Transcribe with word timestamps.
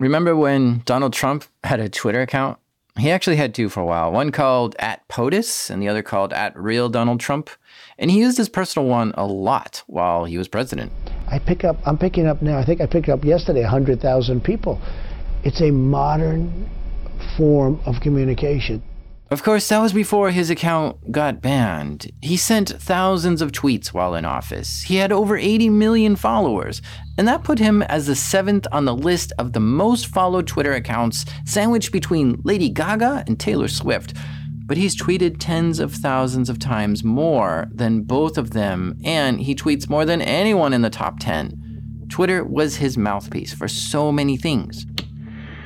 Remember 0.00 0.34
when 0.34 0.82
Donald 0.84 1.12
Trump 1.12 1.44
had 1.62 1.78
a 1.78 1.88
Twitter 1.88 2.20
account? 2.20 2.58
He 2.98 3.10
actually 3.10 3.36
had 3.36 3.54
two 3.54 3.68
for 3.68 3.80
a 3.80 3.84
while. 3.84 4.10
One 4.10 4.30
called 4.30 4.74
at 4.78 5.06
POTUS 5.08 5.70
and 5.70 5.80
the 5.80 5.88
other 5.88 6.02
called 6.02 6.32
at 6.32 6.56
Real 6.56 6.88
Donald 6.88 7.20
Trump. 7.20 7.48
And 7.96 8.10
he 8.10 8.18
used 8.18 8.36
his 8.36 8.48
personal 8.48 8.88
one 8.88 9.12
a 9.16 9.26
lot 9.26 9.82
while 9.86 10.24
he 10.24 10.36
was 10.36 10.48
president. 10.48 10.90
I 11.28 11.38
pick 11.38 11.62
up, 11.64 11.76
I'm 11.86 11.96
picking 11.98 12.26
up 12.26 12.42
now, 12.42 12.58
I 12.58 12.64
think 12.64 12.80
I 12.80 12.86
picked 12.86 13.08
up 13.08 13.24
yesterday 13.24 13.62
100,000 13.62 14.42
people. 14.42 14.80
It's 15.44 15.60
a 15.60 15.70
modern 15.70 16.68
form 17.36 17.80
of 17.86 18.00
communication. 18.00 18.82
Of 19.30 19.42
course, 19.42 19.68
that 19.68 19.80
was 19.80 19.94
before 19.94 20.30
his 20.30 20.50
account 20.50 21.10
got 21.10 21.40
banned. 21.40 22.10
He 22.20 22.36
sent 22.36 22.68
thousands 22.68 23.40
of 23.40 23.52
tweets 23.52 23.88
while 23.88 24.14
in 24.14 24.26
office. 24.26 24.82
He 24.82 24.96
had 24.96 25.12
over 25.12 25.36
80 25.36 25.70
million 25.70 26.14
followers, 26.14 26.82
and 27.16 27.26
that 27.26 27.42
put 27.42 27.58
him 27.58 27.82
as 27.82 28.06
the 28.06 28.14
seventh 28.14 28.66
on 28.70 28.84
the 28.84 28.94
list 28.94 29.32
of 29.38 29.54
the 29.54 29.60
most 29.60 30.08
followed 30.08 30.46
Twitter 30.46 30.74
accounts, 30.74 31.24
sandwiched 31.46 31.90
between 31.90 32.40
Lady 32.44 32.68
Gaga 32.68 33.24
and 33.26 33.40
Taylor 33.40 33.68
Swift. 33.68 34.14
But 34.66 34.76
he's 34.76 34.94
tweeted 34.94 35.36
tens 35.38 35.78
of 35.78 35.94
thousands 35.94 36.50
of 36.50 36.58
times 36.58 37.02
more 37.02 37.68
than 37.72 38.02
both 38.02 38.36
of 38.36 38.50
them, 38.50 38.98
and 39.04 39.40
he 39.40 39.54
tweets 39.54 39.88
more 39.88 40.04
than 40.04 40.20
anyone 40.20 40.74
in 40.74 40.82
the 40.82 40.90
top 40.90 41.18
10. 41.18 42.06
Twitter 42.10 42.44
was 42.44 42.76
his 42.76 42.98
mouthpiece 42.98 43.54
for 43.54 43.68
so 43.68 44.12
many 44.12 44.36
things. 44.36 44.86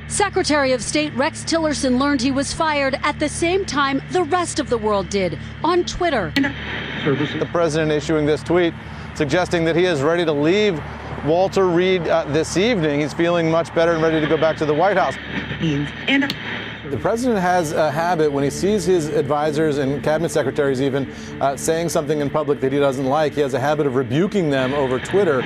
Secretary 0.08 0.72
of 0.72 0.82
State 0.82 1.14
Rex 1.14 1.44
Tillerson 1.44 2.00
learned 2.00 2.22
he 2.22 2.30
was 2.30 2.50
fired 2.50 2.98
at 3.02 3.20
the 3.20 3.28
same 3.28 3.66
time 3.66 4.00
the 4.10 4.24
rest 4.24 4.58
of 4.58 4.70
the 4.70 4.78
world 4.78 5.10
did 5.10 5.38
on 5.62 5.84
Twitter. 5.84 6.32
The 6.34 7.48
president 7.52 7.92
issuing 7.92 8.24
this 8.24 8.42
tweet 8.42 8.72
suggesting 9.14 9.64
that 9.64 9.76
he 9.76 9.84
is 9.84 10.00
ready 10.00 10.24
to 10.24 10.32
leave 10.32 10.82
Walter 11.26 11.68
Reed 11.68 12.08
uh, 12.08 12.24
this 12.24 12.56
evening. 12.56 13.00
He's 13.00 13.12
feeling 13.12 13.50
much 13.50 13.74
better 13.74 13.92
and 13.92 14.02
ready 14.02 14.18
to 14.20 14.26
go 14.26 14.38
back 14.38 14.56
to 14.58 14.66
the 14.66 14.72
White 14.72 14.96
House. 14.96 15.14
The 15.60 16.98
president 16.98 17.38
has 17.38 17.72
a 17.72 17.90
habit 17.90 18.32
when 18.32 18.44
he 18.44 18.50
sees 18.50 18.86
his 18.86 19.08
advisors 19.08 19.76
and 19.76 20.02
cabinet 20.02 20.30
secretaries 20.30 20.80
even 20.80 21.12
uh, 21.40 21.54
saying 21.54 21.90
something 21.90 22.20
in 22.20 22.30
public 22.30 22.60
that 22.60 22.72
he 22.72 22.78
doesn't 22.78 23.04
like, 23.04 23.34
he 23.34 23.42
has 23.42 23.52
a 23.52 23.60
habit 23.60 23.86
of 23.86 23.94
rebuking 23.94 24.48
them 24.48 24.72
over 24.72 24.98
Twitter. 24.98 25.42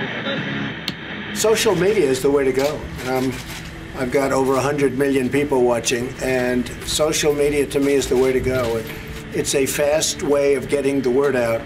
Social 1.35 1.75
media 1.75 2.05
is 2.05 2.23
the 2.23 2.31
way 2.31 2.45
to 2.45 2.53
go. 2.53 2.81
Um, 3.07 3.33
I've 3.97 4.11
got 4.11 4.33
over 4.33 4.55
100 4.55 4.97
million 4.97 5.29
people 5.29 5.63
watching, 5.63 6.09
and 6.23 6.67
social 6.87 7.35
media 7.35 7.67
to 7.67 7.79
me 7.79 7.93
is 7.93 8.09
the 8.09 8.17
way 8.17 8.33
to 8.33 8.41
go. 8.41 8.77
It, 8.77 8.87
it's 9.35 9.55
a 9.55 9.67
fast 9.67 10.23
way 10.23 10.55
of 10.55 10.69
getting 10.69 11.03
the 11.03 11.11
word 11.11 11.37
out. 11.37 11.61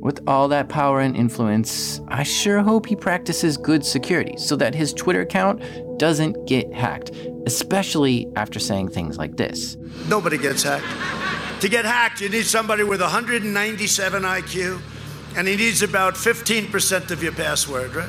With 0.00 0.20
all 0.26 0.48
that 0.48 0.70
power 0.70 1.00
and 1.00 1.14
influence, 1.14 2.00
I 2.08 2.22
sure 2.22 2.60
hope 2.62 2.86
he 2.86 2.96
practices 2.96 3.56
good 3.58 3.84
security 3.84 4.36
so 4.38 4.56
that 4.56 4.74
his 4.74 4.94
Twitter 4.94 5.20
account 5.20 5.62
doesn't 5.98 6.46
get 6.46 6.72
hacked, 6.72 7.10
especially 7.46 8.28
after 8.34 8.58
saying 8.58 8.88
things 8.88 9.18
like 9.18 9.36
this. 9.36 9.76
Nobody 10.08 10.38
gets 10.38 10.62
hacked. 10.62 10.86
To 11.60 11.68
get 11.68 11.84
hacked, 11.84 12.20
you 12.22 12.30
need 12.30 12.46
somebody 12.46 12.82
with 12.82 13.02
197 13.02 14.22
IQ, 14.22 14.80
and 15.36 15.46
he 15.46 15.54
needs 15.54 15.82
about 15.82 16.14
15% 16.14 17.10
of 17.10 17.22
your 17.22 17.32
password, 17.32 17.94
right? 17.94 18.08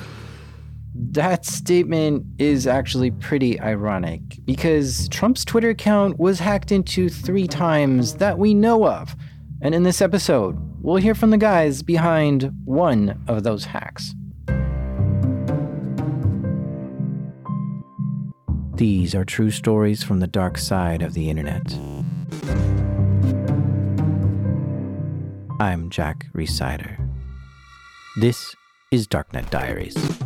That 1.11 1.45
statement 1.45 2.25
is 2.39 2.65
actually 2.65 3.11
pretty 3.11 3.59
ironic 3.59 4.21
because 4.45 5.09
Trump's 5.09 5.43
Twitter 5.43 5.69
account 5.69 6.17
was 6.17 6.39
hacked 6.39 6.71
into 6.71 7.09
three 7.09 7.47
times 7.47 8.15
that 8.15 8.39
we 8.39 8.53
know 8.53 8.87
of. 8.87 9.15
And 9.61 9.75
in 9.75 9.83
this 9.83 10.01
episode, 10.01 10.57
we'll 10.81 10.95
hear 10.97 11.13
from 11.13 11.29
the 11.29 11.37
guys 11.37 11.83
behind 11.83 12.51
one 12.63 13.21
of 13.27 13.43
those 13.43 13.65
hacks. 13.65 14.13
These 18.75 19.13
are 19.13 19.25
true 19.25 19.51
stories 19.51 20.03
from 20.03 20.19
the 20.19 20.27
dark 20.27 20.57
side 20.57 21.01
of 21.01 21.13
the 21.13 21.29
internet. 21.29 21.73
I'm 25.59 25.89
Jack 25.89 26.27
Rhysider. 26.33 26.97
This 28.19 28.55
is 28.91 29.07
Darknet 29.07 29.49
Diaries. 29.49 30.22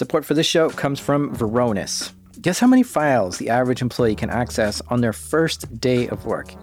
Support 0.00 0.24
for 0.24 0.32
this 0.32 0.46
show 0.46 0.70
comes 0.70 0.98
from 0.98 1.36
Varonis. 1.36 2.14
Guess 2.40 2.58
how 2.58 2.66
many 2.66 2.82
files 2.82 3.36
the 3.36 3.50
average 3.50 3.82
employee 3.82 4.14
can 4.14 4.30
access 4.30 4.80
on 4.88 5.02
their 5.02 5.12
first 5.12 5.78
day 5.78 6.08
of 6.08 6.24
work? 6.24 6.54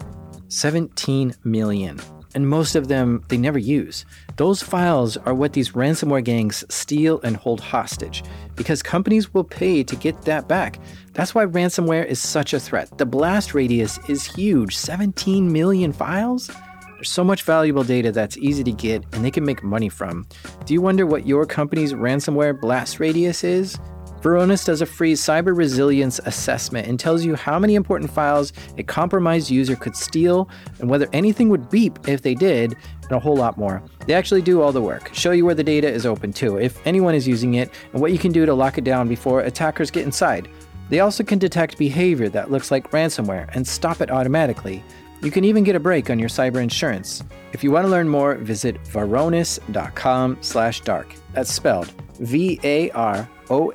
17 0.48 1.32
million. 1.44 2.00
And 2.34 2.48
most 2.48 2.74
of 2.74 2.88
them 2.88 3.22
they 3.28 3.36
never 3.36 3.60
use. 3.60 4.04
Those 4.38 4.60
files 4.60 5.16
are 5.18 5.34
what 5.34 5.52
these 5.52 5.70
ransomware 5.70 6.24
gangs 6.24 6.64
steal 6.68 7.20
and 7.22 7.36
hold 7.36 7.60
hostage 7.60 8.24
because 8.56 8.82
companies 8.82 9.32
will 9.32 9.44
pay 9.44 9.84
to 9.84 9.94
get 9.94 10.20
that 10.22 10.48
back. 10.48 10.80
That's 11.12 11.32
why 11.32 11.46
ransomware 11.46 12.06
is 12.06 12.18
such 12.18 12.54
a 12.54 12.58
threat. 12.58 12.98
The 12.98 13.06
blast 13.06 13.54
radius 13.54 14.00
is 14.08 14.24
huge 14.24 14.76
17 14.76 15.52
million 15.52 15.92
files? 15.92 16.50
There's 16.98 17.12
so 17.12 17.22
much 17.22 17.44
valuable 17.44 17.84
data 17.84 18.10
that's 18.10 18.36
easy 18.38 18.64
to 18.64 18.72
get 18.72 19.04
and 19.12 19.24
they 19.24 19.30
can 19.30 19.44
make 19.44 19.62
money 19.62 19.88
from. 19.88 20.26
Do 20.64 20.74
you 20.74 20.82
wonder 20.82 21.06
what 21.06 21.28
your 21.28 21.46
company's 21.46 21.92
ransomware 21.92 22.60
blast 22.60 22.98
radius 22.98 23.44
is? 23.44 23.78
Varonis 24.20 24.66
does 24.66 24.80
a 24.82 24.86
free 24.86 25.12
cyber 25.12 25.56
resilience 25.56 26.18
assessment 26.24 26.88
and 26.88 26.98
tells 26.98 27.24
you 27.24 27.36
how 27.36 27.56
many 27.56 27.76
important 27.76 28.10
files 28.10 28.52
a 28.78 28.82
compromised 28.82 29.48
user 29.48 29.76
could 29.76 29.94
steal 29.94 30.50
and 30.80 30.90
whether 30.90 31.08
anything 31.12 31.48
would 31.50 31.70
beep 31.70 32.08
if 32.08 32.22
they 32.22 32.34
did, 32.34 32.74
and 33.02 33.12
a 33.12 33.20
whole 33.20 33.36
lot 33.36 33.56
more. 33.56 33.80
They 34.08 34.14
actually 34.14 34.42
do 34.42 34.60
all 34.60 34.72
the 34.72 34.82
work, 34.82 35.14
show 35.14 35.30
you 35.30 35.44
where 35.44 35.54
the 35.54 35.62
data 35.62 35.88
is 35.88 36.04
open 36.04 36.32
to, 36.32 36.56
if 36.56 36.84
anyone 36.84 37.14
is 37.14 37.28
using 37.28 37.54
it, 37.54 37.70
and 37.92 38.02
what 38.02 38.10
you 38.10 38.18
can 38.18 38.32
do 38.32 38.44
to 38.44 38.54
lock 38.54 38.76
it 38.76 38.82
down 38.82 39.06
before 39.06 39.42
attackers 39.42 39.92
get 39.92 40.04
inside. 40.04 40.48
They 40.88 40.98
also 40.98 41.22
can 41.22 41.38
detect 41.38 41.78
behavior 41.78 42.28
that 42.30 42.50
looks 42.50 42.72
like 42.72 42.90
ransomware 42.90 43.54
and 43.54 43.64
stop 43.64 44.00
it 44.00 44.10
automatically. 44.10 44.82
You 45.22 45.30
can 45.30 45.44
even 45.44 45.64
get 45.64 45.76
a 45.76 45.80
break 45.80 46.10
on 46.10 46.18
your 46.18 46.28
cyber 46.28 46.62
insurance. 46.62 47.24
If 47.52 47.64
you 47.64 47.70
want 47.70 47.86
to 47.86 47.90
learn 47.90 48.08
more, 48.08 48.34
visit 48.36 48.82
varonis.com/dark. 48.84 51.14
That's 51.32 51.52
spelled 51.52 51.92
V 52.20 52.60
A 52.62 52.90
R 52.90 53.28
O 53.50 53.72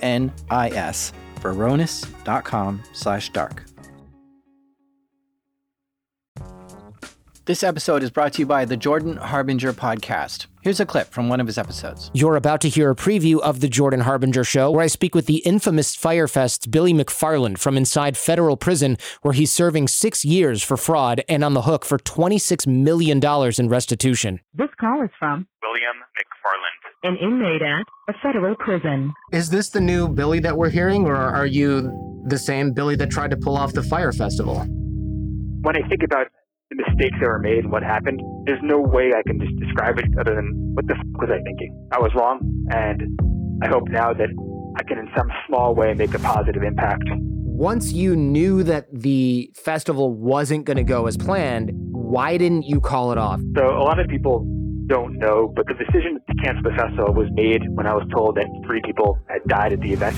This 7.46 7.62
episode 7.62 8.04
is 8.04 8.09
brought 8.09 8.31
to 8.34 8.40
you 8.42 8.46
by 8.46 8.64
the 8.64 8.78
Jordan 8.78 9.18
Harbinger 9.18 9.74
podcast. 9.74 10.46
Here's 10.62 10.80
a 10.80 10.86
clip 10.86 11.09
from 11.09 11.28
one 11.28 11.42
of 11.42 11.48
his 11.48 11.58
episodes. 11.58 12.09
You're 12.14 12.38
about 12.38 12.62
to 12.62 12.70
hear 12.70 12.90
a 12.90 12.96
preview 12.96 13.42
of 13.42 13.59
The 13.59 13.68
Jordan 13.68 14.00
Harbinger 14.00 14.46
Show, 14.46 14.72
where 14.72 14.81
I 14.84 14.88
speak 14.88 15.14
with 15.14 15.26
the 15.26 15.40
infamous 15.40 15.94
Fyre 15.94 16.30
Fest's 16.30 16.66
Billy 16.68 16.94
McFarland 16.94 17.58
from 17.58 17.76
inside 17.76 18.16
federal 18.16 18.56
prison, 18.56 18.98
where 19.24 19.34
he's 19.34 19.52
serving 19.52 19.90
six 19.90 20.24
years 20.24 20.64
for 20.64 20.78
fraud 20.78 21.22
and 21.28 21.44
on 21.44 21.54
the 21.54 21.64
hook 21.64 21.84
for 21.84 21.98
$26 21.98 22.66
million 22.66 23.20
in 23.58 23.68
restitution. 23.68 24.40
This 24.54 24.70
call 24.80 25.04
is 25.04 25.10
from 25.20 25.46
William 25.64 25.98
McFarland. 26.16 27.10
an 27.12 27.18
inmate 27.18 27.62
at 27.62 27.86
a 28.08 28.18
federal 28.24 28.56
prison. 28.56 29.14
Is 29.34 29.50
this 29.50 29.70
the 29.70 29.81
new 29.81 30.08
Billy 30.08 30.40
that 30.40 30.56
we're 30.56 30.70
hearing, 30.70 31.06
or 31.08 31.18
are 31.18 31.46
you 31.46 32.24
the 32.25 32.38
same 32.38 32.72
Billy 32.72 32.96
that 32.96 33.12
tried 33.12 33.31
to 33.31 33.38
pull 33.38 33.58
off 33.58 33.74
the 33.74 33.84
Fyre 33.84 34.14
Festival? 34.14 34.60
When 35.64 35.75
I 35.75 35.86
think 35.90 36.04
about 36.04 36.28
the 36.75 36.84
mistakes 36.88 37.17
that 37.19 37.28
were 37.28 37.39
made 37.39 37.59
and 37.59 37.72
what 37.72 37.84
happened, 37.84 38.22
there's 38.45 38.61
no 38.63 38.79
way 38.79 39.11
I 39.16 39.22
can 39.28 39.39
just 39.39 39.56
describe 39.59 40.00
it 40.00 40.06
other 40.19 40.35
than 40.35 40.51
what 40.73 40.88
the 40.88 40.95
fuck 40.95 41.22
was 41.22 41.29
I 41.31 41.41
thinking? 41.44 41.89
I 41.91 42.00
was 42.00 42.11
wrong, 42.16 42.39
and 42.72 43.01
I 43.63 43.67
hope 43.67 43.88
now 43.89 44.13
that 44.13 44.29
I 44.78 44.83
can, 44.83 44.97
in 44.97 45.07
some 45.16 45.29
small 45.47 45.75
way, 45.75 45.94
make 45.94 46.13
a 46.13 46.19
positive 46.19 46.63
impact. 46.63 47.03
Once 47.12 47.94
you 47.94 48.15
knew 48.15 48.63
that 48.63 48.88
the 48.92 49.51
festival 49.56 50.12
wasn't 50.12 50.65
going 50.65 50.77
to 50.77 50.83
go 50.83 51.06
as 51.06 51.15
planned, 51.15 51.71
why 51.92 52.38
didn't 52.38 52.63
you 52.63 52.81
call 52.81 53.12
it 53.12 53.18
off? 53.18 53.39
So 53.56 53.69
a 53.69 53.83
lot 53.83 54.00
of 54.00 54.07
people 54.07 54.45
don't 54.88 55.18
know, 55.18 55.51
but 55.56 55.65
the 55.68 55.74
decision 55.75 56.19
to 56.27 56.36
cancel 56.44 56.63
the 56.63 56.75
festival 56.75 57.13
was 57.13 57.27
made 57.31 57.62
when 57.69 57.88
I 57.88 57.94
was 57.94 58.07
told 58.13 58.36
that 58.36 58.48
three 58.65 58.81
people 58.83 59.19
had 59.30 59.44
died 59.48 59.74
at 59.74 59.80
the 59.80 59.94
event. 59.94 60.18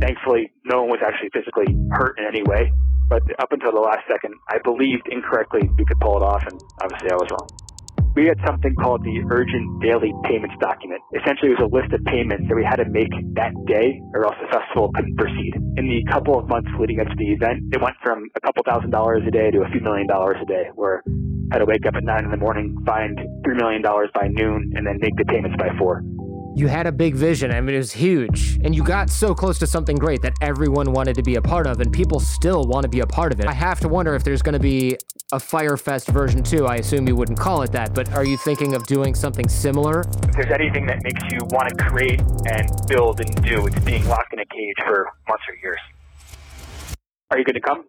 Thankfully, 0.00 0.52
no 0.64 0.82
one 0.82 0.90
was 0.90 1.00
actually 1.04 1.30
physically 1.32 1.76
hurt 1.90 2.18
in 2.18 2.24
any 2.24 2.42
way. 2.42 2.70
But 3.10 3.26
up 3.42 3.50
until 3.50 3.74
the 3.74 3.82
last 3.82 4.06
second, 4.06 4.38
I 4.46 4.62
believed 4.62 5.10
incorrectly 5.10 5.66
we 5.76 5.84
could 5.84 5.98
pull 5.98 6.16
it 6.16 6.22
off, 6.22 6.46
and 6.46 6.54
obviously 6.80 7.10
I 7.10 7.18
was 7.18 7.26
wrong. 7.34 7.50
We 8.14 8.26
had 8.26 8.38
something 8.46 8.74
called 8.78 9.02
the 9.02 9.22
urgent 9.34 9.82
daily 9.82 10.14
payments 10.22 10.54
document. 10.62 11.02
Essentially, 11.14 11.50
it 11.50 11.58
was 11.58 11.66
a 11.66 11.74
list 11.74 11.90
of 11.90 12.02
payments 12.06 12.46
that 12.46 12.54
we 12.54 12.62
had 12.62 12.78
to 12.78 12.86
make 12.86 13.10
that 13.34 13.50
day, 13.66 13.98
or 14.14 14.26
else 14.26 14.38
the 14.38 14.46
festival 14.50 14.90
couldn't 14.94 15.18
proceed. 15.18 15.58
In 15.74 15.90
the 15.90 16.06
couple 16.10 16.38
of 16.38 16.46
months 16.46 16.70
leading 16.78 17.02
up 17.02 17.10
to 17.10 17.18
the 17.18 17.34
event, 17.34 17.74
it 17.74 17.82
went 17.82 17.98
from 18.02 18.30
a 18.34 18.40
couple 18.40 18.62
thousand 18.62 18.90
dollars 18.90 19.22
a 19.26 19.30
day 19.30 19.50
to 19.50 19.62
a 19.62 19.68
few 19.74 19.80
million 19.82 20.06
dollars 20.06 20.38
a 20.42 20.46
day, 20.46 20.70
where 20.74 21.02
I 21.50 21.58
had 21.58 21.58
to 21.58 21.66
wake 21.66 21.86
up 21.86 21.98
at 21.98 22.06
nine 22.06 22.24
in 22.24 22.30
the 22.30 22.38
morning, 22.38 22.78
find 22.86 23.18
three 23.42 23.58
million 23.58 23.82
dollars 23.82 24.10
by 24.14 24.30
noon, 24.30 24.70
and 24.78 24.86
then 24.86 24.98
make 25.02 25.14
the 25.18 25.26
payments 25.26 25.58
by 25.58 25.74
four. 25.78 26.02
You 26.52 26.66
had 26.66 26.86
a 26.86 26.92
big 26.92 27.14
vision. 27.14 27.52
I 27.52 27.60
mean, 27.60 27.76
it 27.76 27.78
was 27.78 27.92
huge. 27.92 28.58
And 28.64 28.74
you 28.74 28.82
got 28.82 29.08
so 29.08 29.34
close 29.34 29.58
to 29.60 29.66
something 29.66 29.96
great 29.96 30.20
that 30.22 30.34
everyone 30.40 30.92
wanted 30.92 31.14
to 31.14 31.22
be 31.22 31.36
a 31.36 31.42
part 31.42 31.66
of, 31.66 31.80
and 31.80 31.92
people 31.92 32.18
still 32.18 32.64
want 32.64 32.82
to 32.82 32.88
be 32.88 33.00
a 33.00 33.06
part 33.06 33.32
of 33.32 33.38
it. 33.38 33.46
I 33.46 33.52
have 33.52 33.78
to 33.80 33.88
wonder 33.88 34.14
if 34.14 34.24
there's 34.24 34.42
going 34.42 34.54
to 34.54 34.60
be 34.60 34.96
a 35.32 35.38
Fyre 35.38 35.76
Fest 35.76 36.08
version 36.08 36.42
2. 36.42 36.66
I 36.66 36.76
assume 36.76 37.06
you 37.06 37.14
wouldn't 37.14 37.38
call 37.38 37.62
it 37.62 37.70
that, 37.72 37.94
but 37.94 38.12
are 38.12 38.24
you 38.24 38.36
thinking 38.36 38.74
of 38.74 38.84
doing 38.86 39.14
something 39.14 39.48
similar? 39.48 40.00
If 40.00 40.32
there's 40.32 40.52
anything 40.52 40.86
that 40.86 41.02
makes 41.04 41.22
you 41.30 41.38
want 41.50 41.68
to 41.68 41.84
create 41.84 42.20
and 42.48 42.68
build 42.88 43.20
and 43.20 43.42
do, 43.44 43.66
it's 43.66 43.78
being 43.84 44.04
locked 44.06 44.32
in 44.32 44.40
a 44.40 44.46
cage 44.46 44.76
for 44.84 45.08
months 45.28 45.44
or 45.48 45.54
years. 45.62 45.78
Are 47.30 47.38
you 47.38 47.44
going 47.44 47.54
to 47.54 47.60
come? 47.60 47.84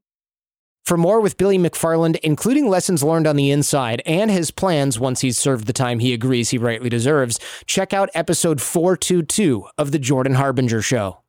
For 0.92 0.98
more 0.98 1.22
with 1.22 1.38
Billy 1.38 1.58
McFarland, 1.58 2.18
including 2.22 2.68
lessons 2.68 3.02
learned 3.02 3.26
on 3.26 3.38
the 3.38 3.50
inside 3.50 4.02
and 4.06 4.30
his 4.30 4.52
plans 4.52 5.00
once 5.00 5.22
he's 5.22 5.38
served 5.38 5.66
the 5.66 5.72
time 5.72 6.00
he 6.00 6.12
agrees 6.12 6.50
he 6.50 6.58
rightly 6.58 6.90
deserves, 6.90 7.40
check 7.66 7.94
out 7.94 8.10
episode 8.14 8.62
422 8.62 9.68
of 9.78 9.94
The 9.94 10.00
Jordan 10.00 10.34
Harbinger 10.34 10.82
Show. 10.82 11.22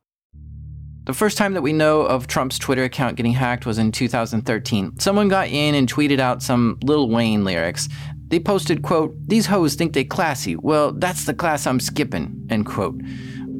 The 1.05 1.13
first 1.13 1.37
time 1.37 1.53
that 1.53 1.61
we 1.61 1.71
know 1.71 2.01
of 2.01 2.27
Trump's 2.27 2.59
Twitter 2.59 2.83
account 2.83 3.15
getting 3.15 3.31
hacked 3.31 3.65
was 3.65 3.77
in 3.77 3.93
2013. 3.93 4.99
Someone 4.99 5.29
got 5.29 5.47
in 5.47 5.75
and 5.75 5.89
tweeted 5.89 6.19
out 6.19 6.43
some 6.43 6.77
Lil 6.83 7.07
Wayne 7.07 7.45
lyrics. 7.45 7.87
They 8.27 8.41
posted, 8.41 8.81
quote, 8.81 9.15
These 9.29 9.45
hoes 9.45 9.75
think 9.75 9.93
they 9.93 10.03
classy. 10.03 10.57
Well, 10.57 10.91
that's 10.91 11.23
the 11.23 11.33
class 11.33 11.65
I'm 11.65 11.79
skipping, 11.79 12.47
end 12.49 12.65
quote. 12.65 12.99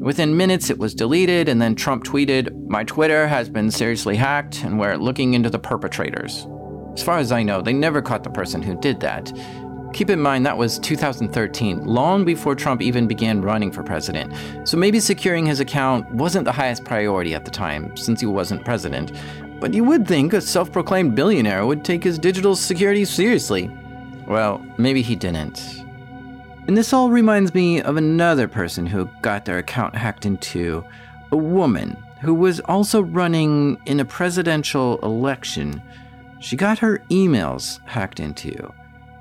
Within 0.04 0.36
minutes, 0.36 0.68
it 0.68 0.78
was 0.78 0.94
deleted, 0.94 1.48
and 1.48 1.62
then 1.62 1.74
Trump 1.74 2.04
tweeted, 2.04 2.54
My 2.68 2.84
Twitter 2.84 3.26
has 3.26 3.48
been 3.48 3.70
seriously 3.70 4.16
hacked, 4.16 4.62
and 4.62 4.78
we're 4.78 4.96
looking 4.96 5.32
into 5.32 5.48
the 5.48 5.58
perpetrators. 5.58 6.46
As 6.92 7.02
far 7.02 7.16
as 7.16 7.32
I 7.32 7.42
know, 7.42 7.62
they 7.62 7.72
never 7.72 8.02
caught 8.02 8.22
the 8.22 8.28
person 8.28 8.60
who 8.60 8.78
did 8.78 9.00
that. 9.00 9.32
Keep 9.94 10.10
in 10.10 10.20
mind 10.20 10.44
that 10.44 10.58
was 10.58 10.78
2013, 10.80 11.86
long 11.86 12.22
before 12.22 12.54
Trump 12.54 12.82
even 12.82 13.06
began 13.06 13.40
running 13.40 13.72
for 13.72 13.82
president. 13.82 14.30
So 14.68 14.76
maybe 14.76 15.00
securing 15.00 15.46
his 15.46 15.60
account 15.60 16.12
wasn't 16.12 16.44
the 16.44 16.52
highest 16.52 16.84
priority 16.84 17.34
at 17.34 17.46
the 17.46 17.50
time, 17.50 17.96
since 17.96 18.20
he 18.20 18.26
wasn't 18.26 18.62
president. 18.62 19.10
But 19.58 19.72
you 19.72 19.84
would 19.84 20.06
think 20.06 20.34
a 20.34 20.42
self 20.42 20.70
proclaimed 20.70 21.14
billionaire 21.14 21.64
would 21.64 21.82
take 21.82 22.04
his 22.04 22.18
digital 22.18 22.56
security 22.56 23.06
seriously. 23.06 23.70
Well, 24.26 24.62
maybe 24.76 25.00
he 25.00 25.16
didn't. 25.16 25.83
And 26.66 26.76
this 26.76 26.94
all 26.94 27.10
reminds 27.10 27.52
me 27.52 27.82
of 27.82 27.96
another 27.96 28.48
person 28.48 28.86
who 28.86 29.08
got 29.20 29.44
their 29.44 29.58
account 29.58 29.94
hacked 29.94 30.24
into 30.24 30.82
a 31.30 31.36
woman 31.36 31.96
who 32.22 32.32
was 32.32 32.60
also 32.60 33.02
running 33.02 33.76
in 33.84 34.00
a 34.00 34.04
presidential 34.04 34.98
election. 35.02 35.82
She 36.40 36.56
got 36.56 36.78
her 36.78 36.98
emails 37.10 37.86
hacked 37.86 38.18
into. 38.18 38.72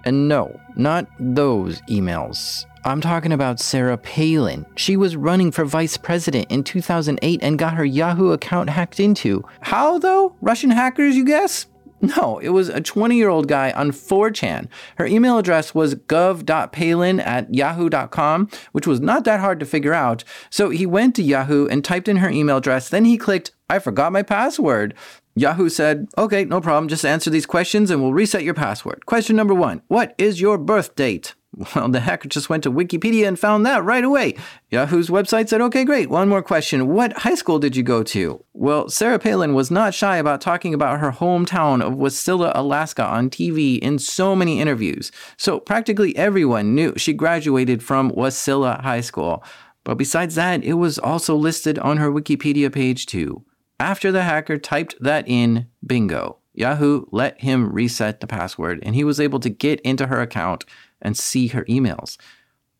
And 0.06 0.30
no, 0.30 0.57
not 0.75 1.06
those 1.19 1.81
emails. 1.81 2.66
I'm 2.86 3.01
talking 3.01 3.31
about 3.34 3.60
Sarah 3.60 3.98
Palin. 3.98 4.66
She 4.75 4.96
was 4.96 5.16
running 5.16 5.51
for 5.51 5.66
vice 5.66 5.98
president 5.98 6.50
in 6.50 6.63
2008 6.63 7.39
and 7.42 7.60
got 7.60 7.74
her 7.75 7.86
Yahoo 7.86 8.31
account 8.31 8.69
hacked 8.69 9.00
into. 9.00 9.44
How, 9.62 10.00
though? 10.00 10.36
Russian 10.42 10.69
hackers, 10.69 11.16
you 11.16 11.25
guess? 11.25 11.68
No, 12.04 12.40
it 12.40 12.50
was 12.50 12.68
a 12.68 12.82
20 12.82 13.16
year 13.16 13.30
old 13.30 13.48
guy 13.48 13.72
on 13.72 13.92
4chan. 13.92 14.68
Her 14.98 15.06
email 15.06 15.38
address 15.38 15.74
was 15.74 15.96
gov.palin 15.96 17.22
at 17.22 17.54
yahoo.com, 17.54 18.50
which 18.74 18.86
was 18.86 19.00
not 19.00 19.24
that 19.24 19.40
hard 19.40 19.58
to 19.62 19.66
figure 19.66 19.94
out. 19.94 20.26
So 20.50 20.70
he 20.70 20.86
went 20.86 21.16
to 21.16 21.24
Yahoo 21.24 21.66
and 21.68 21.84
typed 21.84 22.10
in 22.10 22.18
her 22.18 22.30
email 22.30 22.58
address. 22.58 22.90
Then 22.90 23.06
he 23.06 23.18
clicked, 23.18 23.52
I 23.70 23.80
forgot 23.80 24.12
my 24.12 24.22
password. 24.22 24.94
Yahoo 25.36 25.70
said, 25.70 26.08
okay, 26.18 26.44
no 26.44 26.60
problem. 26.60 26.90
Just 26.90 27.06
answer 27.06 27.30
these 27.30 27.46
questions 27.46 27.90
and 27.90 28.02
we'll 28.02 28.14
reset 28.14 28.44
your 28.44 28.54
password. 28.54 29.06
Question 29.06 29.38
number 29.38 29.54
one 29.54 29.82
What 29.88 30.14
is 30.18 30.42
your 30.42 30.58
birth 30.58 30.96
date? 30.96 31.36
Well, 31.76 31.90
the 31.90 32.00
hacker 32.00 32.28
just 32.28 32.50
went 32.50 32.64
to 32.64 32.72
Wikipedia 32.72 33.28
and 33.28 33.38
found 33.38 33.66
that 33.66 33.84
right 33.84 34.04
away. 34.04 34.36
Yahoo's 34.72 35.10
website 35.10 35.50
said, 35.50 35.62
okay, 35.62 35.84
great. 35.84 36.10
One 36.10 36.28
more 36.28 36.42
question. 36.42 36.88
What 36.88 37.14
high 37.14 37.36
school 37.36 37.60
did 37.60 37.76
you 37.76 37.84
go 37.84 38.02
to? 38.04 38.44
Well, 38.54 38.90
Sarah 38.90 39.20
Palin 39.20 39.54
was 39.54 39.70
not 39.70 39.94
shy 39.94 40.18
about 40.18 40.42
talking 40.42 40.74
about 40.74 41.00
her 41.00 41.12
hometown 41.12 41.82
of 41.82 41.94
Wasilla, 41.94 42.52
Alaska 42.56 43.06
on 43.06 43.30
TV 43.30 43.78
in 43.80 44.00
so 44.00 44.36
many 44.36 44.60
interviews. 44.60 45.12
So 45.38 45.60
practically 45.60 46.16
everyone 46.18 46.74
knew 46.74 46.94
she 46.98 47.14
graduated 47.14 47.84
from 47.84 48.12
Wasilla 48.12 48.82
High 48.82 49.02
School. 49.02 49.44
But 49.84 49.96
besides 49.96 50.36
that, 50.36 50.64
it 50.64 50.74
was 50.74 50.98
also 50.98 51.36
listed 51.36 51.78
on 51.80 51.98
her 51.98 52.10
Wikipedia 52.10 52.74
page 52.74 53.06
too. 53.06 53.44
After 53.80 54.12
the 54.12 54.24
hacker 54.24 54.58
typed 54.58 54.96
that 55.02 55.28
in, 55.28 55.68
bingo. 55.86 56.38
Yahoo 56.54 57.06
let 57.12 57.42
him 57.42 57.72
reset 57.74 58.20
the 58.20 58.28
password 58.28 58.80
and 58.84 58.96
he 58.96 59.04
was 59.04 59.20
able 59.20 59.40
to 59.40 59.50
get 59.50 59.82
into 59.82 60.08
her 60.08 60.22
account 60.22 60.66
and 61.04 61.16
see 61.16 61.48
her 61.50 61.64
emails. 61.66 62.18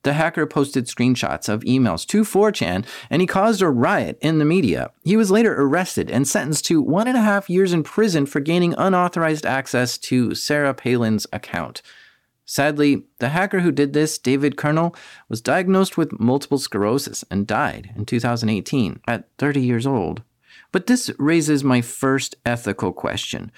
The 0.04 0.14
hacker 0.14 0.46
posted 0.46 0.88
screenshots 0.88 1.48
of 1.48 1.62
emails 1.62 2.06
to 2.08 2.24
4chan 2.24 2.86
and 3.10 3.22
he 3.22 3.28
caused 3.28 3.62
a 3.62 3.70
riot 3.70 4.18
in 4.22 4.38
the 4.38 4.46
media. 4.46 4.92
He 5.04 5.16
was 5.16 5.32
later 5.32 5.54
arrested 5.54 6.12
and 6.12 6.28
sentenced 6.28 6.66
to 6.66 6.82
one 6.82 7.08
and 7.08 7.18
a 7.18 7.22
half 7.22 7.50
years 7.50 7.72
in 7.72 7.84
prison 7.84 8.26
for 8.26 8.42
gaining 8.42 8.76
unauthorized 8.78 9.46
access 9.46 9.98
to 10.00 10.36
Sarah 10.36 10.74
Palin's 10.74 11.26
account. 11.32 11.82
Sadly, 12.46 13.04
the 13.20 13.30
hacker 13.30 13.62
who 13.62 13.72
did 13.72 13.94
this, 13.94 14.18
David 14.18 14.58
Kernell, 14.58 14.96
was 15.30 15.42
diagnosed 15.42 15.98
with 15.98 16.20
multiple 16.20 16.58
sclerosis 16.58 17.24
and 17.32 17.48
died 17.48 17.92
in 17.96 18.06
2018 18.06 19.00
at 19.08 19.30
30 19.38 19.62
years 19.62 19.88
old. 19.88 20.22
But 20.74 20.88
this 20.88 21.10
raises 21.18 21.64
my 21.64 21.80
first 21.82 22.36
ethical 22.46 22.92
question 22.92 23.52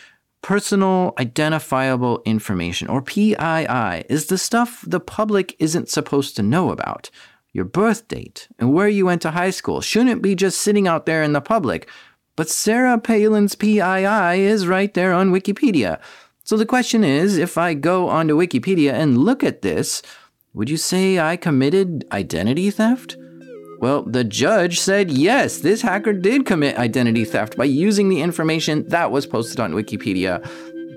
Personal 0.45 1.15
Identifiable 1.17 2.21
Information, 2.23 2.87
or 2.87 3.01
PII, 3.01 4.05
is 4.09 4.27
the 4.27 4.37
stuff 4.37 4.83
the 4.85 4.99
public 4.99 5.55
isn't 5.57 5.89
supposed 5.89 6.35
to 6.35 6.43
know 6.43 6.69
about. 6.69 7.09
Your 7.51 7.65
birth 7.65 8.07
date 8.07 8.47
and 8.59 8.71
where 8.71 8.87
you 8.87 9.07
went 9.07 9.23
to 9.23 9.31
high 9.31 9.49
school 9.49 9.81
shouldn't 9.81 10.21
be 10.21 10.35
just 10.35 10.61
sitting 10.61 10.87
out 10.87 11.07
there 11.07 11.23
in 11.23 11.33
the 11.33 11.41
public. 11.41 11.89
But 12.35 12.47
Sarah 12.47 12.99
Palin's 12.99 13.55
PII 13.55 14.39
is 14.39 14.67
right 14.67 14.93
there 14.93 15.13
on 15.13 15.31
Wikipedia. 15.31 15.99
So 16.43 16.57
the 16.57 16.65
question 16.67 17.03
is 17.03 17.39
if 17.39 17.57
I 17.57 17.73
go 17.73 18.07
onto 18.07 18.37
Wikipedia 18.37 18.93
and 18.93 19.17
look 19.17 19.43
at 19.43 19.63
this, 19.63 20.03
would 20.53 20.69
you 20.69 20.77
say 20.77 21.17
I 21.17 21.37
committed 21.37 22.05
identity 22.11 22.69
theft? 22.69 23.17
Well, 23.79 24.03
the 24.03 24.23
judge 24.23 24.79
said 24.79 25.11
yes, 25.11 25.59
this 25.59 25.81
hacker 25.81 26.13
did 26.13 26.45
commit 26.45 26.77
identity 26.77 27.25
theft 27.25 27.57
by 27.57 27.65
using 27.65 28.09
the 28.09 28.21
information 28.21 28.87
that 28.89 29.11
was 29.11 29.25
posted 29.25 29.59
on 29.59 29.73
Wikipedia. 29.73 30.43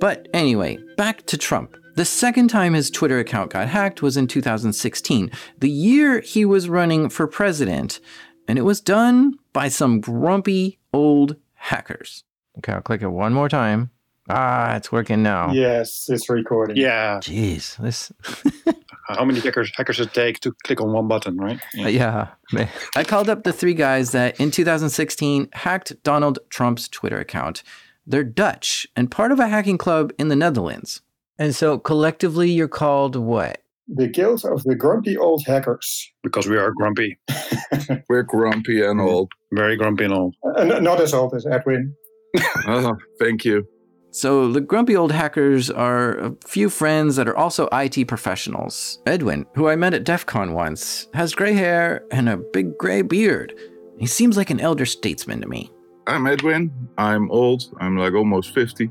But 0.01 0.29
anyway, 0.33 0.79
back 0.97 1.27
to 1.27 1.37
Trump. 1.37 1.77
The 1.97 2.05
second 2.05 2.49
time 2.49 2.75
his 2.75 2.91
Twitter 2.91 3.19
account 3.19 3.51
got 3.51 3.69
hacked 3.69 4.03
was 4.03 4.17
in 4.17 4.29
2016, 4.29 5.33
the 5.59 5.69
year 5.71 6.21
he 6.21 6.45
was 6.45 6.69
running 6.69 7.09
for 7.09 7.27
president, 7.27 7.99
and 8.47 8.57
it 8.59 8.63
was 8.63 8.81
done 8.81 9.35
by 9.53 9.69
some 9.69 10.01
grumpy 10.01 10.79
old 10.93 11.37
hackers. 11.55 12.23
Okay, 12.59 12.73
I'll 12.73 12.81
click 12.81 13.03
it 13.03 13.09
one 13.09 13.35
more 13.35 13.49
time. 13.49 13.91
Ah, 14.31 14.77
it's 14.77 14.93
working 14.93 15.23
now. 15.23 15.53
Yes, 15.53 16.09
it's 16.09 16.29
recording. 16.29 16.77
Yeah. 16.77 17.19
Jeez, 17.19 17.77
this. 17.79 18.13
How 19.09 19.25
many 19.25 19.41
hackers 19.41 19.73
hackers 19.75 20.01
it 20.01 20.13
take 20.13 20.41
to 20.41 20.55
click 20.65 20.81
on 20.81 20.93
one 20.93 21.09
button, 21.09 21.39
right? 21.39 21.59
Yeah. 21.75 22.29
yeah. 22.53 22.69
I 22.95 23.05
called 23.05 23.31
up 23.31 23.43
the 23.43 23.53
three 23.53 23.75
guys 23.75 24.13
that 24.13 24.39
in 24.39 24.51
2016 24.51 25.49
hacked 25.55 26.03
Donald 26.03 26.39
Trump's 26.51 26.89
Twitter 26.89 27.19
account. 27.19 27.63
They're 28.07 28.25
Dutch 28.25 28.87
and 28.97 29.11
part 29.11 29.33
of 29.33 29.41
a 29.41 29.49
hacking 29.49 29.79
club 29.79 30.13
in 30.19 30.29
the 30.29 30.37
Netherlands. 30.37 31.03
And 31.39 31.55
so 31.55 31.79
collectively, 31.79 32.51
you're 32.51 32.69
called 32.69 33.17
what? 33.17 33.63
The 33.87 34.09
Guild 34.09 34.45
of 34.45 34.65
the 34.65 34.75
Grumpy 34.75 35.17
Old 35.17 35.45
Hackers. 35.47 36.11
Because 36.23 36.47
we 36.47 36.59
are 36.59 36.73
grumpy. 36.73 37.19
We're 38.09 38.23
grumpy 38.23 38.83
and 38.85 39.01
old. 39.01 39.31
Very 39.53 39.77
grumpy 39.77 40.05
and 40.05 40.13
old. 40.13 40.35
Uh, 40.57 40.65
not 40.65 41.01
as 41.01 41.15
old 41.15 41.35
as 41.35 41.47
Edwin. 41.47 41.95
oh, 42.67 42.97
thank 43.19 43.45
you. 43.47 43.67
So, 44.19 44.51
the 44.51 44.61
grumpy 44.61 44.97
old 44.97 45.13
hackers 45.13 45.71
are 45.71 46.19
a 46.19 46.35
few 46.45 46.71
friends 46.71 47.15
that 47.15 47.29
are 47.29 47.37
also 47.37 47.69
IT 47.71 48.09
professionals. 48.09 48.99
Edwin, 49.07 49.47
who 49.55 49.69
I 49.69 49.77
met 49.77 49.95
at 49.95 50.03
DEF 50.03 50.27
CON 50.27 50.55
once, 50.55 51.07
has 51.15 51.37
gray 51.37 51.53
hair 51.53 52.03
and 52.11 52.29
a 52.29 52.37
big 52.37 52.77
gray 52.79 53.03
beard. 53.03 53.55
He 53.97 54.07
seems 54.07 54.37
like 54.37 54.51
an 54.51 54.59
elder 54.59 54.87
statesman 54.87 55.41
to 55.43 55.47
me. 55.47 55.71
I'm 56.09 56.27
Edwin. 56.27 56.73
I'm 56.99 57.31
old. 57.31 57.63
I'm 57.79 57.97
like 57.97 58.15
almost 58.15 58.53
50. 58.55 58.91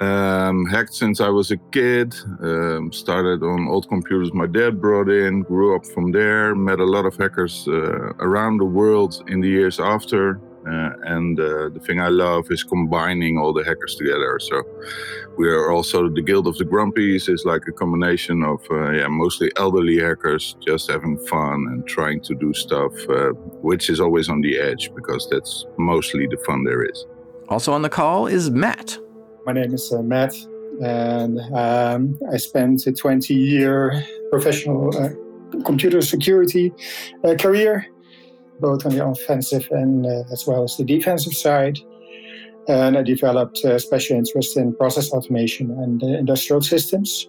Um, 0.00 0.64
hacked 0.64 0.94
since 0.94 1.20
I 1.20 1.28
was 1.28 1.50
a 1.50 1.58
kid. 1.70 2.14
Um, 2.40 2.90
started 2.94 3.42
on 3.42 3.68
old 3.68 3.90
computers 3.90 4.32
my 4.32 4.46
dad 4.46 4.80
brought 4.80 5.10
in. 5.10 5.42
Grew 5.42 5.76
up 5.76 5.84
from 5.84 6.12
there. 6.12 6.54
Met 6.54 6.80
a 6.80 6.86
lot 6.86 7.04
of 7.04 7.14
hackers 7.14 7.68
uh, 7.68 8.14
around 8.20 8.56
the 8.56 8.64
world 8.64 9.22
in 9.28 9.42
the 9.42 9.48
years 9.48 9.78
after. 9.78 10.40
Uh, 10.66 10.90
and 11.04 11.40
uh, 11.40 11.70
the 11.70 11.80
thing 11.80 12.00
I 12.00 12.08
love 12.08 12.50
is 12.50 12.62
combining 12.62 13.38
all 13.38 13.52
the 13.52 13.64
hackers 13.64 13.94
together. 13.94 14.38
So 14.40 14.62
we 15.38 15.48
are 15.48 15.70
also 15.70 16.08
the 16.08 16.20
Guild 16.20 16.46
of 16.46 16.56
the 16.58 16.64
Grumpies 16.64 17.28
is 17.28 17.44
like 17.44 17.62
a 17.66 17.72
combination 17.72 18.42
of 18.42 18.60
uh, 18.70 18.90
yeah 18.90 19.08
mostly 19.08 19.50
elderly 19.56 19.98
hackers 19.98 20.56
just 20.60 20.90
having 20.90 21.16
fun 21.26 21.66
and 21.70 21.86
trying 21.86 22.20
to 22.22 22.34
do 22.34 22.52
stuff, 22.52 22.92
uh, 23.08 23.30
which 23.62 23.88
is 23.88 24.00
always 24.00 24.28
on 24.28 24.42
the 24.42 24.58
edge 24.58 24.90
because 24.94 25.28
that's 25.30 25.64
mostly 25.78 26.26
the 26.26 26.36
fun 26.46 26.64
there 26.64 26.84
is. 26.84 27.06
Also 27.48 27.72
on 27.72 27.82
the 27.82 27.88
call 27.88 28.26
is 28.26 28.50
Matt. 28.50 28.98
My 29.46 29.52
name 29.52 29.72
is 29.72 29.90
uh, 29.92 30.02
Matt, 30.02 30.34
and 30.82 31.40
um, 31.54 32.18
I 32.30 32.36
spent 32.36 32.86
a 32.86 32.92
20 32.92 33.34
year 33.34 34.04
professional 34.30 34.92
computer 35.64 36.02
security 36.02 36.72
uh, 37.24 37.34
career, 37.34 37.86
both 38.60 38.86
on 38.86 38.94
the 38.94 39.04
offensive 39.04 39.66
and 39.70 40.06
uh, 40.06 40.22
as 40.32 40.46
well 40.46 40.64
as 40.64 40.76
the 40.76 40.84
defensive 40.84 41.34
side. 41.34 41.78
And 42.68 42.96
I 42.96 43.02
developed 43.02 43.64
a 43.64 43.78
special 43.80 44.16
interest 44.16 44.56
in 44.56 44.76
process 44.76 45.10
automation 45.12 45.70
and 45.70 46.02
uh, 46.02 46.06
industrial 46.06 46.62
systems. 46.62 47.28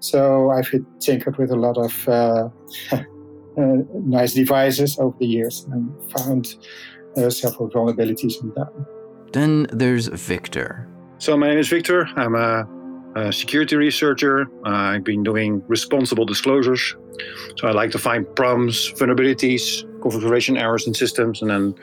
So 0.00 0.50
I've 0.50 0.70
tinkered 0.98 1.36
with 1.36 1.50
a 1.50 1.56
lot 1.56 1.78
of 1.78 2.08
uh, 2.08 2.48
uh, 2.92 3.76
nice 3.94 4.34
devices 4.34 4.98
over 4.98 5.16
the 5.20 5.26
years 5.26 5.66
and 5.70 5.92
found 6.12 6.56
uh, 7.16 7.30
several 7.30 7.70
vulnerabilities 7.70 8.42
in 8.42 8.52
them. 8.54 8.86
Then 9.32 9.66
there's 9.72 10.08
Victor. 10.08 10.88
So 11.18 11.36
my 11.36 11.48
name 11.48 11.58
is 11.58 11.68
Victor. 11.68 12.08
I'm 12.16 12.34
a, 12.34 12.66
a 13.14 13.32
security 13.32 13.76
researcher. 13.76 14.42
Uh, 14.66 14.94
I've 14.94 15.04
been 15.04 15.22
doing 15.22 15.62
responsible 15.68 16.24
disclosures. 16.24 16.96
So 17.58 17.68
I 17.68 17.72
like 17.72 17.90
to 17.92 17.98
find 17.98 18.26
problems, 18.34 18.90
vulnerabilities, 18.92 19.84
configuration 20.02 20.56
errors 20.56 20.86
in 20.86 20.94
systems, 20.94 21.40
and 21.40 21.50
then 21.50 21.74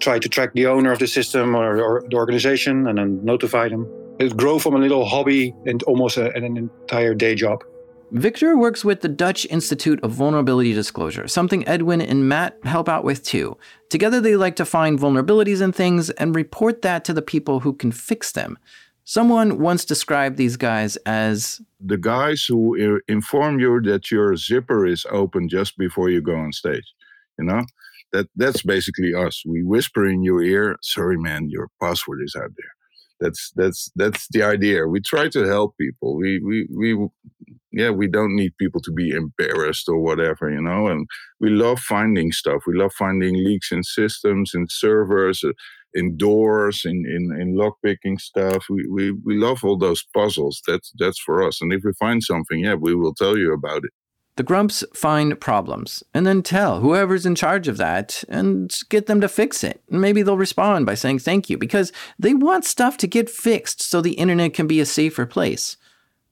try 0.00 0.18
to 0.18 0.28
track 0.28 0.52
the 0.54 0.66
owner 0.66 0.92
of 0.92 0.98
the 0.98 1.06
system 1.06 1.54
or, 1.54 1.80
or 1.80 2.04
the 2.10 2.16
organization 2.16 2.86
and 2.86 2.98
then 2.98 3.24
notify 3.24 3.68
them. 3.68 3.86
It 4.18 4.36
grew 4.36 4.58
from 4.58 4.74
a 4.74 4.78
little 4.78 5.04
hobby 5.04 5.54
and 5.66 5.82
almost 5.84 6.16
a, 6.16 6.32
an 6.34 6.44
entire 6.44 7.14
day 7.14 7.34
job. 7.34 7.64
Victor 8.10 8.56
works 8.56 8.86
with 8.86 9.02
the 9.02 9.08
Dutch 9.08 9.46
Institute 9.50 10.02
of 10.02 10.12
Vulnerability 10.12 10.72
Disclosure, 10.72 11.28
something 11.28 11.66
Edwin 11.68 12.00
and 12.00 12.26
Matt 12.26 12.58
help 12.64 12.88
out 12.88 13.04
with 13.04 13.22
too. 13.22 13.58
Together, 13.90 14.18
they 14.18 14.34
like 14.34 14.56
to 14.56 14.64
find 14.64 14.98
vulnerabilities 14.98 15.60
in 15.60 15.72
things 15.72 16.08
and 16.10 16.34
report 16.34 16.80
that 16.82 17.04
to 17.04 17.12
the 17.12 17.20
people 17.20 17.60
who 17.60 17.74
can 17.74 17.92
fix 17.92 18.32
them. 18.32 18.56
Someone 19.04 19.58
once 19.58 19.84
described 19.84 20.36
these 20.36 20.56
guys 20.56 20.96
as 21.04 21.60
the 21.80 21.98
guys 21.98 22.44
who 22.44 23.00
inform 23.08 23.58
you 23.58 23.80
that 23.82 24.10
your 24.10 24.36
zipper 24.36 24.86
is 24.86 25.06
open 25.10 25.48
just 25.48 25.76
before 25.76 26.08
you 26.08 26.22
go 26.22 26.36
on 26.36 26.52
stage. 26.52 26.94
You 27.38 27.44
know, 27.46 27.62
that 28.12 28.26
that's 28.36 28.62
basically 28.62 29.14
us. 29.14 29.42
We 29.46 29.62
whisper 29.64 30.06
in 30.08 30.22
your 30.24 30.42
ear, 30.42 30.76
"Sorry, 30.82 31.18
man, 31.18 31.50
your 31.50 31.68
password 31.80 32.20
is 32.24 32.34
out 32.36 32.50
there." 32.56 32.72
That's 33.20 33.52
that's 33.56 33.90
that's 33.96 34.26
the 34.30 34.42
idea. 34.42 34.86
We 34.86 35.00
try 35.00 35.28
to 35.30 35.44
help 35.46 35.76
people. 35.78 36.16
We 36.16 36.40
we 36.40 36.68
we 36.76 37.08
yeah, 37.72 37.90
we 37.90 38.08
don't 38.08 38.34
need 38.34 38.56
people 38.58 38.80
to 38.82 38.92
be 38.92 39.10
embarrassed 39.10 39.88
or 39.88 39.98
whatever, 40.00 40.50
you 40.50 40.60
know. 40.62 40.88
And 40.88 41.06
we 41.40 41.50
love 41.50 41.80
finding 41.80 42.32
stuff. 42.32 42.62
We 42.66 42.76
love 42.76 42.92
finding 42.94 43.34
leaks 43.44 43.72
in 43.72 43.82
systems, 43.84 44.52
in 44.54 44.66
servers, 44.70 45.44
uh, 45.44 45.52
in 45.94 46.16
doors, 46.16 46.82
in 46.84 47.04
in, 47.06 47.40
in 47.40 47.54
lockpicking 47.56 48.20
stuff. 48.20 48.64
We, 48.70 48.86
we 48.88 49.12
we 49.12 49.36
love 49.36 49.64
all 49.64 49.78
those 49.78 50.04
puzzles. 50.14 50.62
That's 50.66 50.92
that's 50.98 51.18
for 51.20 51.42
us. 51.46 51.60
And 51.60 51.72
if 51.72 51.82
we 51.84 51.92
find 51.98 52.22
something, 52.22 52.60
yeah, 52.60 52.74
we 52.74 52.94
will 52.94 53.14
tell 53.14 53.36
you 53.36 53.52
about 53.52 53.84
it. 53.84 53.92
The 54.38 54.44
Grumps 54.44 54.84
find 54.94 55.40
problems 55.40 56.04
and 56.14 56.24
then 56.24 56.44
tell 56.44 56.78
whoever's 56.78 57.26
in 57.26 57.34
charge 57.34 57.66
of 57.66 57.76
that 57.78 58.22
and 58.28 58.72
get 58.88 59.06
them 59.06 59.20
to 59.20 59.28
fix 59.28 59.64
it. 59.64 59.82
Maybe 59.90 60.22
they'll 60.22 60.36
respond 60.36 60.86
by 60.86 60.94
saying 60.94 61.18
thank 61.18 61.50
you 61.50 61.58
because 61.58 61.90
they 62.20 62.34
want 62.34 62.64
stuff 62.64 62.96
to 62.98 63.08
get 63.08 63.28
fixed 63.28 63.82
so 63.82 64.00
the 64.00 64.12
internet 64.12 64.54
can 64.54 64.68
be 64.68 64.78
a 64.78 64.86
safer 64.86 65.26
place. 65.26 65.76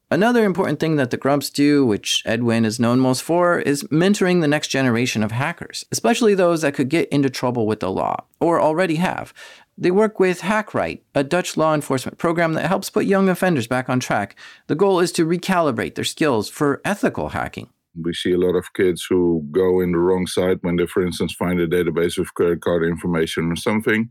Another 0.09 0.45
important 0.45 0.79
thing 0.79 0.95
that 0.95 1.11
the 1.11 1.17
Grumps 1.17 1.51
do, 1.51 1.85
which 1.85 2.23
Edwin 2.25 2.65
is 2.65 2.79
known 2.79 3.01
most 3.01 3.25
for, 3.25 3.59
is 3.59 3.83
mentoring 3.91 4.41
the 4.41 4.47
next 4.47 4.69
generation 4.69 5.25
of 5.25 5.33
hackers, 5.33 5.85
especially 5.91 6.37
those 6.37 6.63
that 6.63 6.75
could 6.75 6.89
get 6.89 7.09
into 7.09 7.29
trouble 7.29 7.67
with 7.67 7.81
the 7.81 7.91
law, 7.91 8.25
or 8.39 8.61
already 8.61 8.97
have. 8.97 9.35
They 9.77 9.91
work 9.91 10.21
with 10.21 10.43
HackRight, 10.43 11.01
a 11.17 11.25
Dutch 11.25 11.57
law 11.57 11.75
enforcement 11.75 12.19
program 12.19 12.53
that 12.53 12.69
helps 12.69 12.89
put 12.89 13.07
young 13.07 13.29
offenders 13.29 13.67
back 13.67 13.89
on 13.89 13.99
track. 13.99 14.37
The 14.69 14.77
goal 14.77 15.01
is 15.01 15.11
to 15.11 15.27
recalibrate 15.27 15.97
their 15.97 16.05
skills 16.05 16.49
for 16.49 16.81
ethical 16.85 17.31
hacking. 17.31 17.69
We 18.03 18.13
see 18.13 18.33
a 18.33 18.39
lot 18.39 18.57
of 18.57 18.73
kids 18.75 19.07
who 19.09 19.47
go 19.51 19.81
in 19.81 19.93
the 19.93 19.99
wrong 19.99 20.27
side 20.27 20.59
when 20.63 20.77
they, 20.77 20.87
for 20.87 21.05
instance, 21.05 21.33
find 21.35 21.61
a 21.61 21.69
database 21.69 22.19
of 22.19 22.35
credit 22.35 22.61
card 22.61 22.85
information 22.85 23.51
or 23.51 23.57
something 23.57 24.11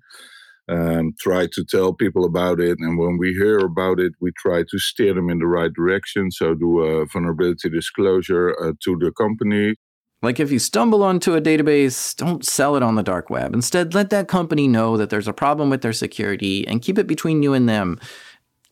um, 0.69 1.13
try 1.19 1.47
to 1.51 1.63
tell 1.63 1.93
people 1.93 2.25
about 2.25 2.59
it. 2.59 2.79
And 2.79 2.97
when 2.97 3.17
we 3.17 3.33
hear 3.33 3.59
about 3.59 3.99
it, 3.99 4.13
we 4.19 4.31
try 4.37 4.63
to 4.63 4.79
steer 4.79 5.13
them 5.13 5.29
in 5.29 5.39
the 5.39 5.47
right 5.47 5.71
direction. 5.71 6.31
So 6.31 6.55
do 6.55 6.79
a 6.79 7.05
vulnerability 7.05 7.69
disclosure 7.69 8.55
uh, 8.61 8.73
to 8.83 8.97
the 8.97 9.11
company. 9.11 9.75
Like 10.21 10.39
if 10.39 10.51
you 10.51 10.59
stumble 10.59 11.03
onto 11.03 11.35
a 11.35 11.41
database, 11.41 12.15
don't 12.15 12.43
sell 12.43 12.75
it 12.75 12.81
on 12.81 12.95
the 12.95 13.03
dark 13.03 13.29
web. 13.29 13.53
Instead, 13.53 13.93
let 13.93 14.09
that 14.09 14.27
company 14.27 14.67
know 14.67 14.97
that 14.97 15.09
there's 15.09 15.27
a 15.27 15.33
problem 15.33 15.69
with 15.69 15.81
their 15.81 15.93
security 15.93 16.67
and 16.67 16.81
keep 16.81 16.97
it 16.97 17.05
between 17.05 17.43
you 17.43 17.53
and 17.53 17.69
them. 17.69 17.99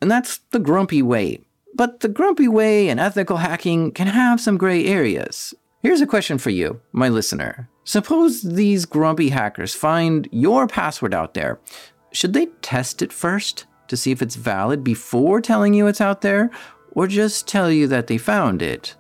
And 0.01 0.09
that's 0.09 0.39
the 0.51 0.59
grumpy 0.59 1.01
way. 1.01 1.41
But 1.75 2.01
the 2.01 2.07
grumpy 2.07 2.47
way 2.47 2.89
and 2.89 2.99
ethical 2.99 3.37
hacking 3.37 3.91
can 3.91 4.07
have 4.07 4.39
some 4.39 4.57
gray 4.57 4.85
areas. 4.85 5.53
Here's 5.81 6.01
a 6.01 6.07
question 6.07 6.37
for 6.37 6.49
you, 6.49 6.79
my 6.91 7.09
listener. 7.09 7.69
Suppose 7.83 8.41
these 8.41 8.85
grumpy 8.85 9.29
hackers 9.29 9.73
find 9.73 10.29
your 10.31 10.67
password 10.67 11.13
out 11.13 11.33
there. 11.33 11.59
Should 12.11 12.33
they 12.33 12.45
test 12.61 13.01
it 13.01 13.11
first 13.11 13.65
to 13.87 13.97
see 13.97 14.11
if 14.11 14.21
it's 14.21 14.35
valid 14.35 14.83
before 14.83 15.41
telling 15.41 15.73
you 15.73 15.87
it's 15.87 15.99
out 15.99 16.21
there, 16.21 16.51
or 16.91 17.07
just 17.07 17.47
tell 17.47 17.71
you 17.71 17.87
that 17.87 18.07
they 18.07 18.17
found 18.17 18.61
it? 18.61 18.95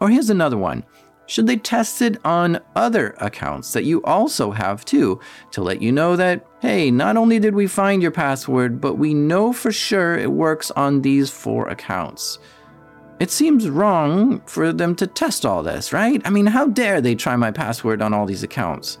Or 0.00 0.08
here's 0.08 0.30
another 0.30 0.56
one. 0.56 0.84
Should 1.30 1.46
they 1.46 1.58
test 1.58 2.02
it 2.02 2.18
on 2.24 2.58
other 2.74 3.14
accounts 3.20 3.72
that 3.74 3.84
you 3.84 4.02
also 4.02 4.50
have 4.50 4.84
too, 4.84 5.20
to 5.52 5.62
let 5.62 5.80
you 5.80 5.92
know 5.92 6.16
that, 6.16 6.44
hey, 6.60 6.90
not 6.90 7.16
only 7.16 7.38
did 7.38 7.54
we 7.54 7.68
find 7.68 8.02
your 8.02 8.10
password, 8.10 8.80
but 8.80 8.96
we 8.96 9.14
know 9.14 9.52
for 9.52 9.70
sure 9.70 10.18
it 10.18 10.32
works 10.32 10.72
on 10.72 11.02
these 11.02 11.30
four 11.30 11.68
accounts? 11.68 12.40
It 13.20 13.30
seems 13.30 13.70
wrong 13.70 14.40
for 14.40 14.72
them 14.72 14.96
to 14.96 15.06
test 15.06 15.46
all 15.46 15.62
this, 15.62 15.92
right? 15.92 16.20
I 16.24 16.30
mean, 16.30 16.46
how 16.46 16.66
dare 16.66 17.00
they 17.00 17.14
try 17.14 17.36
my 17.36 17.52
password 17.52 18.02
on 18.02 18.12
all 18.12 18.26
these 18.26 18.42
accounts? 18.42 18.98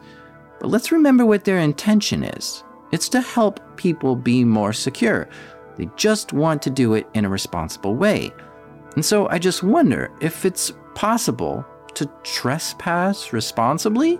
But 0.60 0.68
let's 0.68 0.92
remember 0.92 1.26
what 1.26 1.42
their 1.44 1.58
intention 1.58 2.22
is 2.22 2.62
it's 2.92 3.08
to 3.08 3.20
help 3.20 3.58
people 3.76 4.14
be 4.14 4.44
more 4.44 4.72
secure. 4.72 5.28
They 5.76 5.90
just 5.96 6.32
want 6.32 6.62
to 6.62 6.70
do 6.70 6.94
it 6.94 7.08
in 7.12 7.24
a 7.24 7.28
responsible 7.28 7.96
way. 7.96 8.30
And 8.94 9.04
so 9.04 9.28
I 9.30 9.40
just 9.40 9.64
wonder 9.64 10.12
if 10.20 10.44
it's 10.44 10.72
possible 10.94 11.66
to 11.94 12.10
trespass 12.22 13.32
responsibly? 13.32 14.18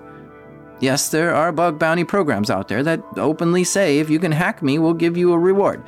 Yes, 0.80 1.10
there 1.10 1.34
are 1.34 1.52
bug 1.52 1.78
bounty 1.78 2.04
programs 2.04 2.50
out 2.50 2.68
there 2.68 2.82
that 2.82 3.02
openly 3.16 3.64
say 3.64 3.98
if 3.98 4.08
you 4.08 4.18
can 4.18 4.32
hack 4.32 4.62
me, 4.62 4.78
we'll 4.78 4.94
give 4.94 5.16
you 5.16 5.32
a 5.32 5.38
reward. 5.38 5.82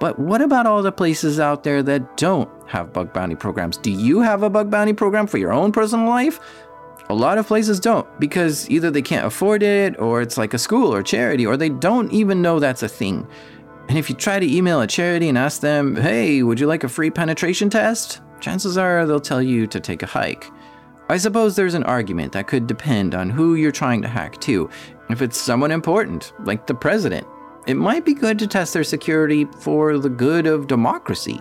But 0.00 0.18
what 0.18 0.40
about 0.40 0.66
all 0.66 0.82
the 0.82 0.92
places 0.92 1.40
out 1.40 1.64
there 1.64 1.82
that 1.82 2.16
don't 2.16 2.48
have 2.68 2.92
bug 2.92 3.12
bounty 3.12 3.34
programs? 3.34 3.76
Do 3.76 3.90
you 3.90 4.20
have 4.20 4.42
a 4.42 4.50
bug 4.50 4.70
bounty 4.70 4.92
program 4.92 5.26
for 5.26 5.38
your 5.38 5.52
own 5.52 5.72
personal 5.72 6.08
life? 6.08 6.40
A 7.10 7.14
lot 7.14 7.38
of 7.38 7.46
places 7.46 7.80
don't 7.80 8.06
because 8.20 8.68
either 8.70 8.90
they 8.90 9.02
can't 9.02 9.26
afford 9.26 9.62
it, 9.62 9.98
or 9.98 10.20
it's 10.20 10.36
like 10.36 10.54
a 10.54 10.58
school 10.58 10.94
or 10.94 11.02
charity, 11.02 11.46
or 11.46 11.56
they 11.56 11.70
don't 11.70 12.12
even 12.12 12.42
know 12.42 12.58
that's 12.58 12.82
a 12.82 12.88
thing. 12.88 13.26
And 13.88 13.96
if 13.96 14.10
you 14.10 14.14
try 14.14 14.38
to 14.38 14.46
email 14.46 14.82
a 14.82 14.86
charity 14.86 15.28
and 15.28 15.38
ask 15.38 15.62
them, 15.62 15.96
hey, 15.96 16.42
would 16.42 16.60
you 16.60 16.66
like 16.66 16.84
a 16.84 16.88
free 16.88 17.10
penetration 17.10 17.70
test? 17.70 18.20
Chances 18.40 18.76
are 18.76 19.06
they'll 19.06 19.20
tell 19.20 19.42
you 19.42 19.66
to 19.66 19.80
take 19.80 20.02
a 20.02 20.06
hike. 20.06 20.50
I 21.10 21.16
suppose 21.16 21.56
there's 21.56 21.72
an 21.72 21.84
argument 21.84 22.32
that 22.32 22.48
could 22.48 22.66
depend 22.66 23.14
on 23.14 23.30
who 23.30 23.54
you're 23.54 23.72
trying 23.72 24.02
to 24.02 24.08
hack 24.08 24.38
too. 24.40 24.68
If 25.08 25.22
it's 25.22 25.38
someone 25.38 25.70
important, 25.70 26.34
like 26.40 26.66
the 26.66 26.74
president, 26.74 27.26
it 27.66 27.74
might 27.74 28.04
be 28.04 28.12
good 28.12 28.38
to 28.40 28.46
test 28.46 28.74
their 28.74 28.84
security 28.84 29.46
for 29.60 29.96
the 29.96 30.10
good 30.10 30.46
of 30.46 30.66
democracy. 30.66 31.40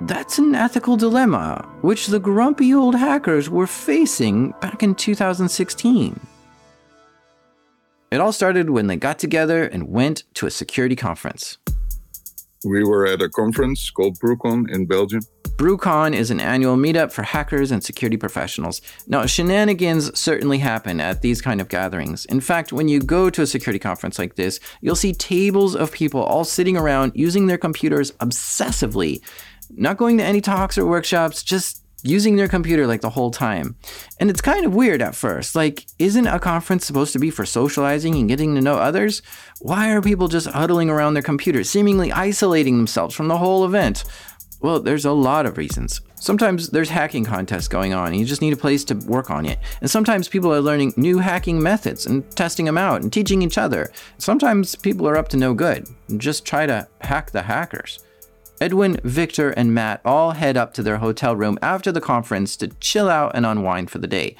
That's 0.00 0.38
an 0.38 0.56
ethical 0.56 0.96
dilemma, 0.96 1.64
which 1.80 2.08
the 2.08 2.18
grumpy 2.18 2.74
old 2.74 2.96
hackers 2.96 3.48
were 3.48 3.68
facing 3.68 4.50
back 4.60 4.82
in 4.82 4.96
2016. 4.96 6.18
It 8.10 8.20
all 8.20 8.32
started 8.32 8.70
when 8.70 8.88
they 8.88 8.96
got 8.96 9.20
together 9.20 9.64
and 9.64 9.88
went 9.88 10.24
to 10.34 10.46
a 10.46 10.50
security 10.50 10.96
conference. 10.96 11.58
We 12.64 12.82
were 12.82 13.06
at 13.06 13.22
a 13.22 13.28
conference 13.28 13.90
called 13.90 14.18
BruCON 14.18 14.68
in 14.74 14.86
Belgium. 14.86 15.22
BruCON 15.58 16.14
is 16.14 16.30
an 16.30 16.38
annual 16.38 16.76
meetup 16.76 17.10
for 17.10 17.24
hackers 17.24 17.72
and 17.72 17.82
security 17.82 18.16
professionals. 18.16 18.80
Now, 19.08 19.26
shenanigans 19.26 20.16
certainly 20.16 20.58
happen 20.58 21.00
at 21.00 21.20
these 21.20 21.42
kind 21.42 21.60
of 21.60 21.68
gatherings. 21.68 22.24
In 22.26 22.40
fact, 22.40 22.72
when 22.72 22.86
you 22.86 23.00
go 23.00 23.28
to 23.28 23.42
a 23.42 23.46
security 23.46 23.80
conference 23.80 24.20
like 24.20 24.36
this, 24.36 24.60
you'll 24.82 24.94
see 24.94 25.12
tables 25.12 25.74
of 25.74 25.90
people 25.90 26.22
all 26.22 26.44
sitting 26.44 26.76
around 26.76 27.10
using 27.16 27.48
their 27.48 27.58
computers 27.58 28.12
obsessively, 28.12 29.20
not 29.70 29.96
going 29.96 30.16
to 30.18 30.24
any 30.24 30.40
talks 30.40 30.78
or 30.78 30.86
workshops, 30.86 31.42
just 31.42 31.82
using 32.04 32.36
their 32.36 32.46
computer 32.46 32.86
like 32.86 33.00
the 33.00 33.10
whole 33.10 33.30
time. 33.32 33.74
And 34.20 34.30
it's 34.30 34.40
kind 34.40 34.64
of 34.64 34.74
weird 34.74 35.02
at 35.02 35.16
first. 35.16 35.56
Like, 35.56 35.86
isn't 35.98 36.26
a 36.26 36.38
conference 36.38 36.86
supposed 36.86 37.12
to 37.14 37.18
be 37.18 37.30
for 37.30 37.44
socializing 37.44 38.14
and 38.14 38.28
getting 38.28 38.54
to 38.54 38.60
know 38.60 38.76
others? 38.76 39.22
Why 39.60 39.90
are 39.90 40.00
people 40.00 40.28
just 40.28 40.46
huddling 40.46 40.90
around 40.90 41.14
their 41.14 41.22
computers, 41.22 41.68
seemingly 41.68 42.12
isolating 42.12 42.76
themselves 42.76 43.14
from 43.14 43.26
the 43.26 43.38
whole 43.38 43.64
event? 43.64 44.04
Well, 44.60 44.80
there's 44.80 45.04
a 45.04 45.12
lot 45.12 45.46
of 45.46 45.56
reasons. 45.56 46.00
Sometimes 46.16 46.70
there's 46.70 46.90
hacking 46.90 47.24
contests 47.24 47.68
going 47.68 47.94
on, 47.94 48.08
and 48.08 48.16
you 48.16 48.24
just 48.24 48.42
need 48.42 48.52
a 48.52 48.56
place 48.56 48.82
to 48.84 48.94
work 48.94 49.30
on 49.30 49.46
it. 49.46 49.60
And 49.80 49.88
sometimes 49.88 50.28
people 50.28 50.52
are 50.52 50.60
learning 50.60 50.94
new 50.96 51.18
hacking 51.18 51.62
methods 51.62 52.06
and 52.06 52.28
testing 52.34 52.66
them 52.66 52.76
out 52.76 53.00
and 53.00 53.12
teaching 53.12 53.42
each 53.42 53.56
other. 53.56 53.92
Sometimes 54.18 54.74
people 54.74 55.08
are 55.08 55.16
up 55.16 55.28
to 55.28 55.36
no 55.36 55.54
good 55.54 55.88
and 56.08 56.20
just 56.20 56.44
try 56.44 56.66
to 56.66 56.88
hack 57.02 57.30
the 57.30 57.42
hackers. 57.42 58.00
Edwin, 58.60 59.00
Victor, 59.04 59.50
and 59.50 59.72
Matt 59.72 60.00
all 60.04 60.32
head 60.32 60.56
up 60.56 60.74
to 60.74 60.82
their 60.82 60.96
hotel 60.96 61.36
room 61.36 61.56
after 61.62 61.92
the 61.92 62.00
conference 62.00 62.56
to 62.56 62.68
chill 62.80 63.08
out 63.08 63.30
and 63.36 63.46
unwind 63.46 63.92
for 63.92 63.98
the 63.98 64.08
day. 64.08 64.34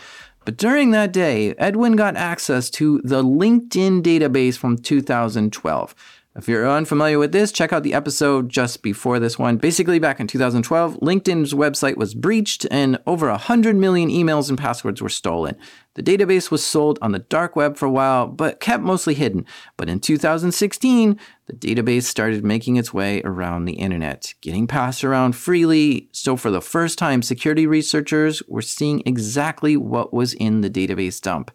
But 0.45 0.57
during 0.57 0.91
that 0.91 1.13
day, 1.13 1.55
Edwin 1.59 1.95
got 1.95 2.17
access 2.17 2.71
to 2.71 3.01
the 3.05 3.23
LinkedIn 3.23 4.03
database 4.03 4.57
from 4.57 4.79
2012. 4.79 5.95
If 6.39 6.47
you're 6.47 6.71
unfamiliar 6.71 7.19
with 7.19 7.33
this, 7.33 7.51
check 7.51 7.73
out 7.73 7.83
the 7.83 7.95
episode 7.95 8.49
just 8.49 8.81
before 8.81 9.19
this 9.19 9.41
one. 9.41 9.57
Basically, 9.57 9.99
back 9.99 10.21
in 10.21 10.29
2012, 10.29 11.01
LinkedIn's 11.01 11.53
website 11.53 11.97
was 11.97 12.15
breached 12.15 12.65
and 12.71 12.97
over 13.09 13.29
100 13.29 13.75
million 13.75 14.09
emails 14.09 14.49
and 14.49 14.57
passwords 14.57 15.03
were 15.03 15.09
stolen. 15.09 15.57
The 15.95 16.03
database 16.05 16.49
was 16.49 16.65
sold 16.65 16.97
on 17.03 17.11
the 17.11 17.19
dark 17.19 17.57
web 17.57 17.77
for 17.77 17.87
a 17.87 17.91
while, 17.91 18.29
but 18.29 18.61
kept 18.61 18.85
mostly 18.85 19.15
hidden. 19.15 19.47
But 19.77 19.89
in 19.89 19.99
2016, 19.99 21.19
the 21.47 21.53
database 21.55 22.05
started 22.05 22.45
making 22.45 22.77
its 22.77 22.95
way 22.95 23.21
around 23.25 23.65
the 23.65 23.73
internet, 23.73 24.33
getting 24.41 24.69
passed 24.69 25.03
around 25.03 25.35
freely. 25.35 26.09
So, 26.13 26.37
for 26.37 26.53
the 26.53 26.61
first 26.61 26.99
time, 26.99 27.21
security 27.21 27.67
researchers 27.67 28.45
were 28.47 28.63
seeing 28.63 29.03
exactly 29.05 29.77
what 29.77 30.15
was 30.15 30.35
in 30.35 30.61
the 30.61 30.71
database 30.71 31.21
dump. 31.21 31.51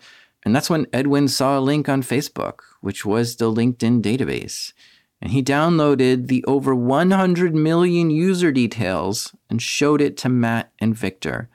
And 0.45 0.55
that's 0.55 0.69
when 0.69 0.87
Edwin 0.91 1.27
saw 1.27 1.57
a 1.57 1.61
link 1.61 1.87
on 1.87 2.03
Facebook, 2.03 2.59
which 2.81 3.05
was 3.05 3.37
the 3.37 3.51
LinkedIn 3.51 4.01
database. 4.01 4.73
And 5.21 5.31
he 5.31 5.41
downloaded 5.41 6.27
the 6.27 6.43
over 6.45 6.75
100 6.75 7.55
million 7.55 8.09
user 8.09 8.51
details 8.51 9.33
and 9.49 9.61
showed 9.61 10.01
it 10.01 10.17
to 10.17 10.29
Matt 10.29 10.71
and 10.79 10.95
Victor. 10.95 11.49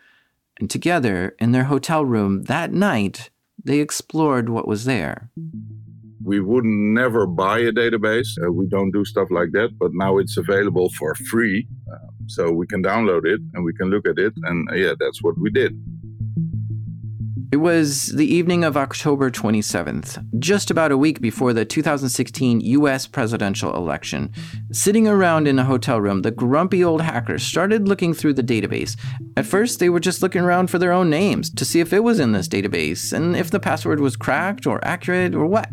And 0.59 0.71
together, 0.71 1.37
in 1.39 1.53
their 1.53 1.65
hotel 1.65 2.05
room 2.05 2.45
that 2.45 2.73
night, 2.73 3.31
they 3.63 3.81
explored 3.81 4.49
what 4.49 4.67
was 4.67 4.87
there. 4.87 5.31
We 6.25 6.41
would 6.41 6.65
never 6.65 7.27
buy 7.27 7.59
a 7.59 7.73
database. 7.73 8.29
Uh, 8.43 8.51
we 8.53 8.67
don't 8.67 8.91
do 8.91 9.05
stuff 9.05 9.29
like 9.31 9.53
that, 9.53 9.79
but 9.79 9.91
now 9.93 10.19
it's 10.19 10.37
available 10.37 10.91
for 10.99 11.15
free. 11.15 11.69
Uh, 11.93 11.99
so 12.27 12.51
we 12.51 12.67
can 12.67 12.83
download 12.83 13.25
it 13.25 13.41
and 13.55 13.65
we 13.65 13.73
can 13.75 13.89
look 13.89 14.07
at 14.07 14.19
it. 14.19 14.33
And 14.45 14.69
uh, 14.71 14.75
yeah, 14.75 14.95
that's 14.99 15.23
what 15.23 15.39
we 15.39 15.51
did. 15.51 15.73
It 17.51 17.57
was 17.57 18.09
the 18.09 18.27
evening 18.27 18.63
of 18.63 18.77
October 18.77 19.31
27th, 19.31 20.23
just 20.39 20.71
about 20.71 20.93
a 20.93 20.99
week 20.99 21.23
before 21.23 21.55
the 21.55 21.65
2016 21.65 22.61
US 22.61 23.07
presidential 23.07 23.75
election. 23.75 24.35
Sitting 24.71 25.09
around 25.09 25.49
in 25.49 25.59
a 25.59 25.65
hotel 25.65 25.99
room, 25.99 26.21
the 26.21 26.31
grumpy 26.31 26.85
old 26.85 27.01
hackers 27.01 27.43
started 27.43 27.89
looking 27.89 28.13
through 28.13 28.35
the 28.35 28.43
database. 28.43 28.99
At 29.35 29.47
first, 29.47 29.79
they 29.79 29.89
were 29.89 29.99
just 29.99 30.21
looking 30.21 30.43
around 30.43 30.69
for 30.69 30.79
their 30.79 30.93
own 30.93 31.09
names 31.09 31.49
to 31.55 31.65
see 31.65 31.81
if 31.81 31.95
it 31.95 32.05
was 32.05 32.21
in 32.21 32.33
this 32.33 32.49
database 32.49 33.15
and 33.15 33.35
if 33.35 33.51
the 33.51 33.61
password 33.61 34.01
was 34.01 34.15
cracked 34.15 34.67
or 34.67 34.85
accurate 34.85 35.35
or 35.35 35.47
what. 35.47 35.71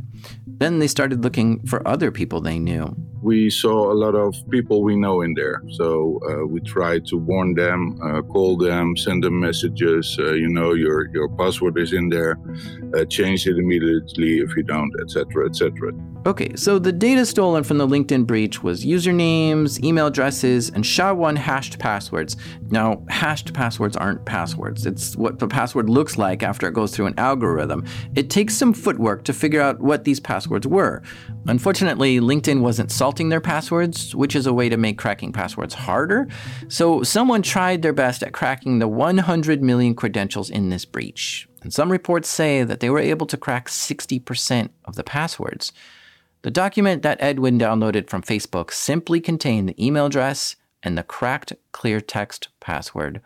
Then 0.48 0.80
they 0.80 0.88
started 0.88 1.26
looking 1.26 1.60
for 1.68 1.86
other 1.86 2.10
people 2.10 2.40
they 2.40 2.58
knew. 2.58 2.96
We 3.26 3.50
saw 3.50 3.92
a 3.92 3.98
lot 4.06 4.14
of 4.14 4.36
people 4.52 4.84
we 4.84 4.96
know 4.96 5.22
in 5.22 5.34
there. 5.34 5.64
So 5.72 6.20
uh, 6.30 6.46
we 6.46 6.62
tried 6.62 7.08
to 7.08 7.18
warn 7.18 7.56
them, 7.56 8.00
uh, 8.00 8.22
call 8.22 8.56
them, 8.56 8.96
send 8.96 9.24
them 9.24 9.40
messages. 9.40 10.16
Uh, 10.20 10.34
you 10.34 10.48
know, 10.48 10.74
your, 10.74 11.10
your 11.12 11.28
password 11.30 11.80
is 11.80 11.92
in 11.92 12.10
there. 12.10 12.38
Uh, 12.96 13.04
change 13.06 13.48
it 13.48 13.58
immediately 13.58 14.38
if 14.46 14.56
you 14.56 14.62
don't, 14.62 14.94
etc., 15.02 15.48
etc. 15.50 15.92
Okay, 16.28 16.56
so 16.56 16.80
the 16.80 16.92
data 16.92 17.24
stolen 17.24 17.64
from 17.64 17.78
the 17.78 17.88
LinkedIn 17.88 18.26
breach 18.26 18.64
was 18.64 18.84
usernames, 18.84 19.84
email 19.84 20.08
addresses, 20.08 20.72
and 20.72 20.84
SHA-1 20.84 21.38
hashed 21.38 21.78
passwords. 21.78 22.36
Now, 22.72 23.04
hashed 23.10 23.54
passwords 23.54 23.96
aren't 23.96 24.26
passwords. 24.26 24.88
It's 24.88 25.16
what 25.16 25.38
the 25.38 25.48
password 25.48 25.88
looks 25.88 26.18
like 26.18 26.42
after 26.42 26.68
it 26.68 26.74
goes 26.74 26.96
through 26.96 27.06
an 27.06 27.14
algorithm. 27.20 27.86
It 28.16 28.32
takes 28.32 28.56
some 28.56 28.74
footwork 28.74 29.24
to 29.26 29.34
figure 29.34 29.62
out 29.62 29.82
what 29.82 30.04
these 30.04 30.20
passwords 30.20 30.66
were. 30.66 31.04
Unfortunately, 31.46 32.20
LinkedIn 32.20 32.62
wasn't 32.62 32.92
salting 32.92 33.30
their 33.30 33.40
passwords, 33.40 34.16
which 34.16 34.36
is 34.36 34.48
a 34.48 34.54
way 34.54 34.68
to 34.68 34.78
make 34.78 34.98
cracking 34.98 35.32
passwords 35.32 35.76
harder. 35.76 36.28
So 36.70 37.04
someone 37.04 37.44
tried 37.44 37.84
their 37.84 37.94
best 37.94 38.24
at 38.24 38.34
cracking 38.34 38.80
the 38.80 38.88
100 38.88 39.62
million 39.62 39.94
credentials 39.94 40.50
in 40.50 40.70
this 40.70 40.86
breach. 40.86 41.48
And 41.62 41.72
some 41.72 41.92
reports 41.92 42.30
say 42.30 42.64
that 42.64 42.80
they 42.80 42.90
were 42.90 43.00
able 43.00 43.28
to 43.28 43.38
crack 43.38 43.70
60% 43.70 44.70
of 44.86 44.96
the 44.96 45.04
passwords. 45.04 45.72
The 46.46 46.52
document 46.52 47.02
that 47.02 47.18
Edwin 47.22 47.58
downloaded 47.58 48.08
from 48.08 48.22
Facebook 48.22 48.72
simply 48.72 49.20
contained 49.20 49.68
the 49.68 49.84
email 49.84 50.06
address 50.06 50.56
and 50.84 50.96
the 50.96 51.02
cracked 51.02 51.54
clear 51.72 52.00
text 52.00 52.50
password. 52.60 53.20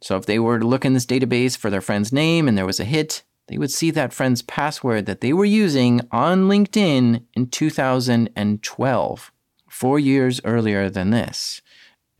So 0.00 0.16
if 0.16 0.26
they 0.26 0.38
were 0.38 0.60
to 0.60 0.64
look 0.64 0.84
in 0.84 0.94
this 0.94 1.04
database 1.04 1.56
for 1.56 1.68
their 1.68 1.80
friend's 1.80 2.12
name 2.12 2.46
and 2.46 2.56
there 2.56 2.64
was 2.64 2.78
a 2.78 2.84
hit, 2.84 3.24
they 3.48 3.58
would 3.58 3.72
see 3.72 3.90
that 3.90 4.12
friend's 4.12 4.42
password 4.42 5.06
that 5.06 5.20
they 5.20 5.32
were 5.32 5.44
using 5.44 6.02
on 6.12 6.42
LinkedIn 6.42 7.24
in 7.34 7.48
2012, 7.48 9.32
four 9.68 9.98
years 9.98 10.40
earlier 10.44 10.88
than 10.88 11.10
this. 11.10 11.62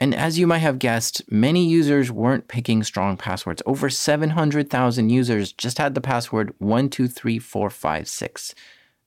And 0.00 0.12
as 0.16 0.36
you 0.36 0.48
might 0.48 0.58
have 0.58 0.80
guessed, 0.80 1.22
many 1.30 1.64
users 1.64 2.10
weren't 2.10 2.48
picking 2.48 2.82
strong 2.82 3.16
passwords. 3.16 3.62
Over 3.66 3.88
700,000 3.88 5.10
users 5.10 5.52
just 5.52 5.78
had 5.78 5.94
the 5.94 6.00
password 6.00 6.52
123456. 6.58 8.56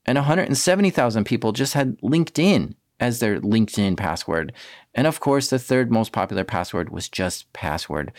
And 0.06 0.18
170,000 0.18 1.24
people 1.24 1.52
just 1.52 1.74
had 1.74 2.00
LinkedIn 2.02 2.76
as 3.00 3.20
their 3.20 3.40
LinkedIn 3.40 3.98
password. 3.98 4.54
And 4.94 5.08
of 5.08 5.20
course, 5.20 5.50
the 5.50 5.60
third 5.60 5.92
most 5.92 6.12
popular 6.12 6.44
password 6.44 6.90
was 6.90 7.10
just 7.10 7.52
password. 7.54 8.12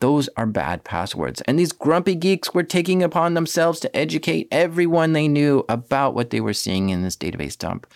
Those 0.00 0.28
are 0.36 0.46
bad 0.46 0.84
passwords. 0.84 1.40
And 1.42 1.58
these 1.58 1.72
grumpy 1.72 2.14
geeks 2.14 2.52
were 2.52 2.62
taking 2.62 3.02
upon 3.02 3.34
themselves 3.34 3.80
to 3.80 3.96
educate 3.96 4.48
everyone 4.50 5.12
they 5.12 5.28
knew 5.28 5.64
about 5.68 6.14
what 6.14 6.30
they 6.30 6.40
were 6.40 6.52
seeing 6.52 6.90
in 6.90 7.02
this 7.02 7.16
database 7.16 7.56
dump. 7.56 7.86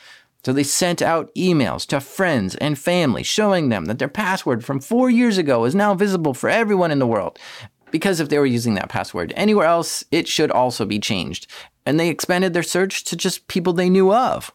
So 0.45 0.53
they 0.53 0.63
sent 0.63 1.03
out 1.03 1.35
emails 1.35 1.87
to 1.89 2.01
friends 2.01 2.55
and 2.57 2.79
family 2.79 3.23
showing 3.23 3.69
them 3.69 3.87
that 3.87 3.99
their 3.99 4.09
password 4.09 4.65
from 4.65 4.81
four 4.81 5.11
years 5.11 5.37
ago 5.37 5.65
is 5.65 5.75
now 5.75 5.95
visible 5.95 6.33
for 6.33 6.49
everyone 6.49 6.91
in 6.91 7.01
the 7.01 7.07
world. 7.07 7.39
Because 7.91 8.21
if 8.21 8.29
they 8.29 8.39
were 8.39 8.47
using 8.47 8.75
that 8.75 8.89
password 8.89 9.33
anywhere 9.35 9.67
else, 9.67 10.05
it 10.11 10.29
should 10.29 10.51
also 10.51 10.85
be 10.85 10.99
changed. 10.99 11.47
And 11.89 11.99
they 11.99 12.11
expanded 12.11 12.53
their 12.53 12.63
search 12.63 13.05
to 13.05 13.17
just 13.17 13.49
people 13.49 13.73
they 13.73 13.89
knew 13.89 14.13
of 14.13 14.53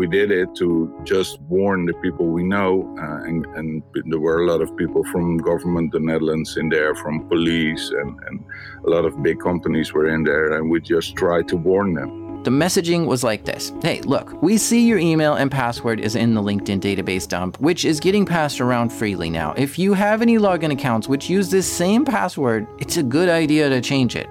we 0.00 0.06
did 0.06 0.30
it 0.30 0.54
to 0.54 0.90
just 1.04 1.38
warn 1.42 1.84
the 1.84 1.92
people 1.94 2.26
we 2.28 2.42
know, 2.42 2.94
uh, 2.98 3.28
and, 3.28 3.44
and, 3.54 3.82
there 4.06 4.18
were 4.18 4.42
a 4.42 4.46
lot 4.46 4.62
of 4.62 4.74
people 4.76 5.04
from 5.04 5.36
government, 5.36 5.92
the 5.92 6.00
Netherlands, 6.00 6.56
in 6.56 6.70
there, 6.70 6.94
from 6.94 7.28
police, 7.28 7.90
and, 7.90 8.18
and 8.26 8.42
a 8.86 8.88
lot 8.88 9.04
of 9.04 9.22
big 9.22 9.38
companies 9.40 9.92
were 9.92 10.08
in 10.08 10.24
there, 10.24 10.54
and 10.54 10.70
we 10.70 10.80
just 10.80 11.16
tried 11.16 11.48
to 11.48 11.56
warn 11.56 11.92
them. 11.92 12.42
The 12.44 12.50
messaging 12.50 13.04
was 13.04 13.22
like 13.22 13.44
this 13.44 13.74
Hey, 13.82 14.00
look, 14.00 14.42
we 14.42 14.56
see 14.56 14.86
your 14.86 14.98
email 14.98 15.34
and 15.34 15.50
password 15.50 16.00
is 16.00 16.16
in 16.16 16.32
the 16.32 16.40
LinkedIn 16.40 16.80
database 16.80 17.28
dump, 17.28 17.60
which 17.60 17.84
is 17.84 18.00
getting 18.00 18.24
passed 18.24 18.62
around 18.62 18.90
freely 18.90 19.28
now. 19.28 19.52
If 19.58 19.78
you 19.78 19.92
have 19.92 20.22
any 20.22 20.38
login 20.38 20.72
accounts 20.72 21.06
which 21.06 21.28
use 21.28 21.50
this 21.50 21.70
same 21.70 22.06
password, 22.06 22.66
it's 22.78 22.96
a 22.96 23.02
good 23.02 23.28
idea 23.28 23.68
to 23.68 23.82
change 23.82 24.16
it. 24.16 24.30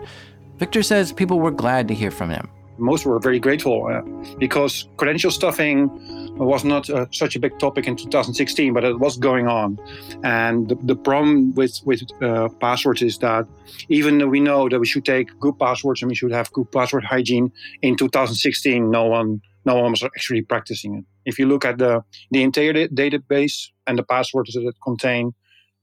Victor 0.59 0.83
says 0.83 1.11
people 1.11 1.39
were 1.39 1.51
glad 1.51 1.87
to 1.87 1.93
hear 1.93 2.11
from 2.11 2.29
him 2.29 2.49
most 2.79 3.05
were 3.05 3.19
very 3.19 3.39
grateful 3.39 3.87
uh, 3.87 4.01
because 4.37 4.87
credential 4.97 5.31
stuffing 5.31 5.89
was 6.37 6.63
not 6.63 6.89
uh, 6.89 7.05
such 7.11 7.35
a 7.35 7.39
big 7.39 7.57
topic 7.59 7.87
in 7.87 7.95
2016, 7.95 8.73
but 8.73 8.83
it 8.83 8.99
was 8.99 9.17
going 9.17 9.47
on. 9.47 9.77
And 10.23 10.69
the, 10.69 10.75
the 10.75 10.95
problem 10.95 11.53
with 11.53 11.79
with 11.85 12.01
uh, 12.21 12.49
passwords 12.59 13.01
is 13.01 13.17
that 13.19 13.45
even 13.89 14.17
though 14.17 14.27
we 14.27 14.39
know 14.39 14.69
that 14.69 14.79
we 14.79 14.85
should 14.85 15.05
take 15.05 15.27
good 15.39 15.59
passwords 15.59 16.01
and 16.01 16.09
we 16.09 16.15
should 16.15 16.31
have 16.31 16.51
good 16.53 16.71
password 16.71 17.03
hygiene, 17.03 17.51
in 17.81 17.95
2016, 17.97 18.89
no 18.89 19.05
one 19.05 19.41
no 19.65 19.75
one 19.75 19.91
was 19.91 20.03
actually 20.03 20.41
practicing 20.41 20.95
it. 20.95 21.05
If 21.25 21.37
you 21.37 21.45
look 21.45 21.65
at 21.65 21.77
the 21.77 22.03
the 22.31 22.41
entire 22.43 22.73
database 22.87 23.67
and 23.85 23.97
the 23.97 24.03
passwords 24.03 24.53
that 24.53 24.65
it 24.65 24.75
contain, 24.83 25.33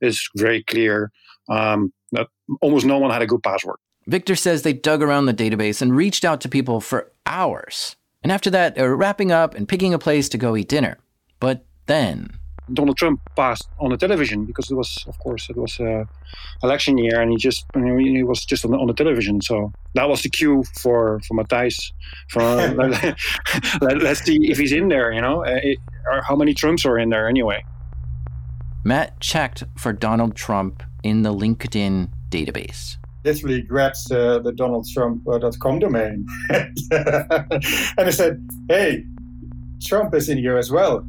it's 0.00 0.28
very 0.36 0.62
clear 0.64 1.12
um, 1.48 1.92
that 2.12 2.28
almost 2.62 2.86
no 2.86 2.98
one 2.98 3.10
had 3.10 3.22
a 3.22 3.26
good 3.26 3.42
password. 3.42 3.78
Victor 4.06 4.36
says 4.36 4.62
they 4.62 4.72
dug 4.72 5.02
around 5.02 5.26
the 5.26 5.34
database 5.34 5.82
and 5.82 5.96
reached 5.96 6.24
out 6.24 6.40
to 6.42 6.48
people 6.48 6.80
for 6.80 7.10
hours. 7.26 7.96
And 8.22 8.30
after 8.30 8.50
that, 8.50 8.76
they 8.76 8.82
were 8.82 8.96
wrapping 8.96 9.32
up 9.32 9.54
and 9.54 9.68
picking 9.68 9.92
a 9.92 9.98
place 9.98 10.28
to 10.28 10.38
go 10.38 10.56
eat 10.56 10.68
dinner. 10.68 10.98
But 11.40 11.64
then. 11.86 12.38
Donald 12.72 12.96
Trump 12.96 13.20
passed 13.36 13.68
on 13.78 13.90
the 13.90 13.96
television 13.96 14.44
because 14.44 14.70
it 14.70 14.74
was, 14.74 15.04
of 15.06 15.18
course, 15.18 15.48
it 15.50 15.56
was 15.56 15.78
a 15.78 16.06
election 16.64 16.98
year, 16.98 17.20
and 17.20 17.30
he 17.30 17.36
just 17.36 17.64
you 17.76 17.82
know, 17.82 17.96
he 17.96 18.24
was 18.24 18.44
just 18.44 18.64
on 18.64 18.72
the, 18.72 18.78
on 18.78 18.88
the 18.88 18.92
television. 18.92 19.40
So 19.40 19.72
that 19.94 20.08
was 20.08 20.22
the 20.22 20.28
cue 20.28 20.64
for 20.80 21.20
for 21.28 21.36
Mattijs. 21.36 21.92
For 22.28 22.42
let, 23.80 24.02
us 24.02 24.20
see 24.20 24.50
if 24.50 24.58
he's 24.58 24.72
in 24.72 24.88
there. 24.88 25.12
You 25.12 25.20
know, 25.20 25.44
uh, 25.44 25.60
it, 25.62 25.78
or 26.10 26.22
how 26.22 26.34
many 26.34 26.54
Trumps 26.54 26.84
are 26.84 26.98
in 26.98 27.10
there 27.10 27.28
anyway. 27.28 27.64
Matt 28.82 29.20
checked 29.20 29.62
for 29.76 29.92
Donald 29.92 30.34
Trump 30.34 30.82
in 31.04 31.22
the 31.22 31.32
LinkedIn 31.32 32.10
database 32.30 32.96
literally 33.26 33.60
grabs 33.60 34.10
uh, 34.10 34.38
the 34.38 34.52
donaldtrump.com 34.52 35.78
domain. 35.80 36.26
and 36.50 38.06
I 38.06 38.10
said, 38.10 38.48
hey, 38.68 39.04
Trump 39.82 40.14
is 40.14 40.28
in 40.28 40.38
here 40.38 40.56
as 40.56 40.70
well. 40.70 41.04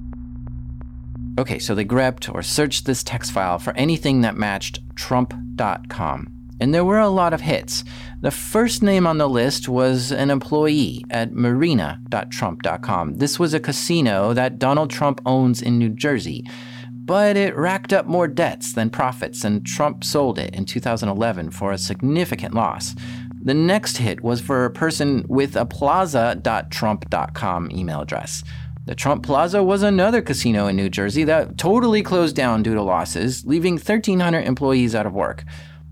Okay, 1.39 1.59
so 1.59 1.75
they 1.75 1.83
grabbed 1.83 2.29
or 2.29 2.41
searched 2.41 2.85
this 2.85 3.03
text 3.03 3.31
file 3.31 3.59
for 3.59 3.73
anything 3.77 4.21
that 4.21 4.35
matched 4.35 4.79
trump.com. 4.95 6.27
and 6.59 6.73
there 6.73 6.83
were 6.83 6.97
a 6.97 7.07
lot 7.07 7.33
of 7.33 7.41
hits. 7.41 7.83
The 8.21 8.31
first 8.31 8.81
name 8.81 9.05
on 9.05 9.19
the 9.19 9.29
list 9.29 9.69
was 9.69 10.11
an 10.11 10.31
employee 10.31 11.05
at 11.11 11.33
marina.trump.com. 11.33 13.13
This 13.13 13.37
was 13.37 13.53
a 13.53 13.59
casino 13.59 14.33
that 14.33 14.57
Donald 14.57 14.89
Trump 14.89 15.21
owns 15.23 15.61
in 15.61 15.77
New 15.77 15.89
Jersey, 15.89 16.43
but 17.07 17.35
it 17.37 17.55
racked 17.55 17.93
up 17.93 18.05
more 18.05 18.27
debts 18.27 18.73
than 18.73 18.89
profits, 18.89 19.45
and 19.45 19.65
Trump 19.65 20.03
sold 20.03 20.37
it 20.37 20.53
in 20.53 20.65
2011 20.65 21.51
for 21.51 21.71
a 21.71 21.77
significant 21.77 22.53
loss. 22.53 22.95
The 23.41 23.53
next 23.53 23.95
hit 23.97 24.21
was 24.21 24.41
for 24.41 24.65
a 24.65 24.69
person 24.69 25.25
with 25.29 25.55
a 25.55 25.65
plaza.trump.com 25.65 27.71
email 27.71 28.01
address. 28.01 28.43
The 28.85 28.93
Trump 28.93 29.23
Plaza 29.23 29.63
was 29.63 29.83
another 29.83 30.21
casino 30.21 30.67
in 30.67 30.75
New 30.75 30.89
Jersey 30.89 31.23
that 31.23 31.57
totally 31.57 32.03
closed 32.03 32.35
down 32.35 32.61
due 32.61 32.73
to 32.73 32.81
losses, 32.81 33.45
leaving 33.45 33.75
1,300 33.75 34.41
employees 34.41 34.93
out 34.93 35.05
of 35.05 35.13
work. 35.13 35.45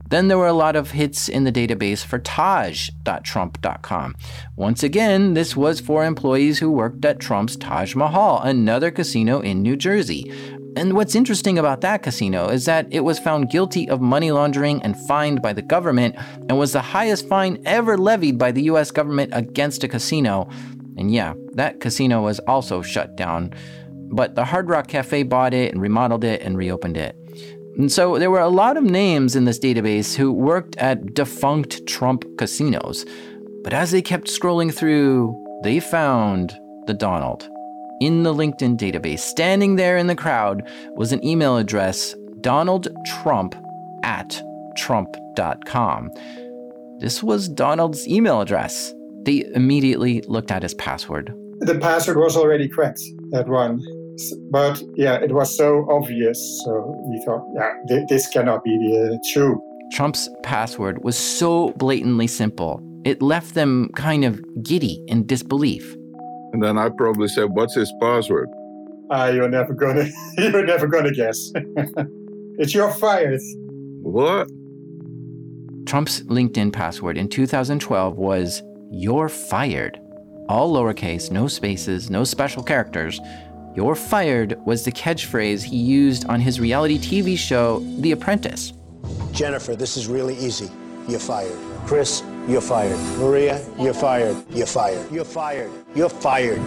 Then 0.10 0.28
there 0.28 0.38
were 0.38 0.48
a 0.48 0.54
lot 0.54 0.76
of 0.76 0.92
hits 0.92 1.30
in 1.30 1.46
the 1.46 1.52
database 1.52 2.06
for 2.06 2.20
Taj.trump.com. 2.20 4.16
Once 4.56 4.84
again, 4.84 5.34
this 5.34 5.56
was 5.56 5.80
for 5.80 6.06
employees 6.06 6.60
who 6.60 6.70
worked 6.70 7.04
at 7.06 7.20
Trump's 7.20 7.56
Taj 7.56 7.96
Mahal, 7.96 8.42
another 8.42 8.92
casino 8.92 9.40
in 9.40 9.62
New 9.62 9.76
Jersey. 9.76 10.32
And 10.78 10.94
what's 10.94 11.16
interesting 11.16 11.58
about 11.58 11.82
that 11.82 12.04
casino 12.04 12.50
is 12.50 12.66
that 12.66 12.88
it 12.92 13.00
was 13.02 13.18
found 13.18 13.50
guilty 13.50 13.88
of 13.88 14.02
money 14.02 14.32
laundering 14.32 14.82
and 14.82 14.98
fined 15.08 15.42
by 15.42 15.54
the 15.54 15.62
government 15.62 16.16
and 16.50 16.58
was 16.58 16.74
the 16.74 16.82
highest 16.82 17.30
fine 17.30 17.62
ever 17.66 17.98
levied 17.98 18.38
by 18.38 18.52
the 18.52 18.64
US 18.64 18.92
government 18.92 19.32
against 19.34 19.86
a 19.86 19.88
casino. 19.88 20.50
And 20.98 21.14
yeah, 21.14 21.34
that 21.54 21.80
casino 21.80 22.24
was 22.24 22.40
also 22.40 22.82
shut 22.82 23.16
down. 23.16 23.54
But 24.12 24.36
the 24.36 24.46
Hard 24.46 24.70
Rock 24.70 24.88
Cafe 24.88 25.24
bought 25.24 25.54
it 25.54 25.72
and 25.72 25.82
remodeled 25.82 26.26
it 26.26 26.42
and 26.42 26.58
reopened 26.58 26.98
it. 26.98 27.16
And 27.78 27.92
so 27.92 28.20
there 28.20 28.32
were 28.32 28.40
a 28.40 28.50
lot 28.50 28.78
of 28.78 28.84
names 28.84 29.36
in 29.36 29.46
this 29.46 29.60
database 29.60 30.16
who 30.16 30.32
worked 30.32 30.78
at 30.78 31.14
defunct 31.14 31.88
Trump 31.88 32.26
casinos. 32.38 33.06
But 33.64 33.74
as 33.74 33.92
they 33.92 34.02
kept 34.02 34.28
scrolling 34.28 34.74
through, 34.74 35.36
they 35.64 35.80
found 35.80 36.54
the 36.86 36.94
Donald. 36.94 37.50
In 38.02 38.24
the 38.24 38.34
LinkedIn 38.34 38.78
database, 38.78 39.20
standing 39.20 39.78
there 39.78 39.98
in 39.98 40.08
the 40.08 40.16
crowd, 40.16 40.70
was 40.96 41.14
an 41.14 41.24
email 41.26 41.56
address 41.56 42.14
Donald 42.42 42.88
Trump 43.06 43.56
at 44.04 44.42
Trump.com. 44.76 46.12
This 47.00 47.24
was 47.24 47.48
Donald's 47.48 48.06
email 48.08 48.42
address. 48.42 48.94
They 49.24 49.46
immediately 49.54 50.22
looked 50.28 50.52
at 50.52 50.62
his 50.62 50.74
password. 50.74 51.34
The 51.60 51.80
password 51.80 52.18
was 52.18 52.36
already 52.36 52.68
cracked, 52.68 53.02
that 53.32 53.48
one. 53.48 53.82
But 54.52 54.82
yeah, 54.96 55.16
it 55.16 55.32
was 55.32 55.56
so 55.56 55.88
obvious. 55.90 56.38
So 56.66 57.02
we 57.10 57.24
thought, 57.26 57.46
yeah, 57.56 57.74
th- 57.88 58.08
this 58.10 58.28
cannot 58.28 58.64
be 58.64 59.10
uh, 59.12 59.18
true. 59.34 59.62
Trump's 59.94 60.30
password 60.44 61.04
was 61.04 61.18
so 61.18 61.70
blatantly 61.78 62.28
simple, 62.28 62.82
it 63.06 63.22
left 63.22 63.54
them 63.54 63.90
kind 63.96 64.26
of 64.26 64.42
giddy 64.64 65.02
in 65.08 65.26
disbelief. 65.26 65.96
And 66.56 66.64
then 66.64 66.78
I 66.78 66.88
probably 66.88 67.28
said, 67.28 67.50
"What's 67.50 67.76
his 67.76 67.94
password?" 68.00 68.48
Ah, 69.12 69.26
uh, 69.26 69.30
you're 69.32 69.50
never 69.50 69.74
gonna, 69.74 70.08
you're 70.38 70.66
never 70.66 70.88
gonna 70.88 71.12
guess. 71.12 71.52
it's 72.58 72.74
your 72.74 72.92
fired. 72.92 73.42
What? 74.02 74.48
Trump's 75.86 76.22
LinkedIn 76.22 76.72
password 76.72 77.18
in 77.18 77.28
2012 77.28 78.18
was 78.18 78.64
"You're 78.90 79.28
fired." 79.28 80.00
All 80.48 80.74
lowercase, 80.74 81.30
no 81.30 81.50
spaces, 81.50 82.10
no 82.10 82.24
special 82.24 82.64
characters. 82.64 83.20
You're 83.76 83.96
fired 83.96 84.58
was 84.66 84.86
the 84.86 84.94
catchphrase 84.94 85.62
he 85.62 85.76
used 85.76 86.26
on 86.30 86.40
his 86.40 86.62
reality 86.62 86.98
TV 86.98 87.38
show, 87.38 87.80
The 88.00 88.14
Apprentice. 88.14 88.72
Jennifer, 89.34 89.76
this 89.76 89.98
is 89.98 90.08
really 90.08 90.38
easy. 90.38 90.72
You're 91.10 91.20
fired. 91.20 91.58
Chris, 91.86 92.24
you're 92.48 92.62
fired. 92.62 93.00
Maria, 93.18 93.64
you're 93.80 93.94
fired. 93.94 94.38
You're 94.50 94.68
fired. 94.68 95.12
You're 95.12 95.26
fired. 95.26 95.72
You're 95.96 96.10
fired. 96.10 96.62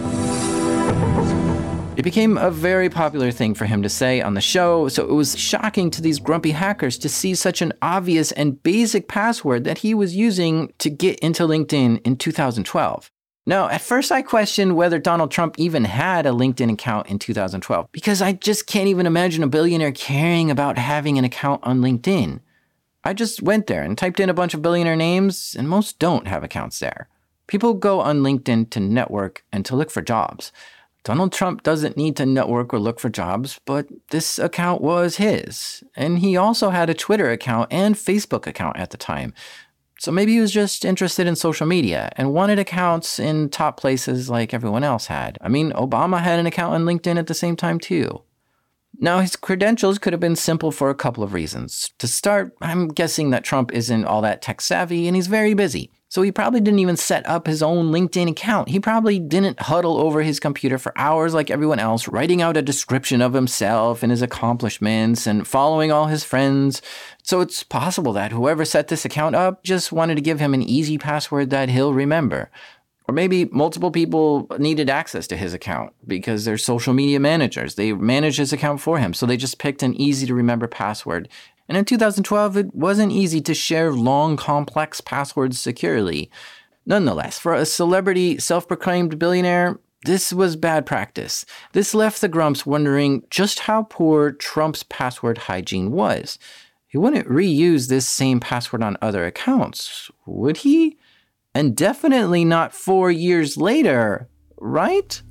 It 1.97 2.03
became 2.03 2.37
a 2.37 2.49
very 2.49 2.89
popular 2.89 3.29
thing 3.29 3.53
for 3.53 3.65
him 3.65 3.81
to 3.83 3.89
say 3.89 4.21
on 4.21 4.33
the 4.33 4.41
show, 4.41 4.87
so 4.87 5.03
it 5.03 5.13
was 5.13 5.37
shocking 5.37 5.91
to 5.91 6.01
these 6.01 6.17
grumpy 6.17 6.51
hackers 6.51 6.97
to 6.99 7.09
see 7.09 7.35
such 7.35 7.61
an 7.61 7.73
obvious 7.81 8.31
and 8.31 8.63
basic 8.63 9.09
password 9.09 9.65
that 9.65 9.79
he 9.79 9.93
was 9.93 10.15
using 10.15 10.71
to 10.77 10.89
get 10.89 11.19
into 11.19 11.43
LinkedIn 11.43 12.01
in 12.05 12.15
2012. 12.15 13.11
Now, 13.45 13.67
at 13.67 13.81
first 13.81 14.11
I 14.11 14.21
questioned 14.21 14.75
whether 14.75 14.99
Donald 14.99 15.31
Trump 15.31 15.55
even 15.57 15.83
had 15.83 16.25
a 16.25 16.29
LinkedIn 16.29 16.71
account 16.71 17.07
in 17.07 17.19
2012 17.19 17.87
because 17.91 18.21
I 18.21 18.33
just 18.33 18.67
can't 18.67 18.87
even 18.87 19.05
imagine 19.05 19.43
a 19.43 19.47
billionaire 19.47 19.91
caring 19.91 20.51
about 20.51 20.77
having 20.77 21.17
an 21.17 21.25
account 21.25 21.61
on 21.63 21.79
LinkedIn. 21.81 22.39
I 23.09 23.13
just 23.13 23.41
went 23.41 23.65
there 23.65 23.81
and 23.81 23.97
typed 23.97 24.19
in 24.19 24.29
a 24.29 24.35
bunch 24.35 24.53
of 24.53 24.61
billionaire 24.61 24.95
names, 24.95 25.55
and 25.57 25.67
most 25.67 25.97
don't 25.97 26.27
have 26.27 26.43
accounts 26.43 26.77
there. 26.77 27.09
People 27.47 27.73
go 27.73 28.01
on 28.01 28.19
LinkedIn 28.19 28.69
to 28.69 28.79
network 28.79 29.43
and 29.51 29.65
to 29.65 29.75
look 29.75 29.89
for 29.89 30.03
jobs. 30.03 30.51
Donald 31.03 31.33
Trump 31.33 31.63
doesn't 31.63 31.97
need 31.97 32.15
to 32.17 32.25
network 32.27 32.71
or 32.71 32.77
look 32.77 32.99
for 32.99 33.09
jobs, 33.09 33.59
but 33.65 33.87
this 34.11 34.37
account 34.37 34.83
was 34.83 35.15
his. 35.15 35.83
And 35.95 36.19
he 36.19 36.37
also 36.37 36.69
had 36.69 36.87
a 36.87 36.93
Twitter 36.93 37.31
account 37.31 37.73
and 37.73 37.95
Facebook 37.95 38.45
account 38.45 38.77
at 38.77 38.91
the 38.91 38.97
time. 38.97 39.33
So 39.97 40.11
maybe 40.11 40.33
he 40.33 40.39
was 40.39 40.51
just 40.51 40.85
interested 40.85 41.25
in 41.25 41.35
social 41.35 41.65
media 41.65 42.11
and 42.15 42.31
wanted 42.31 42.59
accounts 42.59 43.17
in 43.17 43.49
top 43.49 43.79
places 43.79 44.29
like 44.29 44.53
everyone 44.53 44.83
else 44.83 45.07
had. 45.07 45.39
I 45.41 45.47
mean, 45.49 45.71
Obama 45.71 46.21
had 46.21 46.37
an 46.37 46.45
account 46.45 46.75
on 46.75 46.85
LinkedIn 46.85 47.17
at 47.17 47.25
the 47.25 47.33
same 47.33 47.55
time, 47.55 47.79
too. 47.79 48.21
Now, 49.01 49.21
his 49.21 49.37
credentials 49.37 49.97
could 49.97 50.11
have 50.11 50.19
been 50.19 50.35
simple 50.35 50.71
for 50.71 50.89
a 50.89 50.95
couple 50.95 51.23
of 51.23 51.33
reasons. 51.33 51.93
To 51.99 52.07
start, 52.07 52.53
I'm 52.61 52.89
guessing 52.89 53.29
that 53.29 53.45
Trump 53.45 53.71
isn't 53.73 54.03
all 54.03 54.21
that 54.23 54.41
tech 54.41 54.59
savvy 54.59 55.07
and 55.07 55.15
he's 55.15 55.27
very 55.27 55.53
busy. 55.53 55.89
So 56.11 56.23
he 56.23 56.31
probably 56.31 56.59
didn't 56.59 56.79
even 56.79 56.97
set 56.97 57.25
up 57.29 57.45
his 57.45 57.61
own 57.61 57.91
LinkedIn 57.91 58.31
account. 58.31 58.69
He 58.69 58.79
probably 58.79 59.19
didn't 59.19 59.61
huddle 59.61 59.97
over 59.97 60.23
his 60.23 60.39
computer 60.39 60.79
for 60.79 60.91
hours 60.97 61.35
like 61.35 61.51
everyone 61.51 61.77
else, 61.77 62.07
writing 62.07 62.41
out 62.41 62.57
a 62.57 62.63
description 62.63 63.21
of 63.21 63.33
himself 63.33 64.01
and 64.01 64.11
his 64.11 64.23
accomplishments 64.23 65.27
and 65.27 65.47
following 65.47 65.91
all 65.91 66.07
his 66.07 66.23
friends. 66.23 66.81
So 67.21 67.41
it's 67.41 67.61
possible 67.61 68.11
that 68.13 68.31
whoever 68.31 68.65
set 68.65 68.87
this 68.87 69.05
account 69.05 69.35
up 69.35 69.63
just 69.63 69.91
wanted 69.91 70.15
to 70.15 70.21
give 70.21 70.39
him 70.39 70.55
an 70.55 70.63
easy 70.63 70.97
password 70.97 71.51
that 71.51 71.69
he'll 71.69 71.93
remember. 71.93 72.49
Or 73.09 73.11
maybe 73.11 73.45
multiple 73.45 73.89
people 73.89 74.45
needed 74.59 74.87
access 74.87 75.25
to 75.27 75.35
his 75.35 75.53
account 75.53 75.93
because 76.05 76.45
they're 76.45 76.59
social 76.59 76.93
media 76.93 77.19
managers. 77.19 77.73
They 77.73 77.91
manage 77.91 78.37
his 78.37 78.53
account 78.53 78.81
for 78.81 78.99
him. 78.99 79.15
So 79.15 79.25
they 79.25 79.35
just 79.35 79.57
picked 79.57 79.81
an 79.81 79.99
easy 79.99 80.27
to 80.27 80.35
remember 80.35 80.67
password 80.67 81.27
and 81.69 81.77
in 81.77 81.85
2012, 81.85 82.57
it 82.57 82.73
wasn't 82.73 83.11
easy 83.11 83.41
to 83.41 83.53
share 83.53 83.93
long, 83.93 84.35
complex 84.37 85.01
passwords 85.01 85.59
securely. 85.59 86.31
Nonetheless, 86.87 87.37
for 87.37 87.53
a 87.53 87.63
celebrity, 87.63 88.39
self 88.39 88.67
proclaimed 88.67 89.19
billionaire, 89.19 89.79
this 90.03 90.33
was 90.33 90.55
bad 90.55 90.87
practice. 90.87 91.45
This 91.73 91.93
left 91.93 92.21
the 92.21 92.27
Grumps 92.27 92.65
wondering 92.65 93.23
just 93.29 93.59
how 93.59 93.83
poor 93.83 94.31
Trump's 94.31 94.81
password 94.81 95.37
hygiene 95.37 95.91
was. 95.91 96.39
He 96.87 96.97
wouldn't 96.97 97.27
reuse 97.27 97.87
this 97.87 98.09
same 98.09 98.39
password 98.39 98.81
on 98.81 98.97
other 98.99 99.27
accounts, 99.27 100.09
would 100.25 100.57
he? 100.57 100.97
And 101.55 101.75
definitely 101.75 102.45
not 102.45 102.73
four 102.73 103.09
years 103.09 103.57
later, 103.57 104.29
right? 104.57 105.21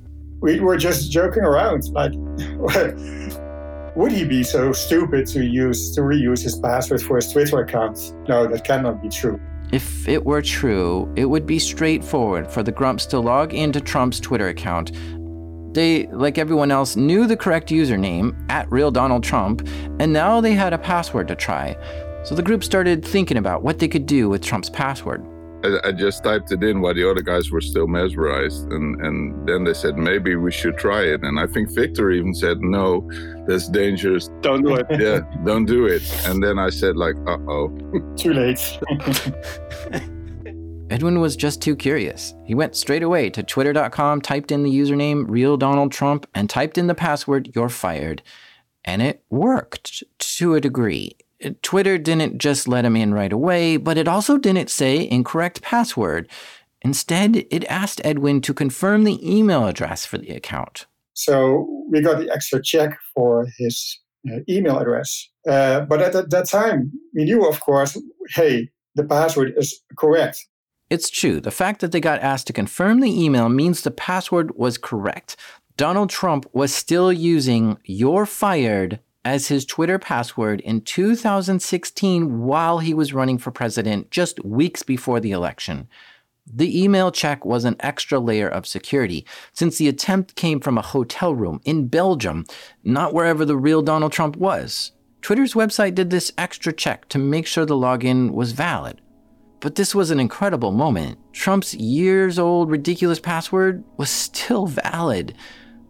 We 0.41 0.59
were 0.59 0.77
just 0.77 1.11
joking 1.11 1.43
around. 1.43 1.85
Like, 1.91 2.11
would 3.95 4.11
he 4.11 4.25
be 4.25 4.43
so 4.43 4.73
stupid 4.73 5.27
to 5.27 5.45
use 5.45 5.95
to 5.95 6.01
reuse 6.01 6.43
his 6.43 6.57
password 6.57 7.01
for 7.01 7.15
his 7.15 7.31
Twitter 7.31 7.59
account? 7.59 8.13
No, 8.27 8.47
that 8.47 8.65
cannot 8.65 9.01
be 9.01 9.09
true. 9.09 9.39
If 9.71 10.07
it 10.09 10.25
were 10.25 10.41
true, 10.41 11.11
it 11.15 11.25
would 11.25 11.45
be 11.45 11.59
straightforward 11.59 12.51
for 12.51 12.63
the 12.63 12.71
Grumps 12.71 13.05
to 13.07 13.19
log 13.19 13.53
into 13.53 13.79
Trump's 13.79 14.19
Twitter 14.19 14.47
account. 14.47 14.91
They, 15.73 16.07
like 16.07 16.37
everyone 16.37 16.71
else, 16.71 16.95
knew 16.95 17.27
the 17.27 17.37
correct 17.37 17.69
username, 17.69 18.35
at 18.49 18.69
real 18.71 18.91
Donald 18.91 19.23
Trump, 19.23 19.65
and 19.99 20.11
now 20.11 20.41
they 20.41 20.53
had 20.53 20.73
a 20.73 20.77
password 20.77 21.27
to 21.27 21.35
try. 21.35 21.77
So 22.23 22.35
the 22.35 22.41
group 22.41 22.63
started 22.63 23.05
thinking 23.05 23.37
about 23.37 23.63
what 23.63 23.79
they 23.79 23.87
could 23.87 24.05
do 24.05 24.27
with 24.27 24.41
Trump's 24.41 24.69
password. 24.69 25.23
I, 25.63 25.89
I, 25.89 25.91
just 25.91 26.23
typed 26.23 26.51
it 26.51 26.63
in 26.63 26.81
while 26.81 26.93
the 26.93 27.09
other 27.09 27.21
guys 27.21 27.51
were 27.51 27.61
still 27.61 27.87
mesmerized, 27.87 28.71
and 28.71 28.99
and 29.01 29.47
then 29.47 29.63
they 29.63 29.73
said 29.73 29.97
maybe 29.97 30.35
we 30.35 30.51
should 30.51 30.77
try 30.77 31.01
it. 31.01 31.21
And 31.23 31.39
I 31.39 31.47
think 31.47 31.69
Victor 31.73 32.11
even 32.11 32.33
said 32.33 32.61
no, 32.61 33.09
that's 33.47 33.67
dangerous. 33.67 34.29
Don't 34.41 34.63
do 34.63 34.75
it. 34.75 34.85
yeah, 34.99 35.21
don't 35.45 35.65
do 35.65 35.85
it. 35.85 36.03
And 36.25 36.41
then 36.43 36.59
I 36.59 36.69
said 36.69 36.95
like, 36.95 37.15
uh 37.27 37.37
oh, 37.47 37.67
too 38.15 38.33
late. 38.33 38.79
Edwin 40.89 41.19
was 41.19 41.35
just 41.35 41.61
too 41.61 41.75
curious. 41.75 42.33
He 42.45 42.55
went 42.55 42.75
straight 42.75 43.03
away 43.03 43.29
to 43.31 43.43
twitter.com, 43.43 44.21
typed 44.21 44.51
in 44.51 44.63
the 44.63 44.71
username 44.71 45.25
real 45.27 45.55
Donald 45.55 45.91
Trump, 45.91 46.25
and 46.33 46.49
typed 46.49 46.77
in 46.77 46.87
the 46.87 46.95
password 46.95 47.51
you're 47.53 47.69
fired. 47.69 48.23
And 48.83 49.01
it 49.01 49.23
worked 49.29 50.03
to 50.17 50.55
a 50.55 50.61
degree. 50.61 51.15
Twitter 51.61 51.97
didn't 51.97 52.37
just 52.37 52.67
let 52.67 52.85
him 52.85 52.95
in 52.95 53.13
right 53.13 53.31
away, 53.31 53.77
but 53.77 53.97
it 53.97 54.07
also 54.07 54.37
didn't 54.37 54.69
say 54.69 55.09
incorrect 55.09 55.61
password. 55.61 56.29
Instead, 56.81 57.45
it 57.49 57.65
asked 57.65 58.01
Edwin 58.03 58.41
to 58.41 58.53
confirm 58.53 59.03
the 59.03 59.19
email 59.29 59.67
address 59.67 60.05
for 60.05 60.17
the 60.17 60.31
account. 60.31 60.85
So 61.13 61.67
we 61.89 62.01
got 62.01 62.19
the 62.19 62.31
extra 62.31 62.61
check 62.61 62.97
for 63.13 63.47
his 63.57 63.99
uh, 64.31 64.39
email 64.47 64.79
address. 64.79 65.29
Uh, 65.47 65.81
but 65.81 66.01
at 66.01 66.13
that, 66.13 66.29
that 66.29 66.47
time, 66.47 66.91
we 67.13 67.25
knew, 67.25 67.47
of 67.47 67.59
course, 67.59 68.01
hey, 68.29 68.69
the 68.95 69.03
password 69.03 69.53
is 69.57 69.81
correct. 69.97 70.45
It's 70.89 71.09
true. 71.09 71.39
The 71.39 71.51
fact 71.51 71.81
that 71.81 71.91
they 71.91 71.99
got 71.99 72.21
asked 72.21 72.47
to 72.47 72.53
confirm 72.53 72.99
the 72.99 73.23
email 73.23 73.49
means 73.49 73.81
the 73.81 73.91
password 73.91 74.55
was 74.55 74.77
correct. 74.77 75.35
Donald 75.77 76.09
Trump 76.09 76.45
was 76.51 76.73
still 76.73 77.13
using 77.13 77.77
You're 77.83 78.25
Fired 78.25 78.99
as 79.29 79.47
his 79.47 79.63
Twitter 79.63 79.99
password 79.99 80.59
in 80.61 80.81
2016 80.81 82.39
while 82.39 82.79
he 82.79 82.95
was 82.95 83.13
running 83.13 83.37
for 83.37 83.51
president, 83.51 84.09
just 84.09 84.43
weeks 84.43 84.81
before 84.81 85.19
the 85.19 85.31
election. 85.31 85.87
The 86.51 86.83
email 86.83 87.11
check 87.11 87.45
was 87.45 87.63
an 87.63 87.75
extra 87.79 88.19
layer 88.19 88.47
of 88.47 88.65
security, 88.65 89.23
since 89.53 89.77
the 89.77 89.87
attempt 89.87 90.35
came 90.35 90.59
from 90.59 90.79
a 90.79 90.81
hotel 90.81 91.35
room 91.35 91.61
in 91.63 91.89
Belgium, 91.89 92.43
not 92.83 93.13
wherever 93.13 93.45
the 93.45 93.55
real 93.55 93.83
Donald 93.83 94.11
Trump 94.11 94.35
was. 94.35 94.93
Twitter's 95.21 95.53
website 95.53 95.93
did 95.93 96.09
this 96.09 96.31
extra 96.35 96.73
check 96.73 97.07
to 97.09 97.19
make 97.19 97.45
sure 97.45 97.67
the 97.67 97.75
login 97.75 98.31
was 98.31 98.53
valid. 98.53 98.99
But 99.59 99.75
this 99.75 99.93
was 99.93 100.09
an 100.09 100.19
incredible 100.19 100.71
moment. 100.71 101.19
Trump's 101.33 101.75
years 101.75 102.39
old 102.39 102.71
ridiculous 102.71 103.19
password 103.19 103.83
was 103.97 104.09
still 104.09 104.65
valid. 104.65 105.35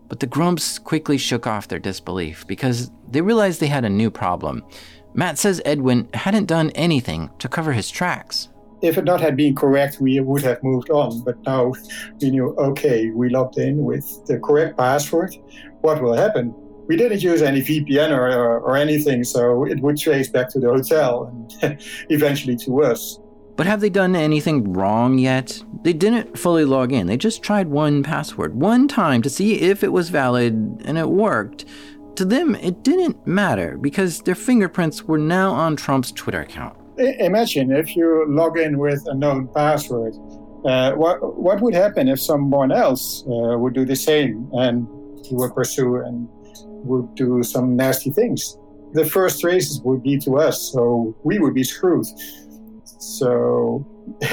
But 0.09 0.19
the 0.19 0.27
Grumps 0.27 0.79
quickly 0.79 1.17
shook 1.17 1.45
off 1.47 1.67
their 1.67 1.79
disbelief 1.79 2.45
because 2.47 2.91
they 3.09 3.21
realized 3.21 3.61
they 3.61 3.67
had 3.67 3.85
a 3.85 3.89
new 3.89 4.09
problem. 4.09 4.65
Matt 5.13 5.37
says 5.37 5.61
Edwin 5.65 6.09
hadn't 6.13 6.45
done 6.45 6.71
anything 6.71 7.29
to 7.39 7.47
cover 7.47 7.73
his 7.73 7.89
tracks. 7.89 8.49
If 8.81 8.97
it 8.97 9.03
not 9.03 9.21
had 9.21 9.35
been 9.35 9.55
correct, 9.55 9.99
we 9.99 10.19
would 10.19 10.41
have 10.41 10.63
moved 10.63 10.89
on. 10.89 11.21
But 11.23 11.41
now 11.43 11.73
we 12.21 12.31
knew, 12.31 12.55
okay, 12.55 13.09
we 13.09 13.29
logged 13.29 13.57
in 13.57 13.83
with 13.83 14.25
the 14.25 14.39
correct 14.39 14.77
password. 14.77 15.35
What 15.81 16.01
will 16.01 16.13
happen? 16.13 16.55
We 16.87 16.95
didn't 16.95 17.21
use 17.21 17.41
any 17.41 17.61
VPN 17.61 18.11
or, 18.11 18.31
or, 18.31 18.59
or 18.61 18.77
anything, 18.77 19.23
so 19.23 19.65
it 19.65 19.79
would 19.79 19.97
trace 19.97 20.29
back 20.29 20.49
to 20.49 20.59
the 20.59 20.69
hotel 20.69 21.25
and 21.61 21.77
eventually 22.09 22.55
to 22.57 22.83
us. 22.83 23.19
But 23.59 23.67
have 23.67 23.81
they 23.81 23.89
done 23.89 24.15
anything 24.15 24.71
wrong 24.71 25.17
yet? 25.17 25.61
They 25.83 25.91
didn't 25.91 26.39
fully 26.39 26.63
log 26.63 26.93
in. 26.93 27.07
They 27.07 27.17
just 27.17 27.43
tried 27.43 27.67
one 27.67 28.03
password, 28.03 28.55
one 28.55 28.87
time 28.87 29.21
to 29.23 29.29
see 29.29 29.55
if 29.59 29.83
it 29.83 29.91
was 29.91 30.07
valid, 30.07 30.53
and 30.85 30.97
it 30.97 31.09
worked. 31.09 31.65
To 32.15 32.23
them, 32.23 32.55
it 32.55 32.83
didn't 32.83 33.27
matter 33.27 33.77
because 33.77 34.21
their 34.21 34.33
fingerprints 34.33 35.03
were 35.03 35.17
now 35.17 35.51
on 35.51 35.75
Trump's 35.75 36.13
Twitter 36.13 36.39
account. 36.39 36.77
Imagine 36.97 37.73
if 37.73 37.97
you 37.97 38.25
log 38.29 38.57
in 38.57 38.77
with 38.77 39.05
a 39.07 39.13
known 39.13 39.49
password. 39.49 40.13
Uh, 40.63 40.93
what, 40.93 41.37
what 41.37 41.59
would 41.59 41.73
happen 41.73 42.07
if 42.07 42.21
someone 42.21 42.71
else 42.71 43.25
uh, 43.27 43.57
would 43.57 43.73
do 43.73 43.83
the 43.83 43.97
same 43.97 44.49
and 44.53 44.87
he 45.25 45.35
would 45.35 45.53
pursue 45.53 45.97
and 45.97 46.29
would 46.85 47.13
do 47.15 47.43
some 47.43 47.75
nasty 47.75 48.09
things? 48.09 48.57
The 48.93 49.03
first 49.03 49.41
traces 49.41 49.81
would 49.81 50.01
be 50.01 50.17
to 50.19 50.37
us, 50.37 50.71
so 50.71 51.13
we 51.25 51.39
would 51.39 51.53
be 51.53 51.65
screwed. 51.65 52.07
So 52.99 53.85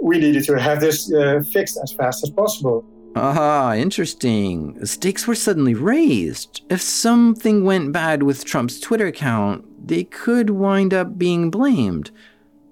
we 0.00 0.18
needed 0.18 0.44
to 0.44 0.60
have 0.60 0.80
this 0.80 1.12
uh, 1.12 1.42
fixed 1.52 1.78
as 1.82 1.92
fast 1.92 2.22
as 2.22 2.30
possible. 2.30 2.84
Ah, 3.14 3.74
interesting. 3.74 4.74
The 4.74 4.86
stakes 4.86 5.26
were 5.26 5.34
suddenly 5.34 5.72
raised. 5.72 6.62
If 6.68 6.82
something 6.82 7.64
went 7.64 7.92
bad 7.92 8.22
with 8.22 8.44
Trump's 8.44 8.78
Twitter 8.78 9.06
account, 9.06 9.64
they 9.88 10.04
could 10.04 10.50
wind 10.50 10.92
up 10.92 11.16
being 11.16 11.50
blamed. 11.50 12.10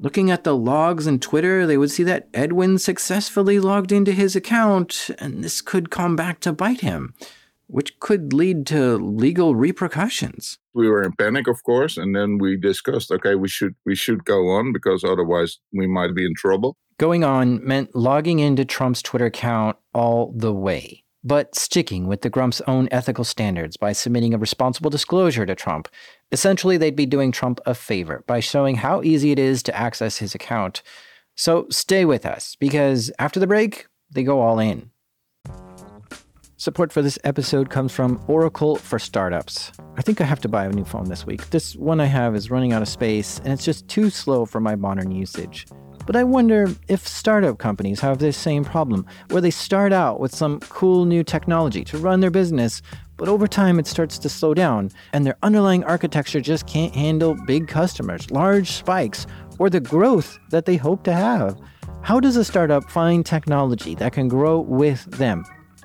Looking 0.00 0.30
at 0.30 0.44
the 0.44 0.54
logs 0.54 1.06
in 1.06 1.18
Twitter, 1.18 1.66
they 1.66 1.78
would 1.78 1.90
see 1.90 2.02
that 2.02 2.28
Edwin 2.34 2.76
successfully 2.76 3.58
logged 3.58 3.90
into 3.90 4.12
his 4.12 4.36
account, 4.36 5.08
and 5.18 5.42
this 5.42 5.62
could 5.62 5.90
come 5.90 6.14
back 6.14 6.40
to 6.40 6.52
bite 6.52 6.80
him 6.80 7.14
which 7.74 7.98
could 7.98 8.32
lead 8.32 8.64
to 8.68 8.96
legal 8.98 9.56
repercussions. 9.56 10.58
We 10.74 10.88
were 10.88 11.02
in 11.02 11.10
panic, 11.14 11.48
of 11.48 11.64
course, 11.64 11.96
and 11.96 12.14
then 12.14 12.38
we 12.38 12.56
discussed, 12.56 13.10
okay, 13.10 13.34
we 13.34 13.48
should 13.48 13.74
we 13.84 13.96
should 13.96 14.24
go 14.24 14.50
on 14.50 14.72
because 14.72 15.02
otherwise 15.02 15.58
we 15.72 15.88
might 15.88 16.14
be 16.14 16.24
in 16.24 16.34
trouble. 16.36 16.76
Going 16.98 17.24
on 17.24 17.66
meant 17.66 17.96
logging 17.96 18.38
into 18.38 18.64
Trump's 18.64 19.02
Twitter 19.02 19.26
account 19.26 19.76
all 19.92 20.32
the 20.36 20.52
way, 20.52 21.02
but 21.24 21.56
sticking 21.56 22.06
with 22.06 22.20
the 22.20 22.30
Grump's 22.30 22.62
own 22.68 22.88
ethical 22.92 23.24
standards 23.24 23.76
by 23.76 23.90
submitting 23.90 24.34
a 24.34 24.38
responsible 24.38 24.90
disclosure 24.90 25.44
to 25.44 25.56
Trump. 25.56 25.88
Essentially, 26.30 26.76
they'd 26.76 26.94
be 26.94 27.06
doing 27.06 27.32
Trump 27.32 27.58
a 27.66 27.74
favor 27.74 28.22
by 28.28 28.38
showing 28.38 28.76
how 28.76 29.02
easy 29.02 29.32
it 29.32 29.38
is 29.40 29.64
to 29.64 29.76
access 29.76 30.18
his 30.18 30.32
account. 30.32 30.80
So 31.34 31.66
stay 31.70 32.04
with 32.04 32.24
us 32.24 32.54
because 32.60 33.10
after 33.18 33.40
the 33.40 33.48
break, 33.48 33.88
they 34.12 34.22
go 34.22 34.40
all 34.40 34.60
in. 34.60 34.92
Support 36.56 36.92
for 36.92 37.02
this 37.02 37.18
episode 37.24 37.68
comes 37.68 37.92
from 37.92 38.24
Oracle 38.28 38.76
for 38.76 39.00
Startups. 39.00 39.72
I 39.96 40.02
think 40.02 40.20
I 40.20 40.24
have 40.24 40.40
to 40.42 40.48
buy 40.48 40.64
a 40.64 40.70
new 40.70 40.84
phone 40.84 41.08
this 41.08 41.26
week. 41.26 41.50
This 41.50 41.74
one 41.74 42.00
I 42.00 42.04
have 42.04 42.36
is 42.36 42.48
running 42.48 42.72
out 42.72 42.80
of 42.80 42.86
space 42.86 43.40
and 43.40 43.52
it's 43.52 43.64
just 43.64 43.88
too 43.88 44.08
slow 44.08 44.46
for 44.46 44.60
my 44.60 44.76
modern 44.76 45.10
usage. 45.10 45.66
But 46.06 46.14
I 46.14 46.22
wonder 46.22 46.68
if 46.86 47.08
startup 47.08 47.58
companies 47.58 47.98
have 48.00 48.18
this 48.18 48.36
same 48.36 48.64
problem, 48.64 49.04
where 49.30 49.40
they 49.40 49.50
start 49.50 49.92
out 49.92 50.20
with 50.20 50.32
some 50.32 50.60
cool 50.60 51.06
new 51.06 51.24
technology 51.24 51.82
to 51.86 51.98
run 51.98 52.20
their 52.20 52.30
business, 52.30 52.82
but 53.16 53.28
over 53.28 53.48
time 53.48 53.80
it 53.80 53.88
starts 53.88 54.16
to 54.18 54.28
slow 54.28 54.54
down, 54.54 54.90
and 55.12 55.26
their 55.26 55.38
underlying 55.42 55.82
architecture 55.82 56.40
just 56.40 56.68
can't 56.68 56.94
handle 56.94 57.34
big 57.46 57.66
customers, 57.66 58.30
large 58.30 58.70
spikes, 58.70 59.26
or 59.58 59.70
the 59.70 59.80
growth 59.80 60.38
that 60.50 60.66
they 60.66 60.76
hope 60.76 61.02
to 61.04 61.12
have. 61.12 61.58
How 62.02 62.20
does 62.20 62.36
a 62.36 62.44
startup 62.44 62.90
find 62.90 63.24
technology 63.24 63.94
that 63.94 64.12
can 64.12 64.28
grow 64.28 64.60
with 64.60 65.04
them? 65.06 65.44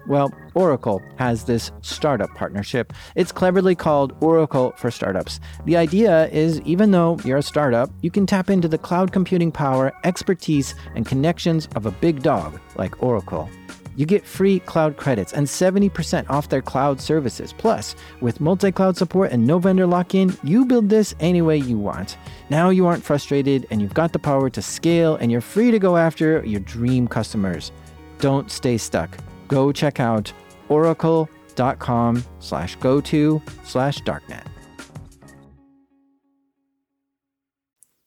Well, 0.10 0.34
Oracle 0.56 1.04
has 1.18 1.44
this 1.44 1.72
startup 1.82 2.34
partnership. 2.34 2.94
It's 3.16 3.32
cleverly 3.32 3.76
called 3.76 4.18
Oracle 4.22 4.74
for 4.76 4.90
Startups. 4.90 5.40
The 5.66 5.78
idea 5.78 6.28
is 6.30 6.60
even 6.62 6.90
though 6.90 7.20
you're 7.24 7.38
a 7.38 7.44
startup, 7.44 7.92
you 8.02 8.10
can 8.10 8.26
tap 8.26 8.50
into 8.50 8.68
the 8.68 8.80
cloud 8.80 9.12
computing 9.12 9.52
power, 9.52 9.94
expertise, 10.04 10.74
and 10.96 11.06
connections 11.06 11.70
of 11.76 11.86
a 11.86 11.92
big 11.92 12.24
dog 12.24 12.60
like 12.76 13.04
Oracle. 13.04 13.52
You 13.96 14.08
get 14.08 14.26
free 14.26 14.62
cloud 14.62 14.98
credits 14.98 15.34
and 15.34 15.46
70% 15.46 16.28
off 16.28 16.50
their 16.50 16.64
cloud 16.64 17.00
services. 17.00 17.54
Plus, 17.54 17.96
with 18.20 18.42
multi 18.42 18.72
cloud 18.72 18.98
support 18.98 19.32
and 19.32 19.46
no 19.46 19.60
vendor 19.60 19.86
lock 19.86 20.16
in, 20.16 20.36
you 20.44 20.66
build 20.66 20.90
this 20.90 21.14
any 21.20 21.44
way 21.44 21.58
you 21.58 21.78
want. 21.78 22.18
Now 22.50 22.72
you 22.72 22.88
aren't 22.88 23.04
frustrated 23.04 23.68
and 23.70 23.80
you've 23.80 23.94
got 23.94 24.14
the 24.14 24.20
power 24.20 24.50
to 24.50 24.62
scale 24.64 25.18
and 25.18 25.32
you're 25.32 25.40
free 25.40 25.70
to 25.70 25.78
go 25.78 25.98
after 25.98 26.44
your 26.46 26.62
dream 26.62 27.08
customers. 27.08 27.72
Don't 28.18 28.50
stay 28.50 28.78
stuck 28.80 29.16
go 29.50 29.74
check 29.74 30.00
out 30.00 30.32
oracle.com 30.70 32.24
slash 32.40 32.78
go 32.78 33.02
to 33.02 33.42
slash 33.66 34.00
darknet. 34.04 34.46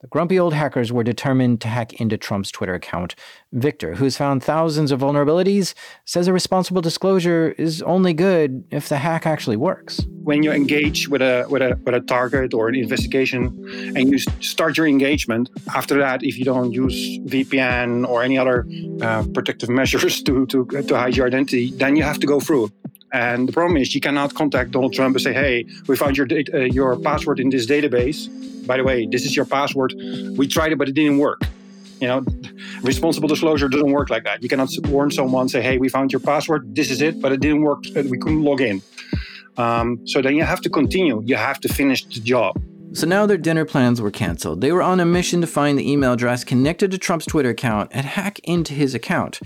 The 0.02 0.08
grumpy 0.08 0.36
old 0.36 0.52
hackers 0.52 0.92
were 0.92 1.04
determined 1.04 1.60
to 1.60 1.68
hack 1.68 1.92
into 2.00 2.16
Trump's 2.18 2.50
Twitter 2.50 2.74
account. 2.74 3.14
Victor, 3.52 3.94
who's 3.94 4.16
found 4.16 4.42
thousands 4.42 4.90
of 4.90 4.98
vulnerabilities, 4.98 5.74
says 6.04 6.26
a 6.26 6.32
responsible 6.32 6.82
disclosure 6.82 7.54
is 7.56 7.82
only 7.82 8.12
good 8.12 8.64
if 8.72 8.88
the 8.88 8.96
hack 8.96 9.26
actually 9.26 9.56
works. 9.56 10.00
When 10.24 10.42
you 10.42 10.50
engage 10.50 11.08
with 11.08 11.22
a 11.22 11.46
with 11.48 11.62
a 11.62 11.78
with 11.84 11.94
a 11.94 12.00
target 12.00 12.52
or 12.52 12.68
an 12.68 12.74
investigation, 12.74 13.42
and 13.94 14.10
you 14.10 14.18
start 14.40 14.76
your 14.76 14.88
engagement, 14.88 15.50
after 15.72 15.96
that, 16.00 16.24
if 16.24 16.36
you 16.36 16.44
don't 16.44 16.72
use 16.72 16.96
VPN 17.32 18.04
or 18.08 18.24
any 18.24 18.36
other 18.36 18.66
uh, 19.02 19.24
protective 19.32 19.68
measures 19.80 20.20
to, 20.24 20.46
to 20.46 20.66
to 20.66 20.96
hide 20.96 21.16
your 21.16 21.28
identity, 21.28 21.70
then 21.76 21.94
you 21.94 22.02
have 22.02 22.18
to 22.18 22.26
go 22.26 22.40
through. 22.40 22.72
And 23.12 23.48
the 23.48 23.52
problem 23.52 23.76
is, 23.76 23.94
you 23.94 24.00
cannot 24.00 24.34
contact 24.34 24.72
Donald 24.72 24.94
Trump 24.94 25.14
and 25.14 25.22
say, 25.22 25.32
"Hey, 25.32 25.64
we 25.86 25.96
found 25.96 26.16
your 26.16 26.26
uh, 26.52 26.58
your 26.78 26.98
password 26.98 27.38
in 27.38 27.50
this 27.50 27.66
database." 27.66 28.26
By 28.66 28.76
the 28.76 28.84
way, 28.84 29.06
this 29.06 29.24
is 29.24 29.34
your 29.34 29.44
password. 29.44 29.94
We 30.36 30.46
tried 30.46 30.72
it, 30.72 30.78
but 30.78 30.88
it 30.88 30.94
didn't 30.94 31.18
work. 31.18 31.42
You 32.00 32.08
know, 32.08 32.24
responsible 32.82 33.28
disclosure 33.28 33.68
doesn't 33.68 33.92
work 33.92 34.10
like 34.10 34.24
that. 34.24 34.42
You 34.42 34.48
cannot 34.48 34.70
warn 34.86 35.10
someone, 35.10 35.48
say, 35.48 35.62
hey, 35.62 35.78
we 35.78 35.88
found 35.88 36.12
your 36.12 36.20
password. 36.20 36.74
This 36.74 36.90
is 36.90 37.00
it, 37.00 37.20
but 37.20 37.30
it 37.30 37.40
didn't 37.40 37.62
work. 37.62 37.84
We 37.94 38.18
couldn't 38.18 38.42
log 38.42 38.60
in. 38.60 38.82
Um, 39.56 40.04
so 40.06 40.20
then 40.20 40.34
you 40.34 40.42
have 40.42 40.60
to 40.62 40.70
continue. 40.70 41.22
You 41.24 41.36
have 41.36 41.60
to 41.60 41.68
finish 41.68 42.04
the 42.04 42.20
job. 42.20 42.60
So 42.94 43.06
now 43.06 43.24
their 43.24 43.38
dinner 43.38 43.64
plans 43.64 44.00
were 44.00 44.10
canceled. 44.10 44.60
They 44.60 44.72
were 44.72 44.82
on 44.82 45.00
a 45.00 45.06
mission 45.06 45.40
to 45.40 45.46
find 45.46 45.78
the 45.78 45.90
email 45.90 46.12
address 46.12 46.44
connected 46.44 46.90
to 46.90 46.98
Trump's 46.98 47.26
Twitter 47.26 47.50
account 47.50 47.90
and 47.92 48.04
hack 48.04 48.38
into 48.40 48.74
his 48.74 48.94
account. 48.94 49.40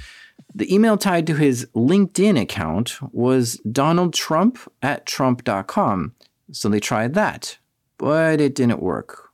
The 0.55 0.73
email 0.75 0.97
tied 0.97 1.27
to 1.27 1.35
his 1.35 1.67
LinkedIn 1.75 2.41
account 2.41 2.99
was 3.13 3.61
donaldtrump 3.67 4.67
at 4.83 5.05
trump.com. 5.05 6.15
So 6.53 6.69
they 6.69 6.81
tried 6.81 7.15
that 7.15 7.59
but 7.99 8.41
it 8.41 8.55
didn't 8.55 8.83
work. 8.83 9.31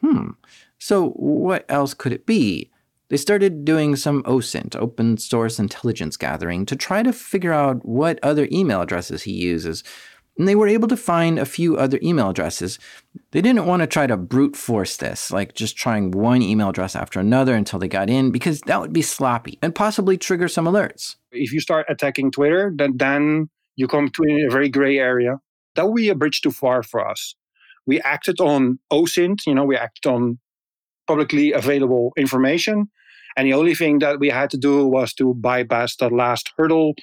Hmm, 0.00 0.30
so 0.78 1.10
what 1.10 1.64
else 1.68 1.94
could 1.94 2.12
it 2.12 2.26
be? 2.26 2.70
They 3.08 3.16
started 3.16 3.64
doing 3.64 3.94
some 3.94 4.22
OSINT, 4.22 4.74
open 4.74 5.18
source 5.18 5.58
intelligence 5.58 6.16
gathering, 6.16 6.64
to 6.66 6.76
try 6.76 7.02
to 7.02 7.12
figure 7.12 7.52
out 7.52 7.84
what 7.84 8.18
other 8.22 8.48
email 8.50 8.80
addresses 8.80 9.22
he 9.22 9.32
uses. 9.32 9.84
And 10.38 10.48
they 10.48 10.54
were 10.54 10.66
able 10.66 10.88
to 10.88 10.96
find 10.96 11.38
a 11.38 11.44
few 11.44 11.76
other 11.76 12.00
email 12.02 12.30
addresses. 12.30 12.78
They 13.32 13.42
didn't 13.42 13.66
want 13.66 13.80
to 13.80 13.86
try 13.86 14.06
to 14.06 14.16
brute 14.16 14.56
force 14.56 14.96
this, 14.96 15.30
like 15.30 15.54
just 15.54 15.76
trying 15.76 16.10
one 16.10 16.40
email 16.40 16.70
address 16.70 16.96
after 16.96 17.20
another 17.20 17.54
until 17.54 17.78
they 17.78 17.86
got 17.86 18.08
in, 18.08 18.30
because 18.30 18.62
that 18.62 18.80
would 18.80 18.94
be 18.94 19.02
sloppy 19.02 19.58
and 19.60 19.74
possibly 19.74 20.16
trigger 20.16 20.48
some 20.48 20.64
alerts. 20.64 21.16
If 21.32 21.52
you 21.52 21.60
start 21.60 21.84
attacking 21.90 22.30
Twitter, 22.30 22.72
then, 22.74 22.96
then 22.96 23.50
you 23.76 23.86
come 23.88 24.08
to 24.08 24.22
a 24.24 24.50
very 24.50 24.70
gray 24.70 24.98
area 24.98 25.38
that 25.74 25.86
would 25.86 25.96
be 25.96 26.08
a 26.08 26.14
bridge 26.14 26.40
too 26.40 26.50
far 26.50 26.82
for 26.82 27.06
us. 27.06 27.34
We 27.86 28.00
acted 28.00 28.40
on 28.40 28.78
OSINT, 28.92 29.46
you 29.46 29.54
know, 29.54 29.64
we 29.64 29.76
acted 29.76 30.08
on 30.10 30.38
publicly 31.06 31.52
available 31.52 32.12
information. 32.16 32.90
And 33.36 33.46
the 33.46 33.54
only 33.54 33.74
thing 33.74 33.98
that 34.00 34.20
we 34.20 34.28
had 34.28 34.50
to 34.50 34.58
do 34.58 34.86
was 34.86 35.14
to 35.14 35.34
bypass 35.34 35.96
the 35.96 36.08
last 36.10 36.52
hurdle 36.56 36.94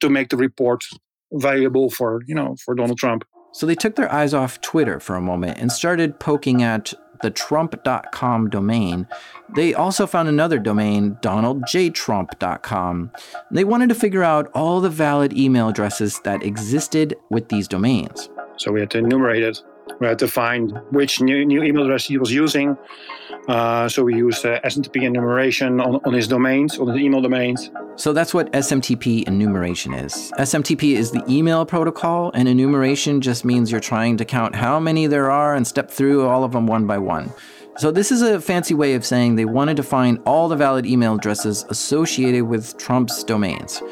to 0.00 0.08
make 0.08 0.28
the 0.28 0.36
report 0.36 0.84
valuable 1.32 1.90
for, 1.90 2.20
you 2.26 2.34
know, 2.34 2.56
for 2.64 2.74
Donald 2.74 2.98
Trump. 2.98 3.24
So 3.52 3.66
they 3.66 3.74
took 3.74 3.96
their 3.96 4.12
eyes 4.12 4.32
off 4.32 4.60
Twitter 4.60 5.00
for 5.00 5.16
a 5.16 5.20
moment 5.20 5.58
and 5.58 5.72
started 5.72 6.20
poking 6.20 6.62
at 6.62 6.94
the 7.22 7.30
trump.com 7.30 8.48
domain. 8.48 9.06
They 9.54 9.74
also 9.74 10.06
found 10.06 10.28
another 10.28 10.58
domain, 10.58 11.16
donaldjtrump.com. 11.22 13.10
They 13.50 13.64
wanted 13.64 13.88
to 13.90 13.94
figure 13.94 14.22
out 14.22 14.50
all 14.54 14.80
the 14.80 14.88
valid 14.88 15.36
email 15.36 15.68
addresses 15.68 16.20
that 16.20 16.42
existed 16.42 17.16
with 17.28 17.48
these 17.48 17.68
domains. 17.68 18.30
So 18.56 18.72
we 18.72 18.80
had 18.80 18.90
to 18.92 18.98
enumerate 18.98 19.42
it. 19.42 19.62
We 20.00 20.06
had 20.06 20.18
to 20.20 20.28
find 20.28 20.80
which 20.90 21.20
new, 21.20 21.44
new 21.44 21.62
email 21.62 21.84
address 21.84 22.06
he 22.06 22.18
was 22.18 22.32
using. 22.32 22.76
Uh, 23.48 23.88
so 23.88 24.04
we 24.04 24.14
used 24.14 24.44
uh, 24.44 24.60
SMTP 24.60 25.02
enumeration 25.02 25.80
on, 25.80 26.00
on 26.04 26.12
his 26.12 26.28
domains, 26.28 26.78
on 26.78 26.88
his 26.88 26.96
email 26.98 27.20
domains. 27.20 27.70
So 27.96 28.12
that's 28.12 28.32
what 28.32 28.50
SMTP 28.52 29.26
enumeration 29.26 29.92
is. 29.92 30.32
SMTP 30.38 30.94
is 30.94 31.10
the 31.10 31.22
email 31.28 31.66
protocol, 31.66 32.30
and 32.34 32.48
enumeration 32.48 33.20
just 33.20 33.44
means 33.44 33.70
you're 33.70 33.80
trying 33.80 34.16
to 34.18 34.24
count 34.24 34.54
how 34.54 34.80
many 34.80 35.06
there 35.06 35.30
are 35.30 35.54
and 35.54 35.66
step 35.66 35.90
through 35.90 36.26
all 36.26 36.44
of 36.44 36.52
them 36.52 36.66
one 36.66 36.86
by 36.86 36.98
one. 36.98 37.32
So, 37.76 37.90
this 37.90 38.12
is 38.12 38.20
a 38.20 38.40
fancy 38.40 38.74
way 38.74 38.94
of 38.94 39.06
saying 39.06 39.36
they 39.36 39.44
wanted 39.44 39.76
to 39.76 39.82
find 39.82 40.18
all 40.26 40.48
the 40.48 40.56
valid 40.56 40.84
email 40.86 41.14
addresses 41.14 41.64
associated 41.68 42.44
with 42.44 42.76
Trump's 42.76 43.24
domains. 43.24 43.82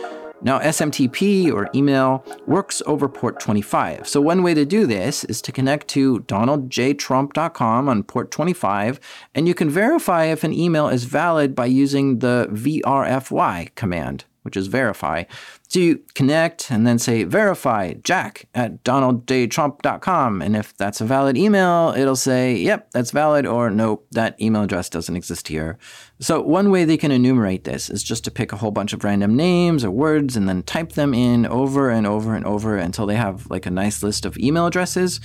Now, 0.41 0.61
SMTP 0.61 1.53
or 1.53 1.69
email 1.75 2.25
works 2.47 2.81
over 2.87 3.09
port 3.09 3.41
25. 3.41 4.07
So, 4.07 4.21
one 4.21 4.43
way 4.43 4.55
to 4.55 4.65
do 4.65 4.87
this 4.87 5.25
is 5.25 5.43
to 5.43 5.53
connect 5.53 5.89
to 5.89 6.21
donaldjtrump.com 6.21 7.89
on 7.89 8.03
port 8.05 8.31
25, 8.31 9.01
and 9.35 9.49
you 9.49 9.55
can 9.55 9.69
verify 9.69 10.25
if 10.25 10.45
an 10.45 10.53
email 10.53 10.89
is 10.89 11.05
valid 11.05 11.55
by 11.55 11.67
using 11.67 12.21
the 12.21 12.49
VRFY 12.53 13.75
command 13.75 14.25
which 14.43 14.57
is 14.57 14.69
verify. 14.69 15.25
So 15.71 15.81
you 15.81 16.01
connect 16.15 16.71
and 16.71 16.87
then 16.87 16.99
say 16.99 17.25
verify 17.25 17.93
jack 18.03 18.49
at 18.55 18.83
donaldjtrump.com. 18.85 20.41
And 20.41 20.57
if 20.57 20.75
that's 20.79 21.03
a 21.03 21.05
valid 21.05 21.37
email, 21.37 21.93
it'll 21.95 22.17
say, 22.17 22.57
yep, 22.57 22.91
that's 22.93 23.11
valid, 23.11 23.45
or 23.45 23.69
nope, 23.69 24.07
that 24.13 24.41
email 24.41 24.63
address 24.63 24.89
doesn't 24.89 25.15
exist 25.15 25.49
here. 25.49 25.77
So 26.21 26.41
one 26.41 26.71
way 26.71 26.87
they 26.87 26.97
can 26.97 27.13
enumerate 27.13 27.65
this 27.65 27.91
is 27.91 28.03
just 28.03 28.25
to 28.25 28.31
pick 28.31 28.51
a 28.51 28.57
whole 28.57 28.71
bunch 28.71 28.95
of 28.95 29.05
random 29.05 29.37
names 29.37 29.85
or 29.85 29.91
words 29.91 30.37
and 30.39 30.49
then 30.49 30.63
type 30.63 30.93
them 30.93 31.13
in 31.13 31.45
over 31.45 31.91
and 31.91 32.07
over 32.07 32.35
and 32.35 32.47
over 32.47 32.79
until 32.79 33.05
they 33.05 33.17
have 33.17 33.51
like 33.51 33.67
a 33.67 33.71
nice 33.71 34.03
list 34.03 34.25
of 34.25 34.39
email 34.39 34.67
addresses. 34.67 35.21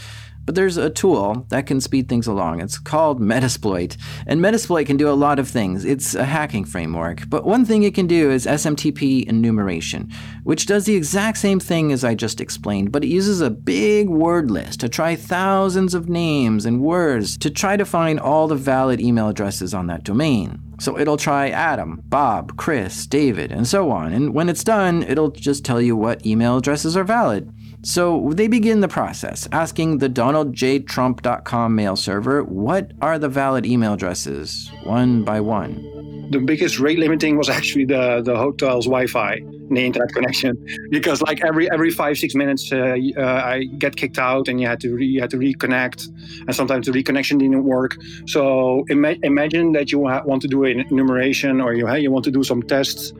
But 0.46 0.56
there's 0.56 0.78
a 0.78 0.90
tool 0.90 1.46
that 1.50 1.68
can 1.68 1.80
speed 1.80 2.10
things 2.10 2.28
along. 2.28 2.62
It's 2.62 2.78
called 2.78 3.22
Metasploit. 3.22 3.98
And 4.28 4.42
Metasploit 4.42 4.86
can 4.86 4.98
do 4.98 5.10
a 5.10 5.12
lot 5.12 5.40
of 5.40 5.48
things. 5.48 5.86
It's 5.86 6.16
a 6.16 6.26
hacking 6.26 6.66
framework. 6.66 7.30
But 7.30 7.46
one 7.46 7.66
thing 7.66 7.84
it 7.84 7.96
can 7.96 8.08
do 8.08 8.32
is 8.32 8.46
SMTP 8.46 9.26
enumeration, 9.26 10.12
which 10.44 10.66
does 10.66 10.86
the 10.86 10.96
exact 10.96 11.38
same 11.38 11.60
thing 11.60 11.92
as 11.92 12.04
I 12.04 12.16
just 12.16 12.42
explained, 12.42 12.92
but 12.92 13.04
it 13.04 13.08
uses 13.08 13.42
a 13.42 13.50
big 13.50 14.10
word 14.10 14.52
list 14.52 14.80
to 14.82 14.90
try 14.90 15.16
thousands 15.16 15.94
of 15.94 16.10
names 16.10 16.66
and 16.66 16.82
words 16.82 17.38
to 17.38 17.50
try 17.50 17.78
to 17.78 17.86
find 17.86 18.20
all 18.20 18.48
the 18.48 18.56
valid 18.56 19.00
email 19.00 19.30
addresses 19.30 19.74
on 19.74 19.88
that 19.88 20.04
domain. 20.04 20.60
So 20.80 21.00
it'll 21.00 21.18
try 21.18 21.50
Adam, 21.50 22.02
Bob, 22.06 22.58
Chris, 22.58 23.08
David, 23.08 23.52
and 23.52 23.68
so 23.68 23.90
on. 23.92 24.12
And 24.12 24.34
when 24.34 24.50
it's 24.50 24.64
done, 24.64 25.04
it'll 25.04 25.32
just 25.32 25.64
tell 25.64 25.82
you 25.82 25.96
what 25.96 26.26
email 26.26 26.58
addresses 26.58 26.98
are 26.98 27.04
valid. 27.06 27.50
So 27.86 28.32
they 28.34 28.48
begin 28.48 28.80
the 28.80 28.88
process, 28.88 29.48
asking 29.52 29.98
the 29.98 30.10
DonaldJTrump.com 30.34 31.76
mail 31.76 31.96
server, 31.96 32.44
what 32.44 32.92
are 33.02 33.20
the 33.20 33.30
valid 33.30 33.66
email 33.66 33.94
addresses, 33.94 34.72
one 34.84 35.24
by 35.24 35.40
one? 35.40 36.28
The 36.32 36.40
biggest 36.40 36.80
rate 36.80 36.98
limiting 36.98 37.38
was 37.38 37.50
actually 37.50 37.86
the, 37.86 38.22
the 38.24 38.36
hotel's 38.36 38.86
Wi-Fi 38.86 39.34
and 39.34 39.78
the 39.78 39.86
internet 39.86 40.12
connection, 40.14 40.58
because 40.90 41.22
like 41.22 41.44
every 41.44 41.70
every 41.72 41.92
five 41.92 42.18
six 42.18 42.34
minutes, 42.34 42.72
uh, 42.72 42.96
uh, 43.16 43.22
I 43.22 43.66
get 43.78 43.96
kicked 43.96 44.18
out, 44.18 44.48
and 44.48 44.60
you 44.60 44.68
had 44.68 44.80
to 44.82 44.96
re, 44.96 45.06
you 45.06 45.22
had 45.22 45.30
to 45.32 45.38
reconnect, 45.38 46.08
and 46.48 46.56
sometimes 46.56 46.88
the 46.88 46.92
reconnection 46.92 47.38
didn't 47.38 47.64
work. 47.64 47.98
So 48.26 48.86
ima- 48.90 49.18
imagine 49.22 49.74
that 49.74 49.92
you 49.92 50.00
want 50.00 50.42
to 50.42 50.48
do 50.48 50.64
an 50.64 50.80
enumeration, 50.90 51.62
or 51.62 51.74
you 51.74 51.92
you 51.96 52.12
want 52.12 52.26
to 52.26 52.32
do 52.32 52.44
some 52.44 52.64
tests 52.64 53.14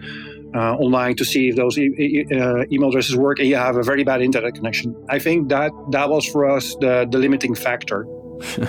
uh, 0.56 0.76
online 0.76 1.16
to 1.16 1.26
see 1.26 1.50
if 1.50 1.56
those 1.56 1.78
e- 1.78 1.94
e- 1.98 2.36
uh, 2.36 2.66
email 2.72 2.90
addresses 2.90 3.16
work 3.16 3.40
and 3.40 3.48
you 3.48 3.56
have 3.56 3.78
a 3.78 3.84
very 3.84 4.04
bad 4.04 4.22
internet 4.22 4.54
connection. 4.54 4.96
I 5.10 5.20
think 5.20 5.50
that 5.50 5.72
that 5.92 6.10
was 6.10 6.26
for 6.26 6.50
us 6.50 6.76
the, 6.80 7.08
the 7.10 7.18
limiting 7.18 7.56
factor. 7.56 8.06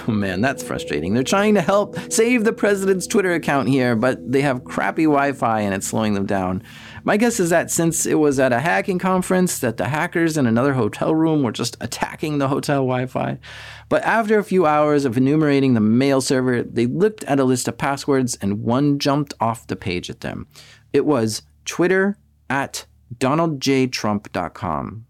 Oh 0.07 0.12
man, 0.12 0.40
that's 0.40 0.62
frustrating. 0.62 1.14
They're 1.14 1.23
trying 1.23 1.55
to 1.55 1.61
help 1.61 1.97
save 2.12 2.44
the 2.44 2.53
president's 2.53 3.07
Twitter 3.07 3.33
account 3.33 3.68
here, 3.68 3.97
but 3.97 4.20
they 4.31 4.42
have 4.42 4.64
crappy 4.64 5.05
Wi-Fi 5.05 5.61
and 5.61 5.75
it's 5.75 5.87
slowing 5.87 6.14
them 6.14 6.27
down. 6.27 6.62
My 7.03 7.16
guess 7.16 7.38
is 7.40 7.51
that 7.51 7.70
since 7.70 8.07
it 8.07 8.14
was 8.14 8.38
at 8.38 8.53
a 8.53 8.61
hacking 8.61 8.99
conference, 8.99 9.59
that 9.59 9.77
the 9.77 9.88
hackers 9.88 10.37
in 10.37 10.47
another 10.47 10.75
hotel 10.75 11.14
room 11.14 11.42
were 11.42 11.53
just 11.53 11.77
attacking 11.81 12.38
the 12.38 12.49
hotel 12.49 12.77
Wi-Fi. 12.79 13.38
But 13.88 14.03
after 14.05 14.38
a 14.38 14.44
few 14.44 14.64
hours 14.64 15.05
of 15.05 15.16
enumerating 15.16 15.75
the 15.75 15.81
mail 15.81 16.20
server, 16.20 16.62
they 16.62 16.87
looked 16.87 17.25
at 17.25 17.40
a 17.40 17.44
list 17.44 17.68
of 17.68 17.77
passwords 17.77 18.37
and 18.40 18.62
one 18.62 18.99
jumped 18.99 19.35
off 19.40 19.66
the 19.66 19.77
page 19.77 20.09
at 20.09 20.20
them. 20.20 20.47
It 20.92 21.05
was 21.05 21.42
Twitter 21.64 22.18
at 22.48 22.87
donaldjtrump.com. 23.18 25.07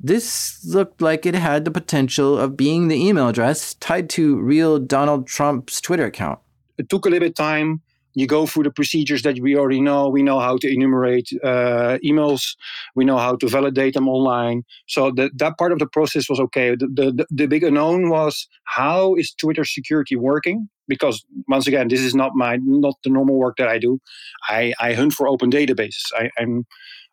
This 0.00 0.64
looked 0.64 1.02
like 1.02 1.26
it 1.26 1.34
had 1.34 1.64
the 1.64 1.72
potential 1.72 2.38
of 2.38 2.56
being 2.56 2.88
the 2.88 2.96
email 2.96 3.28
address 3.28 3.74
tied 3.74 4.08
to 4.10 4.36
real 4.36 4.78
Donald 4.78 5.26
Trump's 5.26 5.80
Twitter 5.80 6.04
account. 6.06 6.38
It 6.78 6.88
took 6.88 7.04
a 7.04 7.08
little 7.08 7.20
bit 7.20 7.30
of 7.30 7.34
time. 7.34 7.82
You 8.14 8.26
go 8.26 8.46
through 8.46 8.64
the 8.64 8.70
procedures 8.70 9.22
that 9.22 9.38
we 9.40 9.56
already 9.56 9.80
know. 9.80 10.08
We 10.08 10.22
know 10.22 10.40
how 10.40 10.56
to 10.58 10.72
enumerate 10.72 11.30
uh, 11.44 11.98
emails. 12.04 12.56
We 12.94 13.04
know 13.04 13.18
how 13.18 13.36
to 13.36 13.48
validate 13.48 13.94
them 13.94 14.08
online. 14.08 14.64
So 14.86 15.10
that 15.12 15.32
that 15.38 15.58
part 15.58 15.72
of 15.72 15.78
the 15.78 15.86
process 15.86 16.28
was 16.28 16.40
okay. 16.40 16.70
The, 16.74 16.86
the, 16.86 17.26
the 17.30 17.46
big 17.46 17.64
unknown 17.64 18.08
was 18.08 18.48
how 18.64 19.14
is 19.14 19.32
Twitter 19.32 19.64
security 19.64 20.16
working? 20.16 20.68
Because 20.88 21.24
once 21.48 21.66
again 21.66 21.88
this 21.88 22.00
is 22.00 22.14
not 22.14 22.32
my 22.34 22.58
not 22.62 22.94
the 23.04 23.10
normal 23.10 23.36
work 23.36 23.56
that 23.58 23.68
i 23.68 23.78
do. 23.78 24.00
I 24.48 24.74
i 24.80 24.94
hunt 24.94 25.12
for 25.12 25.28
open 25.28 25.50
databases. 25.50 26.04
I, 26.16 26.30
i'm 26.38 26.66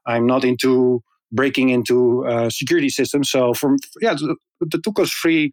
i'm 0.06 0.26
not 0.26 0.44
into 0.44 1.04
breaking 1.32 1.70
into 1.70 2.26
uh, 2.26 2.50
security 2.50 2.90
systems. 2.90 3.30
So 3.30 3.54
from 3.54 3.78
yeah 4.02 4.16
it 4.62 4.84
took 4.84 5.00
us 5.00 5.12
free 5.12 5.52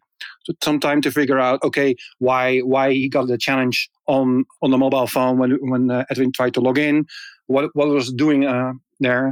some 0.63 0.79
time 0.79 1.01
to 1.01 1.11
figure 1.11 1.39
out 1.39 1.61
okay 1.63 1.95
why 2.19 2.59
why 2.59 2.93
he 2.93 3.09
got 3.09 3.27
the 3.27 3.37
challenge 3.37 3.89
on 4.07 4.45
on 4.61 4.71
the 4.71 4.77
mobile 4.77 5.07
phone 5.07 5.37
when 5.37 5.51
when 5.69 5.91
uh, 5.91 6.05
edwin 6.09 6.31
tried 6.31 6.53
to 6.55 6.61
log 6.61 6.77
in. 6.77 7.05
What 7.47 7.71
what 7.73 7.87
was 7.89 8.11
doing 8.13 8.45
uh, 8.45 8.73
there? 8.99 9.31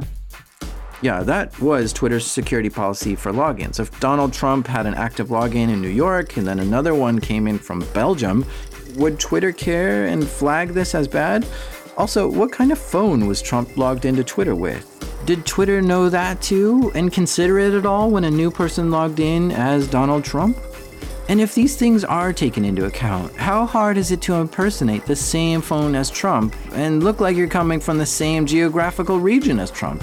Yeah, 1.00 1.24
that 1.24 1.58
was 1.60 1.92
Twitter's 1.92 2.24
security 2.24 2.70
policy 2.70 3.16
for 3.16 3.32
logins. 3.32 3.80
If 3.80 3.98
Donald 3.98 4.32
Trump 4.32 4.68
had 4.68 4.86
an 4.86 4.94
active 4.94 5.28
login 5.28 5.68
in 5.68 5.80
New 5.80 5.88
York 5.88 6.36
and 6.36 6.46
then 6.46 6.60
another 6.60 6.94
one 6.94 7.18
came 7.18 7.48
in 7.48 7.58
from 7.58 7.80
Belgium, 7.92 8.46
would 8.96 9.18
Twitter 9.18 9.52
care 9.52 10.06
and 10.06 10.26
flag 10.26 10.70
this 10.70 10.94
as 10.94 11.08
bad? 11.08 11.46
Also, 11.96 12.28
what 12.28 12.52
kind 12.52 12.72
of 12.72 12.78
phone 12.78 13.26
was 13.26 13.42
Trump 13.42 13.76
logged 13.76 14.04
into 14.04 14.24
Twitter 14.24 14.54
with? 14.54 14.88
Did 15.24 15.46
Twitter 15.46 15.80
know 15.80 16.08
that 16.08 16.42
too 16.42 16.90
and 16.94 17.12
consider 17.12 17.58
it 17.58 17.74
at 17.74 17.86
all 17.86 18.10
when 18.10 18.24
a 18.24 18.30
new 18.30 18.50
person 18.50 18.90
logged 18.90 19.20
in 19.20 19.52
as 19.52 19.86
Donald 19.86 20.24
Trump? 20.24 20.58
And 21.28 21.40
if 21.40 21.54
these 21.54 21.76
things 21.76 22.02
are 22.04 22.32
taken 22.32 22.64
into 22.64 22.86
account, 22.86 23.34
how 23.36 23.64
hard 23.64 23.96
is 23.96 24.10
it 24.10 24.20
to 24.22 24.34
impersonate 24.34 25.06
the 25.06 25.14
same 25.14 25.60
phone 25.60 25.94
as 25.94 26.10
Trump 26.10 26.56
and 26.72 27.04
look 27.04 27.20
like 27.20 27.36
you're 27.36 27.46
coming 27.46 27.78
from 27.78 27.98
the 27.98 28.06
same 28.06 28.46
geographical 28.46 29.20
region 29.20 29.60
as 29.60 29.70
Trump? 29.70 30.02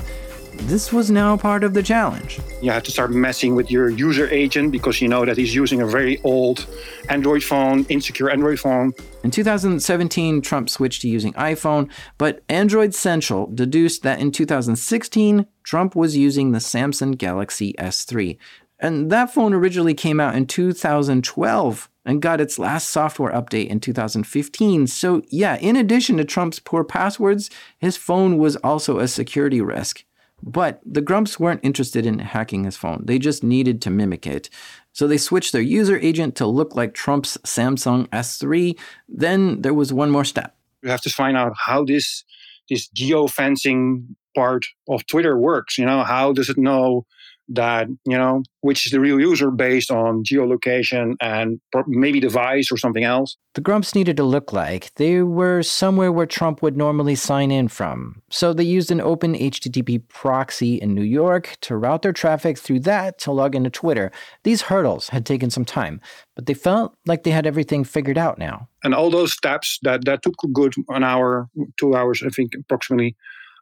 This 0.64 0.92
was 0.92 1.10
now 1.10 1.38
part 1.38 1.64
of 1.64 1.74
the 1.74 1.82
challenge. 1.82 2.40
You 2.62 2.70
have 2.72 2.84
to 2.84 2.92
start 2.92 3.12
messing 3.12 3.56
with 3.56 3.72
your 3.72 3.90
user 3.90 4.30
agent 4.30 4.72
because 4.72 5.02
you 5.02 5.08
know 5.08 5.26
that 5.26 5.38
he's 5.38 5.56
using 5.56 5.82
a 5.82 5.88
very 5.88 6.22
old 6.24 6.68
Android 7.08 7.44
phone, 7.44 7.86
insecure 7.86 8.30
Android 8.30 8.60
phone. 8.60 8.94
In 9.24 9.32
2017, 9.32 10.42
Trump 10.42 10.70
switched 10.70 11.02
to 11.02 11.08
using 11.10 11.34
iPhone, 11.34 11.90
but 12.18 12.44
Android 12.50 12.94
Central 12.94 13.48
deduced 13.48 14.04
that 14.04 14.20
in 14.20 14.32
2016, 14.32 15.48
Trump 15.64 15.96
was 15.96 16.18
using 16.18 16.52
the 16.52 16.60
Samsung 16.60 17.18
Galaxy 17.18 17.74
S3. 17.80 18.38
And 18.80 19.10
that 19.12 19.34
phone 19.34 19.54
originally 19.54 19.94
came 19.94 20.20
out 20.20 20.36
in 20.36 20.46
2012 20.46 21.90
and 22.06 22.22
got 22.22 22.42
its 22.42 22.60
last 22.60 22.90
software 22.90 23.32
update 23.32 23.68
in 23.68 23.80
2015. 23.80 24.88
So, 24.88 25.22
yeah, 25.30 25.58
in 25.58 25.76
addition 25.76 26.18
to 26.18 26.26
Trump's 26.26 26.60
poor 26.60 26.84
passwords, 26.84 27.50
his 27.78 27.98
phone 27.98 28.38
was 28.38 28.56
also 28.58 29.00
a 29.00 29.08
security 29.08 29.62
risk. 29.62 30.04
But 30.44 30.82
the 30.86 31.02
Grumps 31.02 31.40
weren't 31.40 31.62
interested 31.64 32.06
in 32.06 32.20
hacking 32.20 32.64
his 32.64 32.78
phone, 32.78 33.04
they 33.06 33.20
just 33.20 33.44
needed 33.44 33.82
to 33.84 33.90
mimic 33.90 34.26
it. 34.28 34.50
So 34.94 35.08
they 35.08 35.18
switched 35.18 35.54
their 35.54 35.62
user 35.62 35.98
agent 35.98 36.36
to 36.38 36.48
look 36.48 36.76
like 36.76 36.94
Trump's 36.94 37.38
Samsung 37.46 38.08
S3. 38.10 38.78
Then 39.08 39.62
there 39.62 39.74
was 39.74 39.94
one 39.94 40.12
more 40.12 40.26
step. 40.26 40.56
You 40.82 40.90
have 40.90 41.02
to 41.02 41.10
find 41.10 41.38
out 41.38 41.54
how 41.58 41.86
this 41.86 42.24
this 42.70 42.88
geofencing 42.90 44.16
part 44.36 44.68
of 44.88 45.06
Twitter 45.08 45.38
works. 45.38 45.78
You 45.78 45.86
know, 45.86 46.04
how 46.04 46.34
does 46.34 46.50
it 46.50 46.58
know 46.58 47.06
that 47.50 47.88
you 48.06 48.18
know 48.18 48.44
which 48.62 48.86
is 48.86 48.92
the 48.92 49.00
real 49.00 49.20
user 49.20 49.52
based 49.52 49.90
on 49.90 50.24
geolocation 50.24 51.16
and 51.22 51.60
maybe 51.88 52.20
device 52.20 52.72
or 52.72 52.78
something 52.78 53.04
else. 53.04 53.38
The 53.56 53.62
grumps 53.62 53.96
needed 53.96 54.18
to 54.18 54.24
look 54.24 54.54
like 54.54 54.94
they 54.96 55.22
were 55.22 55.64
somewhere 55.64 56.12
where 56.12 56.26
trump 56.26 56.62
would 56.62 56.78
normally 56.78 57.16
sign 57.16 57.52
in 57.52 57.68
from. 57.68 58.22
So 58.30 58.54
they 58.54 58.64
used 58.64 58.92
an 58.92 59.02
open 59.02 59.34
http 59.34 60.08
proxy 60.08 60.76
in 60.76 60.94
new 60.94 61.04
york 61.04 61.58
to 61.62 61.76
route 61.76 62.04
their 62.04 62.14
traffic 62.14 62.58
through 62.58 62.82
that 62.82 63.18
to 63.20 63.32
log 63.32 63.56
into 63.56 63.70
twitter. 63.70 64.12
These 64.44 64.64
hurdles 64.64 65.10
had 65.10 65.26
taken 65.26 65.50
some 65.50 65.66
time 65.66 66.02
but 66.36 66.46
they 66.46 66.54
felt 66.54 66.96
like 67.06 67.24
they 67.24 67.32
had 67.32 67.46
everything 67.46 67.84
figured 67.84 68.18
out 68.18 68.38
now. 68.38 68.70
And 68.84 68.96
all 68.96 69.10
those 69.10 69.34
steps 69.34 69.80
that 69.82 70.06
that 70.06 70.22
took 70.22 70.36
a 70.44 70.48
good 70.48 70.74
an 70.90 71.04
hour 71.04 71.50
two 71.78 71.96
hours 71.96 72.24
i 72.26 72.30
think 72.30 72.54
approximately 72.56 73.16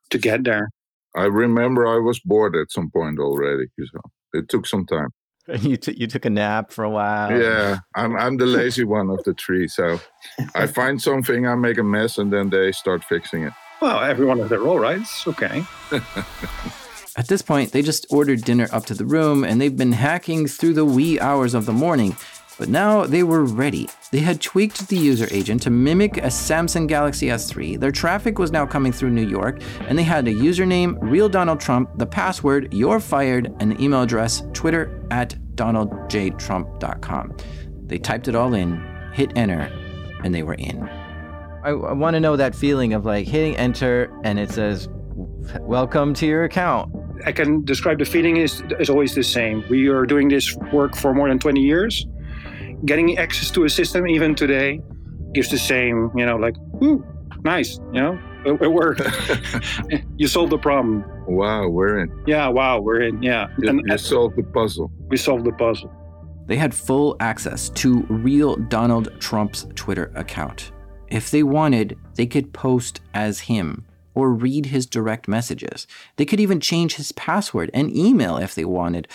to 0.09 0.17
get 0.17 0.43
there 0.43 0.69
I 1.15 1.25
remember 1.25 1.87
I 1.87 1.99
was 1.99 2.19
bored 2.19 2.55
at 2.55 2.71
some 2.71 2.89
point 2.91 3.19
already. 3.19 3.67
So 3.79 3.99
it 4.33 4.49
took 4.49 4.67
some 4.67 4.85
time. 4.85 5.09
You 5.61 5.77
took 5.77 5.97
you 5.97 6.07
took 6.07 6.25
a 6.25 6.29
nap 6.29 6.71
for 6.71 6.83
a 6.83 6.89
while. 6.89 7.31
Yeah, 7.31 7.79
I'm 7.95 8.17
I'm 8.17 8.35
the 8.35 8.45
lazy 8.59 8.83
one 8.83 9.09
of 9.09 9.23
the 9.23 9.33
three. 9.33 9.69
So 9.69 9.97
I 10.55 10.67
find 10.67 11.01
something, 11.01 11.47
I 11.47 11.55
make 11.55 11.77
a 11.77 11.83
mess, 11.83 12.17
and 12.17 12.33
then 12.33 12.49
they 12.49 12.73
start 12.73 13.01
fixing 13.05 13.43
it. 13.43 13.53
Well, 13.81 13.99
everyone 14.03 14.39
has 14.39 14.49
their 14.49 14.59
role, 14.59 14.79
right? 14.79 14.99
It's 14.99 15.25
okay. 15.25 15.63
At 17.15 17.27
this 17.29 17.41
point, 17.41 17.71
they 17.71 17.81
just 17.81 18.05
ordered 18.11 18.43
dinner 18.43 18.67
up 18.71 18.85
to 18.87 18.93
the 18.93 19.05
room, 19.05 19.43
and 19.43 19.59
they've 19.61 19.75
been 19.75 19.93
hacking 19.93 20.47
through 20.47 20.73
the 20.73 20.85
wee 20.85 21.19
hours 21.19 21.53
of 21.53 21.65
the 21.65 21.73
morning. 21.73 22.15
But 22.57 22.69
now 22.69 23.05
they 23.05 23.23
were 23.23 23.45
ready. 23.45 23.87
They 24.11 24.19
had 24.19 24.41
tweaked 24.41 24.87
the 24.87 24.97
user 24.97 25.27
agent 25.31 25.61
to 25.63 25.69
mimic 25.69 26.17
a 26.17 26.27
Samsung 26.27 26.87
Galaxy 26.87 27.27
S3. 27.27 27.79
Their 27.79 27.91
traffic 27.91 28.39
was 28.39 28.51
now 28.51 28.65
coming 28.65 28.91
through 28.91 29.11
New 29.11 29.27
York, 29.27 29.61
and 29.81 29.97
they 29.97 30.03
had 30.03 30.27
a 30.27 30.33
username, 30.33 30.97
real 31.01 31.29
Donald 31.29 31.59
Trump, 31.59 31.89
the 31.97 32.05
password, 32.05 32.73
you're 32.73 32.99
fired, 32.99 33.53
and 33.59 33.71
the 33.71 33.83
email 33.83 34.01
address, 34.01 34.43
twitter 34.53 35.05
at 35.11 35.35
donaldjtrump.com. 35.55 37.37
They 37.85 37.97
typed 37.99 38.27
it 38.27 38.35
all 38.35 38.53
in, 38.53 38.83
hit 39.13 39.31
enter, 39.35 39.71
and 40.23 40.33
they 40.33 40.43
were 40.43 40.55
in. 40.55 40.81
I, 41.63 41.69
I 41.69 41.93
want 41.93 42.15
to 42.15 42.19
know 42.19 42.35
that 42.37 42.55
feeling 42.55 42.93
of 42.93 43.05
like 43.05 43.27
hitting 43.27 43.55
enter 43.57 44.11
and 44.23 44.39
it 44.39 44.51
says, 44.51 44.89
Welcome 45.61 46.13
to 46.15 46.25
your 46.25 46.43
account. 46.43 46.93
I 47.25 47.31
can 47.31 47.63
describe 47.63 47.99
the 47.99 48.05
feeling 48.05 48.37
is, 48.37 48.61
is 48.79 48.89
always 48.89 49.15
the 49.15 49.23
same. 49.23 49.63
We 49.69 49.87
are 49.87 50.05
doing 50.05 50.27
this 50.27 50.55
work 50.71 50.95
for 50.95 51.13
more 51.13 51.29
than 51.29 51.39
20 51.39 51.61
years 51.61 52.05
getting 52.85 53.17
access 53.17 53.51
to 53.51 53.65
a 53.65 53.69
system 53.69 54.07
even 54.07 54.35
today 54.35 54.81
gives 55.33 55.49
the 55.49 55.57
same, 55.57 56.11
you 56.15 56.25
know, 56.25 56.37
like, 56.37 56.55
ooh, 56.81 57.05
nice, 57.43 57.79
you 57.91 58.01
know, 58.01 58.19
it, 58.45 58.61
it 58.61 58.71
worked. 58.71 59.01
you 60.17 60.27
solved 60.27 60.51
the 60.51 60.57
problem. 60.57 61.03
Wow, 61.27 61.67
we're 61.67 61.99
in. 61.99 62.23
Yeah, 62.25 62.47
wow, 62.47 62.79
we're 62.79 63.01
in. 63.01 63.21
Yeah. 63.21 63.47
You, 63.59 63.69
and, 63.69 63.81
you 63.85 63.97
solved 63.97 64.37
the 64.37 64.43
puzzle. 64.43 64.91
We 65.09 65.17
solved 65.17 65.45
the 65.45 65.51
puzzle. 65.51 65.91
They 66.45 66.55
had 66.55 66.73
full 66.73 67.17
access 67.19 67.69
to 67.71 68.03
real 68.03 68.55
Donald 68.55 69.19
Trump's 69.19 69.67
Twitter 69.75 70.11
account. 70.15 70.71
If 71.09 71.31
they 71.31 71.43
wanted, 71.43 71.97
they 72.15 72.25
could 72.25 72.53
post 72.53 73.01
as 73.13 73.41
him 73.41 73.85
or 74.15 74.31
read 74.31 74.67
his 74.67 74.85
direct 74.85 75.27
messages. 75.27 75.85
They 76.15 76.25
could 76.25 76.39
even 76.39 76.59
change 76.59 76.95
his 76.95 77.11
password 77.11 77.69
and 77.73 77.95
email 77.95 78.37
if 78.37 78.55
they 78.55 78.65
wanted. 78.65 79.07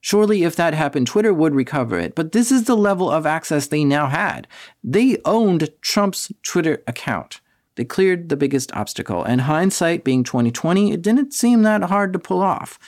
Surely, 0.00 0.44
if 0.44 0.56
that 0.56 0.74
happened, 0.74 1.06
Twitter 1.06 1.34
would 1.34 1.54
recover 1.54 1.98
it, 1.98 2.14
but 2.14 2.32
this 2.32 2.50
is 2.50 2.64
the 2.64 2.76
level 2.76 3.10
of 3.10 3.26
access 3.26 3.66
they 3.66 3.84
now 3.84 4.08
had. 4.08 4.48
They 4.82 5.18
owned 5.24 5.68
Trump's 5.82 6.32
Twitter 6.42 6.82
account. 6.86 7.40
They 7.74 7.84
cleared 7.84 8.28
the 8.28 8.36
biggest 8.36 8.72
obstacle, 8.74 9.22
and 9.22 9.42
hindsight 9.42 10.04
being 10.04 10.24
2020, 10.24 10.92
it 10.92 11.02
didn't 11.02 11.34
seem 11.34 11.62
that 11.62 11.84
hard 11.84 12.12
to 12.14 12.18
pull 12.18 12.40
off. 12.40 12.78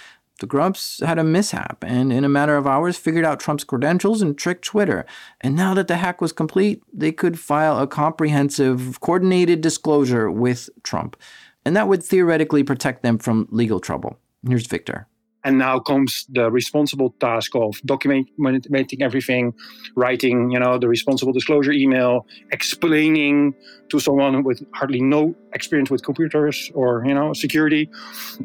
The 0.40 0.46
Grumps 0.46 1.00
had 1.04 1.18
a 1.18 1.24
mishap, 1.24 1.84
and 1.86 2.12
in 2.12 2.24
a 2.24 2.28
matter 2.28 2.56
of 2.56 2.66
hours 2.66 2.96
figured 2.96 3.24
out 3.24 3.38
Trump's 3.38 3.62
credentials 3.62 4.22
and 4.22 4.36
tricked 4.36 4.64
Twitter. 4.64 5.06
And 5.40 5.54
now 5.54 5.72
that 5.74 5.86
the 5.86 5.98
hack 5.98 6.20
was 6.20 6.32
complete, 6.32 6.82
they 6.92 7.12
could 7.12 7.38
file 7.38 7.78
a 7.78 7.86
comprehensive, 7.86 9.00
coordinated 9.00 9.60
disclosure 9.60 10.30
with 10.30 10.68
Trump. 10.82 11.16
And 11.64 11.76
that 11.76 11.86
would 11.86 12.02
theoretically 12.02 12.64
protect 12.64 13.02
them 13.02 13.18
from 13.18 13.46
legal 13.50 13.78
trouble. 13.78 14.18
Here's 14.44 14.66
Victor. 14.66 15.06
And 15.44 15.58
now 15.58 15.80
comes 15.80 16.26
the 16.28 16.50
responsible 16.50 17.10
task 17.18 17.54
of 17.56 17.80
documenting 17.86 19.02
everything, 19.02 19.54
writing, 19.96 20.50
you 20.52 20.60
know, 20.60 20.78
the 20.78 20.88
responsible 20.88 21.32
disclosure 21.32 21.72
email, 21.72 22.26
explaining 22.52 23.54
to 23.90 23.98
someone 23.98 24.44
with 24.44 24.64
hardly 24.72 25.00
no 25.00 25.34
experience 25.52 25.90
with 25.90 26.04
computers 26.04 26.70
or, 26.74 27.04
you 27.04 27.14
know, 27.14 27.32
security, 27.32 27.90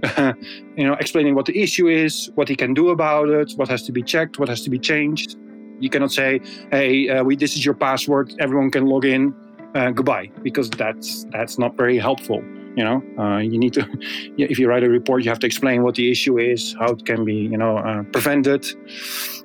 you 0.75 0.85
know, 0.87 0.93
explaining 0.99 1.35
what 1.35 1.45
the 1.45 1.61
issue 1.61 1.87
is, 1.87 2.31
what 2.35 2.49
he 2.49 2.55
can 2.55 2.73
do 2.73 2.89
about 2.89 3.29
it, 3.29 3.51
what 3.57 3.67
has 3.67 3.83
to 3.83 3.91
be 3.91 4.01
checked, 4.01 4.39
what 4.39 4.49
has 4.49 4.61
to 4.63 4.69
be 4.69 4.79
changed. 4.79 5.35
You 5.79 5.89
cannot 5.89 6.11
say, 6.11 6.41
"Hey, 6.71 7.07
uh, 7.07 7.23
we, 7.23 7.35
this 7.35 7.55
is 7.55 7.63
your 7.63 7.75
password. 7.75 8.33
Everyone 8.39 8.71
can 8.71 8.87
log 8.87 9.05
in. 9.05 9.33
Uh, 9.75 9.91
goodbye," 9.91 10.31
because 10.41 10.69
that's 10.71 11.25
that's 11.31 11.59
not 11.59 11.77
very 11.77 11.99
helpful. 11.99 12.41
You 12.77 12.83
know, 12.83 13.03
uh, 13.17 13.37
you 13.39 13.57
need 13.57 13.73
to, 13.73 13.81
if 14.37 14.59
you 14.59 14.69
write 14.69 14.83
a 14.83 14.89
report, 14.89 15.23
you 15.23 15.29
have 15.31 15.39
to 15.39 15.47
explain 15.47 15.81
what 15.81 15.95
the 15.95 16.11
issue 16.11 16.37
is, 16.37 16.75
how 16.79 16.89
it 16.89 17.05
can 17.05 17.25
be, 17.25 17.33
you 17.33 17.57
know, 17.57 17.77
uh, 17.79 18.03
prevented, 18.03 18.67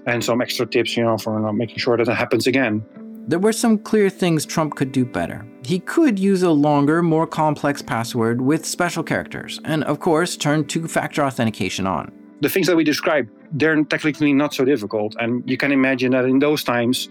and 0.07 0.23
some 0.23 0.43
extra 0.43 0.67
tips, 0.67 0.97
you 0.97 1.05
know, 1.05 1.17
for 1.17 1.41
not 1.41 1.53
making 1.53 1.79
sure 1.79 1.97
that 1.97 2.07
it 2.07 2.15
happens 2.15 2.47
again. 2.47 2.85
There 3.27 3.39
were 3.39 3.53
some 3.53 3.79
clear 3.79 4.11
things 4.11 4.45
Trump 4.45 4.75
could 4.75 4.93
do 4.93 5.07
better. 5.07 5.47
He 5.65 5.79
could 5.79 6.19
use 6.19 6.43
a 6.43 6.51
longer, 6.51 7.03
more 7.03 7.27
complex 7.27 7.81
password 7.81 8.43
with 8.43 8.67
special 8.67 9.03
characters, 9.03 9.61
and 9.65 9.83
of 9.85 10.01
course, 10.01 10.37
turn 10.37 10.67
two 10.67 10.87
factor 10.87 11.23
authentication 11.25 11.87
on. 11.87 12.13
The 12.43 12.51
things 12.51 12.67
that 12.67 12.77
we 12.77 12.85
described, 12.85 13.31
they're 13.53 13.83
technically 13.85 14.33
not 14.35 14.53
so 14.53 14.65
difficult. 14.65 15.15
And 15.21 15.49
you 15.49 15.57
can 15.57 15.73
imagine 15.73 16.11
that 16.13 16.25
in 16.25 16.41
those 16.41 16.65
times, 16.65 17.09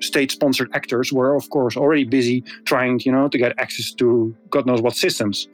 state-sponsored 0.00 0.70
actors 0.74 1.12
were, 1.12 1.34
of 1.34 1.48
course, 1.50 1.76
already 1.76 2.04
busy 2.04 2.42
trying, 2.64 3.00
you 3.00 3.12
know, 3.12 3.28
to 3.28 3.38
get 3.38 3.58
access 3.58 3.92
to 3.92 4.34
God 4.50 4.66
knows 4.66 4.82
what 4.82 4.94
systems. 4.96 5.48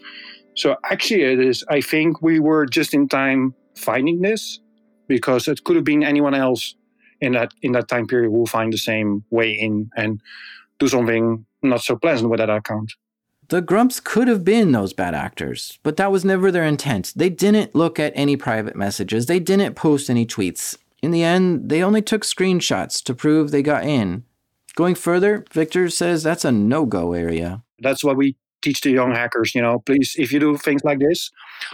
So 0.55 0.77
actually, 0.85 1.23
it 1.23 1.41
is. 1.41 1.65
I 1.69 1.81
think 1.81 2.21
we 2.23 2.41
were 2.41 2.67
just 2.67 2.93
in 2.95 3.09
time 3.09 3.55
finding 3.75 4.21
this 4.21 4.61
because 5.09 5.49
it 5.49 5.65
could 5.65 5.77
have 5.77 5.85
been 5.85 6.03
anyone 6.03 6.35
else 6.35 6.75
in 7.21 7.33
that 7.33 7.53
in 7.63 7.73
that 7.73 7.89
time 7.89 8.07
period 8.07 8.31
will 8.31 8.47
find 8.47 8.73
the 8.73 8.79
same 8.79 9.25
way 9.31 9.53
in 9.53 9.91
and 9.97 10.21
do 10.79 10.89
something 10.89 11.47
not 11.63 11.81
so 11.81 11.97
pleasant 11.97 12.29
with 12.29 12.39
that 12.39 12.51
account. 12.51 12.93
The 13.49 13.61
Grumps 13.61 14.01
could 14.01 14.29
have 14.29 14.45
been 14.45 14.73
those 14.73 14.93
bad 14.93 15.15
actors, 15.15 15.79
but 15.83 15.97
that 15.97 16.11
was 16.11 16.25
never 16.25 16.51
their 16.51 16.65
intent. 16.65 17.13
They 17.15 17.29
didn't 17.29 17.75
look 17.75 18.01
at 18.01 18.13
any 18.15 18.37
private 18.37 18.77
messages, 18.77 19.27
they 19.27 19.41
didn't 19.41 19.75
post 19.75 20.11
any 20.11 20.27
tweets. 20.27 20.77
In 21.03 21.11
the 21.11 21.25
end, 21.25 21.69
they 21.69 21.83
only 21.83 22.01
took 22.01 22.23
screenshots 22.23 23.03
to 23.05 23.15
prove 23.15 23.51
they 23.51 23.63
got 23.63 23.85
in. 23.85 24.25
Going 24.75 24.95
further, 24.95 25.45
Victor 25.53 25.89
says 25.91 26.23
that's 26.23 26.45
a 26.45 26.53
no 26.53 26.87
go 26.87 27.13
area. 27.13 27.63
That's 27.81 28.03
what 28.03 28.17
we 28.17 28.37
teach 28.63 28.81
the 28.81 28.91
young 28.91 29.13
hackers. 29.13 29.55
You 29.55 29.63
know, 29.63 29.81
please, 29.81 30.15
if 30.17 30.33
you 30.33 30.41
do 30.41 30.57
things 30.57 30.83
like 30.85 30.99
this, 30.99 31.31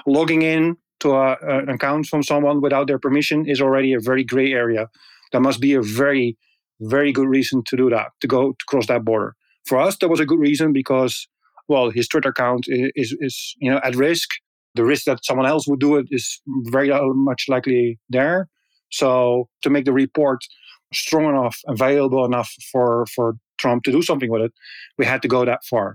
logging 0.06 0.42
in 0.42 0.76
to 1.00 1.12
a, 1.12 1.36
an 1.42 1.68
account 1.68 2.06
from 2.06 2.22
someone 2.22 2.60
without 2.60 2.88
their 2.88 2.98
permission 2.98 3.46
is 3.46 3.60
already 3.60 3.92
a 3.92 4.00
very 4.00 4.24
gray 4.24 4.52
area. 4.52 4.88
There 5.30 5.40
must 5.40 5.60
be 5.60 5.74
a 5.74 5.82
very, 5.82 6.36
very 6.80 7.12
good 7.12 7.28
reason 7.28 7.62
to 7.66 7.76
do 7.76 7.90
that, 7.90 8.08
to 8.20 8.26
go 8.26 8.52
to 8.52 8.64
cross 8.66 8.86
that 8.86 9.04
border. 9.04 9.36
For 9.66 9.78
us, 9.78 9.96
there 9.98 10.08
was 10.08 10.20
a 10.20 10.26
good 10.26 10.38
reason 10.38 10.72
because, 10.72 11.28
well, 11.68 11.90
his 11.90 12.08
Twitter 12.08 12.30
account 12.30 12.64
is, 12.68 12.90
is, 12.96 13.16
is 13.20 13.56
you 13.58 13.70
know 13.70 13.80
at 13.84 13.94
risk. 13.94 14.30
The 14.74 14.84
risk 14.84 15.04
that 15.04 15.24
someone 15.24 15.46
else 15.46 15.66
would 15.66 15.80
do 15.80 15.96
it 15.96 16.06
is 16.10 16.40
very 16.46 16.92
uh, 16.92 17.02
much 17.02 17.46
likely 17.48 17.98
there. 18.08 18.48
So 18.90 19.48
to 19.62 19.70
make 19.70 19.84
the 19.84 19.92
report 19.92 20.40
strong 20.92 21.24
enough 21.24 21.58
and 21.66 21.76
valuable 21.76 22.24
enough 22.24 22.52
for, 22.72 23.06
for 23.06 23.36
Trump 23.58 23.84
to 23.84 23.92
do 23.92 24.02
something 24.02 24.30
with 24.30 24.42
it, 24.42 24.52
we 24.96 25.04
had 25.04 25.22
to 25.22 25.28
go 25.28 25.44
that 25.44 25.64
far. 25.64 25.92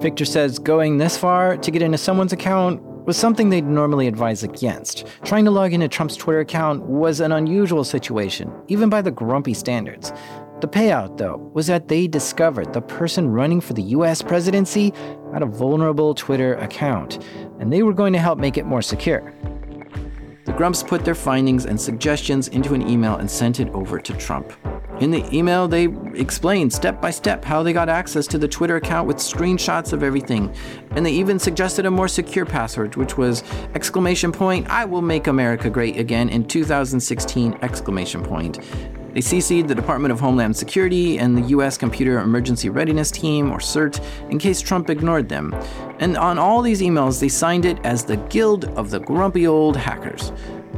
Victor 0.00 0.24
says 0.24 0.58
going 0.58 0.98
this 0.98 1.16
far 1.18 1.56
to 1.56 1.70
get 1.70 1.82
into 1.82 1.98
someone's 1.98 2.32
account 2.32 2.82
was 3.06 3.16
something 3.16 3.50
they'd 3.50 3.66
normally 3.66 4.06
advise 4.06 4.42
against. 4.42 5.06
Trying 5.24 5.44
to 5.44 5.50
log 5.50 5.72
into 5.72 5.88
Trump's 5.88 6.16
Twitter 6.16 6.40
account 6.40 6.82
was 6.84 7.20
an 7.20 7.32
unusual 7.32 7.84
situation, 7.84 8.52
even 8.68 8.88
by 8.88 9.02
the 9.02 9.10
grumpy 9.10 9.54
standards. 9.54 10.12
The 10.60 10.68
payout, 10.68 11.16
though, 11.16 11.36
was 11.54 11.66
that 11.68 11.88
they 11.88 12.06
discovered 12.06 12.72
the 12.74 12.82
person 12.82 13.30
running 13.30 13.60
for 13.60 13.72
the 13.72 13.82
US 13.82 14.20
presidency 14.20 14.92
had 15.32 15.42
a 15.42 15.46
vulnerable 15.46 16.14
Twitter 16.14 16.54
account, 16.56 17.24
and 17.58 17.72
they 17.72 17.82
were 17.82 17.94
going 17.94 18.12
to 18.12 18.18
help 18.18 18.38
make 18.38 18.58
it 18.58 18.66
more 18.66 18.82
secure. 18.82 19.34
The 20.44 20.52
Grumps 20.52 20.82
put 20.82 21.04
their 21.04 21.14
findings 21.14 21.66
and 21.66 21.80
suggestions 21.80 22.48
into 22.48 22.74
an 22.74 22.88
email 22.88 23.16
and 23.16 23.30
sent 23.30 23.60
it 23.60 23.68
over 23.70 23.98
to 24.00 24.12
Trump. 24.14 24.52
In 25.00 25.10
the 25.10 25.26
email, 25.34 25.66
they 25.66 25.88
explained 26.14 26.72
step 26.72 27.00
by 27.00 27.10
step 27.10 27.44
how 27.44 27.62
they 27.62 27.72
got 27.72 27.88
access 27.88 28.26
to 28.28 28.38
the 28.38 28.48
Twitter 28.48 28.76
account 28.76 29.08
with 29.08 29.16
screenshots 29.16 29.92
of 29.92 30.02
everything. 30.02 30.54
And 30.90 31.04
they 31.04 31.12
even 31.12 31.38
suggested 31.38 31.86
a 31.86 31.90
more 31.90 32.08
secure 32.08 32.44
password, 32.44 32.96
which 32.96 33.16
was 33.16 33.42
exclamation 33.74 34.32
point, 34.32 34.68
I 34.68 34.84
will 34.84 35.02
make 35.02 35.26
America 35.26 35.70
great 35.70 35.98
again 35.98 36.28
in 36.28 36.44
2016 36.44 37.58
exclamation 37.62 38.22
point. 38.22 38.58
They 39.12 39.20
CC'd 39.20 39.66
the 39.66 39.74
Department 39.74 40.12
of 40.12 40.20
Homeland 40.20 40.56
Security 40.56 41.18
and 41.18 41.36
the 41.36 41.48
US 41.48 41.76
Computer 41.76 42.20
Emergency 42.20 42.68
Readiness 42.68 43.10
Team, 43.10 43.50
or 43.50 43.58
CERT, 43.58 44.00
in 44.30 44.38
case 44.38 44.60
Trump 44.60 44.88
ignored 44.88 45.28
them. 45.28 45.54
And 45.98 46.16
on 46.16 46.38
all 46.38 46.62
these 46.62 46.80
emails, 46.80 47.20
they 47.20 47.28
signed 47.28 47.64
it 47.64 47.78
as 47.84 48.04
the 48.04 48.16
Guild 48.16 48.66
of 48.78 48.90
the 48.90 49.00
Grumpy 49.00 49.46
Old 49.46 49.76
Hackers. 49.76 50.32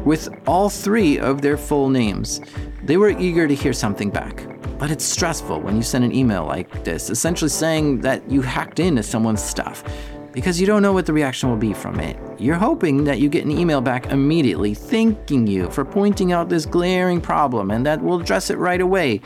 with 0.04 0.28
all 0.48 0.68
three 0.68 1.18
of 1.18 1.42
their 1.42 1.56
full 1.56 1.88
names. 1.88 2.40
They 2.82 2.96
were 2.96 3.10
eager 3.10 3.46
to 3.46 3.54
hear 3.54 3.72
something 3.72 4.10
back. 4.10 4.46
But 4.78 4.90
it's 4.90 5.04
stressful 5.04 5.60
when 5.60 5.76
you 5.76 5.82
send 5.82 6.04
an 6.04 6.12
email 6.12 6.44
like 6.44 6.82
this, 6.82 7.08
essentially 7.08 7.50
saying 7.50 8.00
that 8.00 8.28
you 8.28 8.42
hacked 8.42 8.80
into 8.80 9.02
someone's 9.04 9.42
stuff, 9.42 9.84
because 10.32 10.60
you 10.60 10.66
don't 10.66 10.82
know 10.82 10.92
what 10.92 11.06
the 11.06 11.12
reaction 11.12 11.48
will 11.50 11.56
be 11.56 11.72
from 11.72 12.00
it. 12.00 12.16
You're 12.38 12.56
hoping 12.56 13.04
that 13.04 13.20
you 13.20 13.28
get 13.28 13.44
an 13.44 13.50
email 13.50 13.80
back 13.80 14.06
immediately, 14.06 14.74
thanking 14.74 15.46
you 15.46 15.70
for 15.70 15.84
pointing 15.84 16.32
out 16.32 16.48
this 16.48 16.66
glaring 16.66 17.20
problem 17.20 17.70
and 17.70 17.84
that 17.86 18.02
we'll 18.02 18.20
address 18.20 18.50
it 18.50 18.58
right 18.58 18.80
away. 18.80 19.20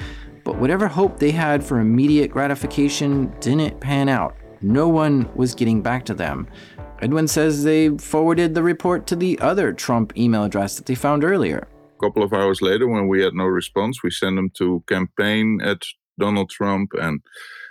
But 0.45 0.59
whatever 0.59 0.89
hope 0.89 1.19
they 1.19 1.31
had 1.31 1.65
for 1.65 1.81
immediate 1.81 2.31
gratification 2.31 3.33
didn't 3.41 3.81
pan 3.81 4.09
out. 4.09 4.37
No 4.61 4.89
one 4.89 5.29
was 5.35 5.55
getting 5.55 5.83
back 5.83 6.05
to 6.07 6.15
them. 6.15 6.49
Edwin 7.01 7.29
says 7.29 7.63
they 7.63 7.91
forwarded 7.99 8.55
the 8.55 8.63
report 8.63 9.07
to 9.09 9.17
the 9.17 9.39
other 9.41 9.73
Trump 9.73 10.17
email 10.17 10.45
address 10.45 10.77
that 10.77 10.87
they 10.87 10.95
found 10.95 11.25
earlier. 11.25 11.69
A 11.99 12.05
couple 12.05 12.23
of 12.23 12.33
hours 12.33 12.63
later, 12.63 12.89
when 12.89 13.09
we 13.09 13.23
had 13.23 13.35
no 13.35 13.45
response, 13.45 14.03
we 14.03 14.11
sent 14.11 14.37
them 14.37 14.51
to 14.59 14.83
campaign 14.87 15.61
at 15.63 15.83
Donald 16.19 16.51
Trump 16.51 16.93
and 16.95 17.21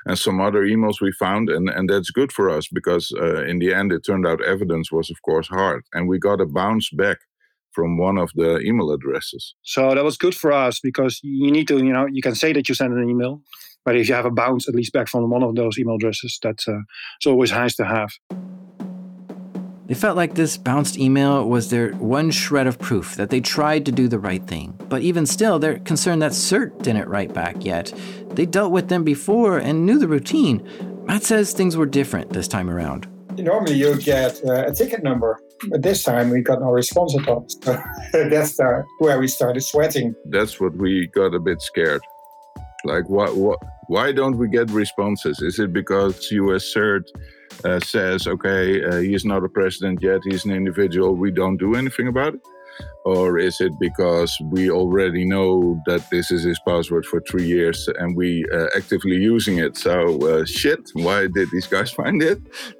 and 0.05 0.17
some 0.17 0.39
other 0.39 0.63
emails 0.63 1.01
we 1.01 1.11
found, 1.11 1.49
and 1.49 1.69
and 1.69 1.89
that's 1.89 2.11
good 2.11 2.31
for 2.31 2.49
us 2.49 2.67
because 2.67 3.13
uh, 3.19 3.43
in 3.45 3.59
the 3.59 3.73
end, 3.73 3.91
it 3.91 4.05
turned 4.05 4.27
out 4.27 4.43
evidence 4.43 4.91
was 4.91 5.09
of 5.09 5.21
course 5.21 5.47
hard, 5.47 5.83
and 5.93 6.07
we 6.07 6.19
got 6.19 6.41
a 6.41 6.45
bounce 6.45 6.89
back 6.89 7.19
from 7.71 7.97
one 7.97 8.17
of 8.17 8.31
the 8.35 8.59
email 8.59 8.91
addresses. 8.91 9.53
So 9.63 9.93
that 9.93 10.03
was 10.03 10.17
good 10.17 10.33
for 10.33 10.51
us 10.51 10.79
because 10.79 11.19
you 11.23 11.51
need 11.51 11.67
to, 11.67 11.77
you 11.77 11.91
know, 11.91 12.05
you 12.05 12.21
can 12.21 12.33
say 12.33 12.53
that 12.53 12.69
you 12.69 12.75
sent 12.75 12.93
an 12.93 13.09
email, 13.09 13.41
but 13.83 13.97
if 13.97 14.07
you 14.07 14.15
have 14.15 14.25
a 14.25 14.31
bounce 14.31 14.69
at 14.69 14.75
least 14.75 14.93
back 14.93 15.09
from 15.09 15.29
one 15.29 15.43
of 15.43 15.55
those 15.55 15.77
email 15.77 15.95
addresses, 15.95 16.39
that's 16.41 16.67
uh, 16.67 16.79
it's 17.17 17.27
always 17.27 17.51
nice 17.51 17.75
to 17.75 17.85
have. 17.85 18.11
They 19.87 19.93
felt 19.93 20.17
like 20.17 20.33
this 20.33 20.57
bounced 20.57 20.97
email 20.97 21.47
was 21.47 21.69
their 21.69 21.91
one 21.93 22.31
shred 22.31 22.65
of 22.65 22.79
proof 22.79 23.15
that 23.15 23.29
they 23.29 23.39
tried 23.39 23.85
to 23.85 23.91
do 23.91 24.07
the 24.07 24.17
right 24.17 24.45
thing. 24.45 24.73
But 24.89 25.03
even 25.03 25.27
still, 25.27 25.59
they're 25.59 25.77
concerned 25.79 26.23
that 26.23 26.31
CERT 26.31 26.81
didn't 26.81 27.07
write 27.07 27.33
back 27.33 27.63
yet. 27.63 27.93
They 28.29 28.47
dealt 28.47 28.71
with 28.71 28.89
them 28.89 29.03
before 29.03 29.59
and 29.59 29.85
knew 29.85 29.99
the 29.99 30.07
routine. 30.07 30.67
Matt 31.05 31.23
says 31.23 31.53
things 31.53 31.77
were 31.77 31.85
different 31.85 32.33
this 32.33 32.47
time 32.47 32.67
around. 32.67 33.07
Normally, 33.37 33.75
you 33.75 33.95
get 33.97 34.43
uh, 34.43 34.65
a 34.65 34.73
ticket 34.73 35.03
number, 35.03 35.39
but 35.69 35.83
this 35.83 36.03
time 36.03 36.31
we 36.31 36.41
got 36.41 36.61
no 36.61 36.71
response 36.71 37.15
at 37.15 37.27
all. 37.27 37.45
So 37.47 37.77
that's 38.13 38.59
uh, 38.59 38.81
where 38.99 39.19
we 39.19 39.27
started 39.27 39.61
sweating. 39.61 40.15
That's 40.29 40.59
what 40.59 40.75
we 40.77 41.07
got 41.13 41.35
a 41.35 41.39
bit 41.39 41.61
scared. 41.61 42.01
Like, 42.85 43.07
what, 43.09 43.35
what, 43.35 43.59
why 43.87 44.11
don't 44.11 44.37
we 44.37 44.47
get 44.47 44.69
responses? 44.71 45.41
Is 45.41 45.59
it 45.59 45.73
because 45.73 46.31
US 46.31 46.73
CERT 46.73 47.05
uh, 47.63 47.79
says, 47.79 48.27
okay, 48.27 48.83
uh, 48.83 48.97
he 48.97 49.13
is 49.13 49.25
not 49.25 49.43
a 49.43 49.49
president 49.49 50.01
yet, 50.01 50.21
he's 50.23 50.45
an 50.45 50.51
individual, 50.51 51.15
we 51.15 51.31
don't 51.31 51.57
do 51.57 51.75
anything 51.75 52.07
about 52.07 52.35
it? 52.35 52.41
Or 53.05 53.37
is 53.37 53.61
it 53.61 53.71
because 53.79 54.35
we 54.51 54.71
already 54.71 55.25
know 55.25 55.79
that 55.85 56.09
this 56.09 56.31
is 56.31 56.43
his 56.43 56.59
password 56.67 57.05
for 57.05 57.21
three 57.21 57.45
years 57.45 57.87
and 57.99 58.15
we 58.17 58.45
uh, 58.51 58.67
actively 58.75 59.15
using 59.15 59.59
it? 59.59 59.77
So 59.77 60.17
uh, 60.27 60.45
shit, 60.45 60.79
why 60.93 61.27
did 61.27 61.49
these 61.51 61.67
guys 61.67 61.91
find 62.01 62.21
it? 62.21 62.39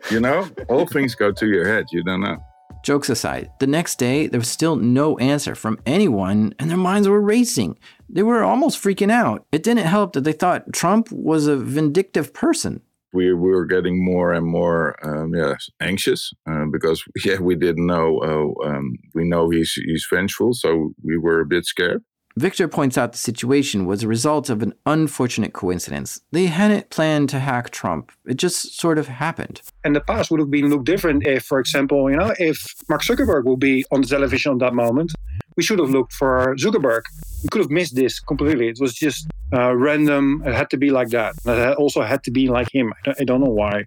You 0.10 0.20
know, 0.20 0.50
all 0.68 0.88
things 0.88 1.16
go 1.16 1.32
to 1.32 1.48
your 1.48 1.68
head. 1.68 1.86
You 1.92 2.04
don't 2.04 2.22
know. 2.22 2.38
Jokes 2.86 3.10
aside, 3.10 3.50
the 3.60 3.66
next 3.66 3.98
day 3.98 4.28
there 4.28 4.40
was 4.40 4.48
still 4.48 4.76
no 4.76 5.18
answer 5.18 5.56
from 5.56 5.80
anyone 5.88 6.54
and 6.60 6.70
their 6.70 6.78
minds 6.78 7.08
were 7.08 7.20
racing. 7.20 7.80
They 8.08 8.22
were 8.22 8.44
almost 8.44 8.80
freaking 8.82 9.12
out. 9.12 9.44
It 9.52 9.64
didn't 9.64 9.88
help 9.88 10.14
that 10.14 10.24
they 10.24 10.34
thought 10.34 10.72
Trump 10.72 11.12
was 11.12 11.48
a 11.48 11.58
vindictive 11.58 12.32
person 12.32 12.82
we, 13.16 13.34
we 13.34 13.50
were 13.50 13.66
getting 13.66 14.04
more 14.04 14.34
and 14.34 14.46
more 14.46 14.96
um, 15.04 15.34
anxious 15.82 16.32
uh, 16.48 16.66
because 16.72 17.04
yeah 17.26 17.40
we 17.40 17.56
didn't 17.56 17.88
know 17.88 18.20
uh, 18.22 18.68
um, 18.68 18.98
we 19.16 19.24
know 19.24 19.50
he's 19.50 19.72
he's 19.72 20.06
vengeful 20.12 20.54
so 20.54 20.92
we 21.02 21.18
were 21.18 21.40
a 21.40 21.46
bit 21.46 21.66
scared. 21.66 22.04
Victor 22.38 22.68
points 22.68 22.98
out 22.98 23.14
the 23.14 23.18
situation 23.18 23.86
was 23.86 24.04
a 24.04 24.08
result 24.08 24.50
of 24.50 24.62
an 24.62 24.74
unfortunate 24.86 25.54
coincidence. 25.54 26.22
They 26.32 26.48
hadn't 26.48 26.90
planned 26.90 27.30
to 27.30 27.40
hack 27.40 27.70
Trump. 27.70 28.12
It 28.26 28.36
just 28.36 28.78
sort 28.78 28.98
of 28.98 29.08
happened. 29.08 29.62
And 29.86 29.96
the 29.96 30.02
past 30.02 30.32
would 30.32 30.42
have 30.42 30.52
been 30.52 30.70
looked 30.70 30.86
different 30.86 31.26
if, 31.26 31.46
for 31.46 31.60
example, 31.60 32.10
you 32.12 32.18
know, 32.18 32.34
if 32.38 32.76
Mark 32.90 33.04
Zuckerberg 33.04 33.46
would 33.46 33.60
be 33.60 33.86
on 33.92 34.02
the 34.02 34.08
television 34.08 34.52
at 34.52 34.60
that 34.60 34.74
moment 34.74 35.14
we 35.56 35.64
should 35.64 35.80
have 35.80 35.90
looked 35.90 36.14
for 36.14 36.56
Zuckerberg. 36.58 37.02
We 37.44 37.50
could 37.50 37.62
have 37.62 37.72
missed 37.72 37.96
this 37.96 38.20
completely. 38.20 38.70
It 38.70 38.78
was 38.80 38.94
just 38.94 39.28
uh, 39.54 39.76
random. 39.76 40.44
It 40.46 40.54
had 40.54 40.70
to 40.72 40.78
be 40.78 40.92
like 40.92 41.10
that. 41.10 41.36
It 41.46 41.78
also 41.78 42.02
had 42.02 42.24
to 42.24 42.32
be 42.32 42.48
like 42.48 42.74
him. 42.74 42.94
I 42.94 43.02
don't, 43.04 43.22
I 43.22 43.24
don't 43.24 43.42
know 43.42 43.52
why. 43.52 43.86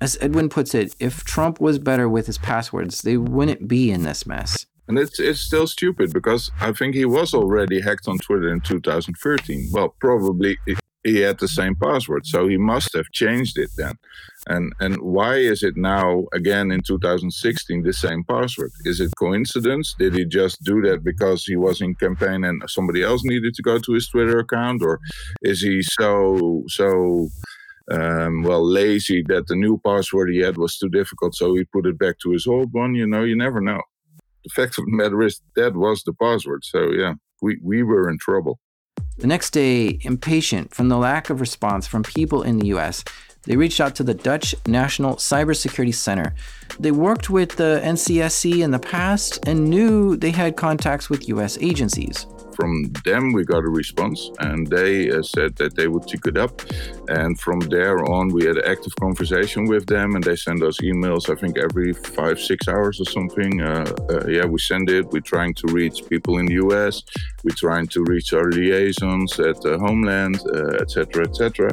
As 0.00 0.18
Edwin 0.20 0.48
puts 0.48 0.74
it, 0.74 0.94
if 0.98 1.24
Trump 1.24 1.60
was 1.60 1.78
better 1.78 2.08
with 2.08 2.26
his 2.26 2.38
passwords, 2.38 3.02
they 3.02 3.16
wouldn't 3.16 3.66
be 3.66 3.90
in 3.90 4.02
this 4.02 4.26
mess. 4.26 4.66
And 4.90 4.98
it's 4.98 5.20
it's 5.20 5.38
still 5.38 5.68
stupid 5.68 6.12
because 6.12 6.50
I 6.60 6.72
think 6.72 6.96
he 6.96 7.04
was 7.04 7.32
already 7.32 7.80
hacked 7.80 8.08
on 8.08 8.18
Twitter 8.18 8.52
in 8.52 8.60
2013. 8.60 9.68
Well, 9.70 9.94
probably 10.00 10.56
he 11.04 11.18
had 11.20 11.38
the 11.38 11.46
same 11.46 11.76
password, 11.76 12.26
so 12.26 12.48
he 12.48 12.56
must 12.56 12.92
have 12.94 13.08
changed 13.12 13.56
it 13.56 13.70
then. 13.76 13.94
And 14.48 14.72
and 14.80 14.96
why 15.00 15.36
is 15.36 15.62
it 15.62 15.76
now 15.76 16.24
again 16.32 16.72
in 16.72 16.80
2016 16.82 17.84
the 17.84 17.92
same 17.92 18.24
password? 18.24 18.72
Is 18.84 18.98
it 18.98 19.12
coincidence? 19.16 19.94
Did 19.96 20.14
he 20.14 20.24
just 20.24 20.60
do 20.64 20.82
that 20.82 21.04
because 21.04 21.44
he 21.44 21.54
was 21.54 21.80
in 21.80 21.94
campaign 21.94 22.42
and 22.42 22.60
somebody 22.66 23.04
else 23.04 23.22
needed 23.22 23.54
to 23.54 23.62
go 23.62 23.78
to 23.78 23.92
his 23.92 24.08
Twitter 24.08 24.40
account, 24.40 24.82
or 24.82 24.98
is 25.42 25.60
he 25.60 25.82
so 25.82 26.64
so 26.66 27.28
um, 27.92 28.42
well 28.42 28.68
lazy 28.68 29.22
that 29.28 29.46
the 29.46 29.54
new 29.54 29.80
password 29.86 30.30
he 30.30 30.40
had 30.40 30.56
was 30.56 30.76
too 30.76 30.88
difficult, 30.88 31.36
so 31.36 31.54
he 31.54 31.62
put 31.62 31.86
it 31.86 31.96
back 31.96 32.18
to 32.24 32.32
his 32.32 32.48
old 32.48 32.72
one? 32.72 32.96
You 32.96 33.06
know, 33.06 33.22
you 33.22 33.36
never 33.36 33.60
know. 33.60 33.82
The 34.44 34.50
fact 34.50 34.78
of 34.78 34.84
the 34.86 34.92
matter 34.92 35.22
is 35.22 35.40
that 35.56 35.74
was 35.74 36.02
the 36.02 36.12
password. 36.14 36.64
So 36.64 36.90
yeah, 36.92 37.14
we 37.42 37.58
we 37.62 37.82
were 37.82 38.08
in 38.10 38.18
trouble. 38.18 38.58
The 39.18 39.26
next 39.26 39.50
day, 39.50 39.98
impatient 40.02 40.74
from 40.74 40.88
the 40.88 40.96
lack 40.96 41.28
of 41.28 41.40
response 41.40 41.86
from 41.86 42.02
people 42.02 42.42
in 42.42 42.58
the 42.58 42.68
US, 42.68 43.04
they 43.44 43.56
reached 43.56 43.80
out 43.80 43.94
to 43.96 44.02
the 44.02 44.14
Dutch 44.14 44.54
National 44.66 45.16
Cybersecurity 45.16 45.94
Center. 45.94 46.34
They 46.78 46.90
worked 46.90 47.30
with 47.30 47.56
the 47.56 47.80
NCSC 47.84 48.62
in 48.62 48.70
the 48.70 48.78
past 48.78 49.38
and 49.46 49.68
knew 49.68 50.16
they 50.16 50.30
had 50.30 50.56
contacts 50.56 51.10
with 51.10 51.28
US 51.28 51.58
agencies. 51.60 52.26
From 52.60 52.92
them, 53.06 53.32
we 53.32 53.44
got 53.44 53.64
a 53.64 53.70
response, 53.70 54.30
and 54.40 54.66
they 54.66 55.10
uh, 55.10 55.22
said 55.22 55.56
that 55.56 55.76
they 55.76 55.88
would 55.88 56.06
check 56.06 56.26
it 56.26 56.36
up. 56.36 56.60
And 57.08 57.40
from 57.40 57.60
there 57.60 58.04
on, 58.04 58.28
we 58.28 58.44
had 58.44 58.58
active 58.58 58.94
conversation 59.00 59.64
with 59.64 59.86
them, 59.86 60.14
and 60.14 60.22
they 60.22 60.36
send 60.36 60.62
us 60.62 60.76
emails, 60.82 61.30
I 61.34 61.40
think, 61.40 61.56
every 61.56 61.94
five, 61.94 62.38
six 62.38 62.68
hours 62.68 63.00
or 63.00 63.06
something. 63.06 63.62
Uh, 63.62 63.86
uh, 64.10 64.26
yeah, 64.26 64.44
we 64.44 64.58
send 64.58 64.90
it. 64.90 65.06
We're 65.10 65.20
trying 65.20 65.54
to 65.54 65.68
reach 65.68 66.06
people 66.10 66.36
in 66.36 66.44
the 66.44 66.58
US, 66.66 67.02
we're 67.44 67.56
trying 67.56 67.86
to 67.88 68.04
reach 68.04 68.34
our 68.34 68.50
liaisons 68.50 69.40
at 69.40 69.58
the 69.62 69.78
homeland, 69.78 70.36
etc., 70.82 71.24
uh, 71.24 71.28
etc. 71.28 71.70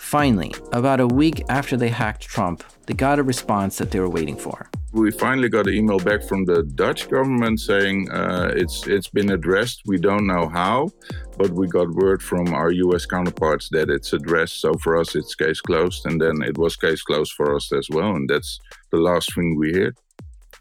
Finally, 0.00 0.52
about 0.72 0.98
a 0.98 1.06
week 1.06 1.44
after 1.48 1.76
they 1.76 1.90
hacked 1.90 2.22
Trump, 2.22 2.64
they 2.86 2.94
got 2.94 3.20
a 3.20 3.22
response 3.22 3.78
that 3.78 3.92
they 3.92 4.00
were 4.00 4.10
waiting 4.10 4.36
for. 4.36 4.68
We 4.92 5.10
finally 5.10 5.50
got 5.50 5.66
an 5.66 5.74
email 5.74 5.98
back 5.98 6.22
from 6.22 6.46
the 6.46 6.62
Dutch 6.62 7.10
government 7.10 7.60
saying 7.60 8.10
uh, 8.10 8.52
it's 8.56 8.86
it's 8.86 9.08
been 9.08 9.30
addressed. 9.30 9.82
We 9.84 9.98
don't 9.98 10.26
know 10.26 10.48
how, 10.48 10.88
but 11.36 11.50
we 11.50 11.66
got 11.68 11.90
word 11.90 12.22
from 12.22 12.54
our 12.54 12.70
U.S. 12.70 13.04
counterparts 13.04 13.68
that 13.72 13.90
it's 13.90 14.14
addressed. 14.14 14.60
So 14.60 14.74
for 14.74 14.96
us, 14.96 15.14
it's 15.14 15.34
case 15.34 15.60
closed, 15.60 16.06
and 16.06 16.18
then 16.20 16.42
it 16.42 16.56
was 16.56 16.76
case 16.76 17.02
closed 17.02 17.32
for 17.32 17.54
us 17.54 17.70
as 17.72 17.88
well. 17.90 18.16
And 18.16 18.30
that's 18.30 18.60
the 18.90 18.96
last 18.96 19.34
thing 19.34 19.58
we 19.58 19.74
heard. 19.74 19.96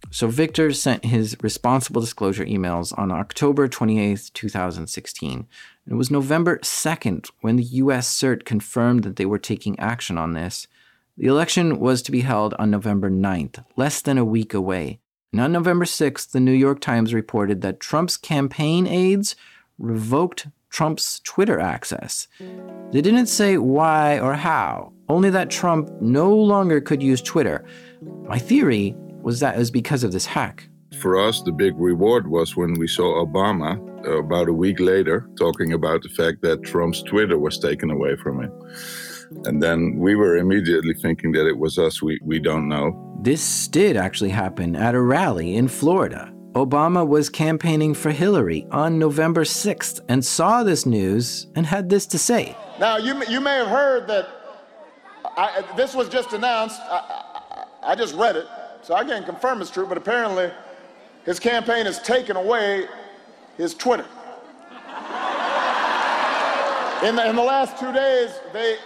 So 0.09 0.27
Victor 0.27 0.71
sent 0.73 1.05
his 1.05 1.35
responsible 1.41 2.01
disclosure 2.01 2.45
emails 2.45 2.97
on 2.97 3.11
October 3.11 3.67
28, 3.67 4.31
2016. 4.33 5.47
It 5.89 5.93
was 5.93 6.11
November 6.11 6.59
2nd 6.59 7.29
when 7.41 7.55
the 7.55 7.63
US 7.63 8.09
CERT 8.09 8.45
confirmed 8.45 9.03
that 9.03 9.15
they 9.15 9.25
were 9.25 9.39
taking 9.39 9.79
action 9.79 10.17
on 10.17 10.33
this. 10.33 10.67
The 11.19 11.27
election 11.27 11.79
was 11.79 12.03
to 12.03 12.11
be 12.11 12.21
held 12.21 12.53
on 12.59 12.69
November 12.69 13.09
9th, 13.09 13.65
less 13.75 14.01
than 14.01 14.19
a 14.19 14.25
week 14.25 14.53
away. 14.53 14.99
And 15.31 15.41
on 15.41 15.51
November 15.51 15.85
6th, 15.85 16.29
the 16.29 16.39
New 16.39 16.51
York 16.51 16.79
Times 16.79 17.11
reported 17.11 17.61
that 17.61 17.79
Trump's 17.79 18.17
campaign 18.17 18.85
aides 18.85 19.35
revoked 19.79 20.47
Trump's 20.69 21.19
Twitter 21.21 21.59
access. 21.59 22.27
They 22.91 23.01
didn't 23.01 23.25
say 23.25 23.57
why 23.57 24.19
or 24.19 24.35
how, 24.35 24.93
only 25.09 25.31
that 25.31 25.49
Trump 25.49 25.89
no 25.99 26.31
longer 26.31 26.79
could 26.79 27.01
use 27.01 27.21
Twitter. 27.23 27.65
My 28.27 28.37
theory 28.37 28.95
was 29.23 29.39
that 29.39 29.55
it 29.55 29.59
was 29.59 29.71
because 29.71 30.03
of 30.03 30.11
this 30.11 30.27
hack. 30.27 30.69
For 31.01 31.19
us, 31.19 31.41
the 31.41 31.51
big 31.51 31.73
reward 31.77 32.27
was 32.27 32.55
when 32.55 32.75
we 32.75 32.87
saw 32.87 33.25
Obama 33.25 33.79
uh, 34.05 34.19
about 34.19 34.49
a 34.49 34.53
week 34.53 34.79
later 34.79 35.27
talking 35.35 35.73
about 35.73 36.03
the 36.03 36.09
fact 36.09 36.43
that 36.43 36.63
Trump's 36.63 37.01
Twitter 37.01 37.39
was 37.39 37.57
taken 37.57 37.89
away 37.89 38.15
from 38.17 38.43
him. 38.43 38.51
And 39.45 39.61
then 39.61 39.97
we 39.97 40.15
were 40.15 40.37
immediately 40.37 40.93
thinking 40.93 41.31
that 41.33 41.47
it 41.47 41.57
was 41.57 41.77
us. 41.77 42.01
We, 42.01 42.19
we 42.23 42.39
don't 42.39 42.67
know. 42.67 42.95
This 43.21 43.67
did 43.67 43.97
actually 43.97 44.29
happen 44.29 44.75
at 44.75 44.95
a 44.95 45.01
rally 45.01 45.55
in 45.55 45.67
Florida. 45.67 46.33
Obama 46.53 47.07
was 47.07 47.29
campaigning 47.29 47.93
for 47.93 48.11
Hillary 48.11 48.65
on 48.71 48.97
November 48.97 49.43
6th 49.43 49.99
and 50.09 50.25
saw 50.25 50.63
this 50.63 50.85
news 50.85 51.47
and 51.55 51.65
had 51.65 51.89
this 51.89 52.07
to 52.07 52.17
say. 52.17 52.55
Now, 52.79 52.97
you, 52.97 53.23
you 53.25 53.41
may 53.41 53.55
have 53.57 53.67
heard 53.67 54.07
that 54.07 54.27
I, 55.35 55.63
this 55.75 55.93
was 55.93 56.09
just 56.09 56.33
announced. 56.33 56.79
I, 56.81 57.65
I, 57.83 57.91
I 57.91 57.95
just 57.95 58.15
read 58.15 58.35
it. 58.35 58.47
So 58.81 58.95
I 58.95 59.03
can't 59.03 59.25
confirm 59.25 59.61
it's 59.61 59.69
true, 59.69 59.85
but 59.85 59.97
apparently 59.97 60.49
his 61.25 61.39
campaign 61.39 61.85
has 61.85 62.01
taken 62.01 62.35
away 62.35 62.87
his 63.57 63.73
Twitter. 63.73 64.05
In 67.03 67.15
the, 67.15 67.29
in 67.29 67.35
the 67.35 67.43
last 67.43 67.77
two 67.77 67.93
days, 67.93 68.31
they, 68.53 68.77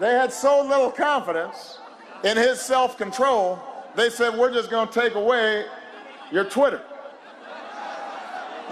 they 0.00 0.12
had 0.12 0.32
so 0.32 0.62
little 0.62 0.90
confidence 0.90 1.78
in 2.24 2.36
his 2.36 2.60
self 2.60 2.96
control, 2.96 3.58
they 3.94 4.10
said, 4.10 4.36
We're 4.36 4.52
just 4.52 4.70
going 4.70 4.88
to 4.88 4.94
take 4.94 5.14
away 5.14 5.64
your 6.30 6.44
Twitter. 6.44 6.82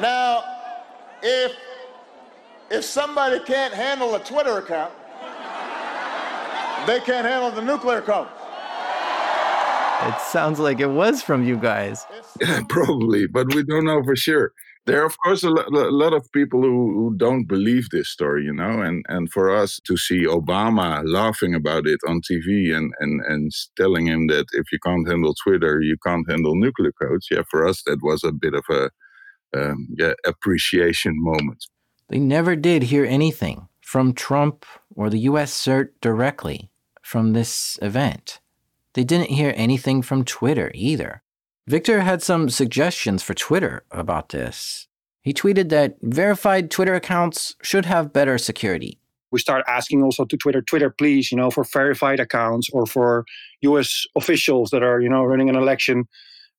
Now, 0.00 0.42
if, 1.22 1.52
if 2.70 2.84
somebody 2.84 3.40
can't 3.40 3.72
handle 3.72 4.14
a 4.16 4.20
Twitter 4.20 4.58
account, 4.58 4.92
they 6.86 7.00
can't 7.00 7.26
handle 7.26 7.50
the 7.50 7.62
nuclear 7.62 8.02
codes. 8.02 8.30
It 10.02 10.20
sounds 10.20 10.58
like 10.58 10.80
it 10.80 10.90
was 10.90 11.22
from 11.22 11.44
you 11.44 11.56
guys. 11.56 12.04
Yeah, 12.40 12.62
probably, 12.68 13.26
but 13.26 13.54
we 13.54 13.62
don't 13.62 13.84
know 13.86 14.02
for 14.02 14.16
sure. 14.16 14.52
There 14.86 15.00
are, 15.00 15.06
of 15.06 15.16
course, 15.18 15.42
a, 15.42 15.48
a 15.48 15.90
lot 15.90 16.12
of 16.12 16.30
people 16.32 16.60
who, 16.60 16.92
who 16.92 17.14
don't 17.16 17.46
believe 17.46 17.88
this 17.90 18.10
story, 18.10 18.44
you 18.44 18.52
know, 18.52 18.82
and, 18.82 19.04
and 19.08 19.32
for 19.32 19.54
us 19.54 19.80
to 19.86 19.96
see 19.96 20.24
Obama 20.24 21.02
laughing 21.06 21.54
about 21.54 21.86
it 21.86 22.00
on 22.06 22.20
TV 22.20 22.76
and, 22.76 22.92
and, 23.00 23.22
and 23.26 23.50
telling 23.78 24.06
him 24.06 24.26
that 24.26 24.44
if 24.52 24.70
you 24.70 24.78
can't 24.84 25.08
handle 25.08 25.34
Twitter, 25.42 25.80
you 25.80 25.96
can't 26.04 26.30
handle 26.30 26.54
nuclear 26.54 26.92
codes, 27.00 27.28
yeah, 27.30 27.42
for 27.50 27.66
us, 27.66 27.82
that 27.86 28.02
was 28.02 28.24
a 28.24 28.32
bit 28.32 28.52
of 28.52 28.64
a 28.68 28.90
um, 29.56 29.88
yeah, 29.96 30.12
appreciation 30.26 31.14
moment. 31.16 31.64
They 32.08 32.18
never 32.18 32.54
did 32.54 32.84
hear 32.84 33.06
anything 33.06 33.68
from 33.80 34.12
Trump 34.12 34.66
or 34.94 35.08
the 35.08 35.20
US 35.20 35.52
CERT 35.52 35.90
directly 36.02 36.70
from 37.02 37.32
this 37.32 37.78
event. 37.80 38.40
They 38.94 39.04
didn't 39.04 39.30
hear 39.30 39.52
anything 39.56 40.02
from 40.02 40.24
Twitter 40.24 40.70
either. 40.74 41.22
Victor 41.66 42.02
had 42.02 42.22
some 42.22 42.50
suggestions 42.50 43.22
for 43.22 43.32
Twitter 43.32 43.84
about 43.90 44.28
this. 44.28 44.86
He 45.22 45.32
tweeted 45.32 45.70
that 45.70 45.96
verified 46.02 46.70
Twitter 46.70 46.94
accounts 46.94 47.56
should 47.62 47.86
have 47.86 48.12
better 48.12 48.36
security. 48.36 48.98
We 49.32 49.38
start 49.38 49.64
asking 49.66 50.02
also 50.02 50.26
to 50.26 50.36
Twitter, 50.36 50.60
Twitter, 50.60 50.90
please, 50.90 51.32
you 51.32 51.38
know, 51.38 51.50
for 51.50 51.64
verified 51.64 52.20
accounts 52.20 52.68
or 52.70 52.84
for 52.84 53.24
US 53.62 54.04
officials 54.14 54.70
that 54.70 54.82
are, 54.82 55.00
you 55.00 55.08
know, 55.08 55.24
running 55.24 55.48
an 55.48 55.56
election. 55.56 56.04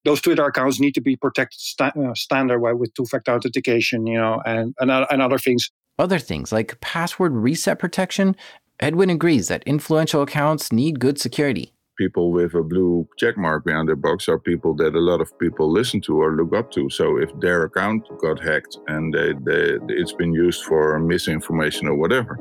Those 0.06 0.22
Twitter 0.22 0.44
accounts 0.44 0.80
need 0.80 0.96
to 0.96 1.02
be 1.02 1.16
protected 1.16 1.60
sta- 1.60 1.94
uh, 1.96 2.16
standard 2.16 2.60
way 2.60 2.74
with 2.74 2.92
two-factor 2.96 3.34
authentication, 3.34 4.08
you 4.08 4.18
know, 4.18 4.42
and, 4.44 4.74
and 4.80 4.92
and 4.92 5.22
other 5.22 5.38
things. 5.38 5.70
Other 6.00 6.20
things 6.20 6.52
like 6.52 6.82
password 6.82 7.34
reset 7.34 7.78
protection. 7.78 8.36
Edwin 8.80 9.12
agrees 9.12 9.50
that 9.50 9.64
influential 9.68 10.24
accounts 10.24 10.72
need 10.72 11.00
good 11.00 11.20
security 11.20 11.75
people 11.98 12.32
with 12.32 12.54
a 12.54 12.64
blue 12.64 13.08
check 13.18 13.38
mark 13.38 13.66
behind 13.66 13.88
their 13.88 13.96
box 13.96 14.28
are 14.28 14.40
people 14.40 14.74
that 14.76 14.96
a 14.96 15.00
lot 15.00 15.22
of 15.22 15.38
people 15.40 15.72
listen 15.72 16.02
to 16.02 16.22
or 16.22 16.36
look 16.36 16.56
up 16.56 16.72
to. 16.72 16.90
So 16.90 17.18
if 17.18 17.30
their 17.40 17.64
account 17.64 18.08
got 18.20 18.40
hacked 18.40 18.78
and 18.88 19.14
they, 19.14 19.34
they, 19.34 19.78
it's 19.90 20.14
been 20.14 20.34
used 20.34 20.64
for 20.64 21.00
misinformation 21.00 21.88
or 21.88 21.96
whatever, 21.96 22.40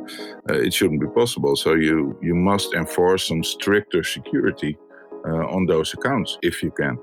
uh, 0.50 0.54
it 0.54 0.74
shouldn't 0.74 1.00
be 1.00 1.06
possible. 1.08 1.56
So 1.56 1.74
you 1.74 2.18
you 2.22 2.34
must 2.34 2.74
enforce 2.74 3.28
some 3.28 3.42
stricter 3.44 4.02
security 4.02 4.76
uh, 5.26 5.46
on 5.48 5.66
those 5.66 5.94
accounts 5.94 6.38
if 6.42 6.62
you 6.62 6.70
can. 6.70 6.98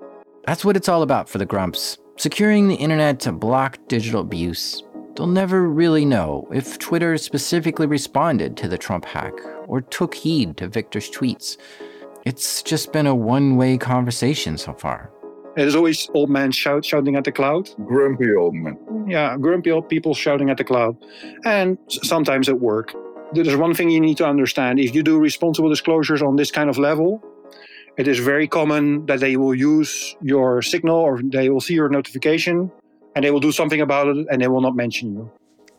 That's 0.46 0.66
what 0.66 0.76
it's 0.76 0.90
all 0.90 1.04
about 1.04 1.30
for 1.30 1.38
the 1.38 1.46
Grumps. 1.46 1.98
Securing 2.18 2.68
the 2.68 2.76
internet 2.76 3.20
to 3.22 3.32
block 3.32 3.80
digital 3.88 4.22
abuse. 4.22 4.84
They'll 5.16 5.28
never 5.28 5.68
really 5.68 6.06
know 6.06 6.48
if 6.54 6.80
Twitter 6.80 7.18
specifically 7.18 7.86
responded 7.86 8.56
to 8.58 8.68
the 8.68 8.78
Trump 8.78 9.06
hack 9.06 9.34
or 9.68 9.82
took 9.82 10.16
heed 10.16 10.58
to 10.58 10.68
Victor's 10.68 11.12
tweets. 11.12 11.58
It's 12.26 12.62
just 12.62 12.94
been 12.94 13.08
a 13.08 13.16
one 13.16 13.56
way 13.56 13.78
conversation 13.78 14.58
so 14.58 14.74
far. 14.74 15.12
There's 15.56 15.76
always 15.76 16.10
old 16.14 16.30
man 16.30 16.52
shout, 16.52 16.86
shouting 16.86 17.16
at 17.16 17.24
the 17.24 17.32
cloud. 17.32 17.70
Grumpy 17.86 18.34
old 18.34 18.54
men. 18.54 18.78
Yeah, 19.08 19.36
grumpy 19.38 19.72
old 19.72 19.90
people 19.90 20.14
shouting 20.14 20.50
at 20.50 20.58
the 20.58 20.64
cloud. 20.64 20.96
And 21.46 21.78
sometimes 21.90 22.48
at 22.48 22.60
work. 22.60 22.94
There's 23.34 23.56
one 23.56 23.74
thing 23.74 23.90
you 23.90 24.00
need 24.00 24.18
to 24.18 24.26
understand. 24.26 24.80
If 24.80 24.94
you 24.94 25.04
do 25.04 25.18
responsible 25.18 25.70
disclosures 25.70 26.22
on 26.22 26.36
this 26.36 26.52
kind 26.52 26.70
of 26.70 26.78
level, 26.78 27.24
it 27.98 28.08
is 28.08 28.20
very 28.20 28.48
common 28.48 29.06
that 29.08 29.20
they 29.20 29.36
will 29.36 29.56
use 29.56 30.16
your 30.22 30.62
signal 30.62 30.98
or 30.98 31.22
they 31.22 31.50
will 31.50 31.60
see 31.60 31.74
your 31.74 31.90
notification 31.90 32.72
and 33.16 33.26
they 33.26 33.32
will 33.32 33.40
do 33.40 33.52
something 33.52 33.82
about 33.82 34.08
it 34.08 34.28
and 34.30 34.42
they 34.42 34.48
will 34.48 34.62
not 34.62 34.76
mention 34.76 35.14
you. 35.14 35.32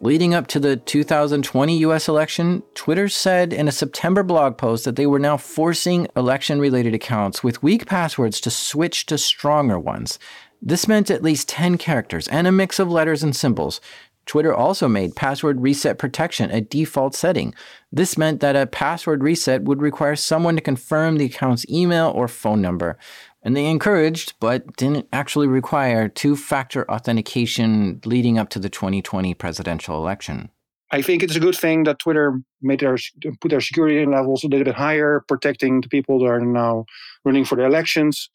Leading 0.05 0.35
up 0.35 0.49
to 0.49 0.59
the 0.59 0.75
2020 0.75 1.79
US 1.79 2.09
election, 2.09 2.65
Twitter 2.75 3.09
said 3.09 3.53
in 3.53 3.69
a 3.69 3.73
September 3.73 4.25
blog 4.25 4.59
post 4.59 4.85
that 4.85 4.97
they 4.97 5.07
were 5.07 5.21
now 5.21 5.37
forcing 5.37 6.09
election 6.17 6.59
related 6.59 6.93
accounts 6.93 7.45
with 7.45 7.63
weak 7.63 7.87
passwords 7.87 8.41
to 8.41 8.51
switch 8.51 9.07
to 9.07 9.17
stronger 9.17 9.79
ones. 9.79 10.19
This 10.61 10.89
meant 10.89 11.09
at 11.09 11.23
least 11.23 11.49
10 11.49 11.79
characters 11.79 12.27
and 12.27 12.49
a 12.49 12.53
mix 12.53 12.81
of 12.81 12.91
letters 12.91 13.23
and 13.23 13.35
symbols. 13.35 13.81
Twitter 14.27 14.55
also 14.55 14.89
made 14.89 15.16
password 15.16 15.61
reset 15.61 15.99
protection 15.99 16.51
a 16.51 16.61
default 16.61 17.14
setting. 17.14 17.55
This 17.91 18.16
meant 18.16 18.41
that 18.41 18.57
a 18.57 18.66
password 18.66 19.23
reset 19.23 19.62
would 19.62 19.83
require 19.83 20.16
someone 20.16 20.57
to 20.57 20.62
confirm 20.62 21.16
the 21.16 21.27
account's 21.27 21.68
email 21.68 22.12
or 22.14 22.29
phone 22.29 22.61
number. 22.62 22.99
And 23.43 23.57
they 23.57 23.66
encouraged, 23.66 24.35
but 24.39 24.77
didn't 24.77 25.09
actually 25.12 25.49
require, 25.49 26.09
two 26.09 26.37
factor 26.37 26.89
authentication 26.91 28.01
leading 28.05 28.39
up 28.39 28.49
to 28.51 28.59
the 28.59 28.70
2020 28.70 29.35
presidential 29.35 29.97
election. 29.97 30.51
I 30.93 31.03
think 31.03 31.23
it's 31.23 31.37
a 31.37 31.41
good 31.41 31.57
thing 31.57 31.85
that 31.85 31.99
Twitter 31.99 32.39
made 32.61 32.81
their 32.81 32.99
put 33.41 33.51
their 33.51 33.62
security 33.62 34.05
levels 34.05 34.45
a 34.45 34.49
little 34.49 34.64
bit 34.64 34.75
higher, 34.75 35.25
protecting 35.27 35.81
the 35.81 35.89
people 35.89 36.18
that 36.20 36.27
are 36.27 36.41
now 36.41 36.85
running 37.25 37.45
for 37.45 37.57
the 37.57 37.64
elections 37.64 38.29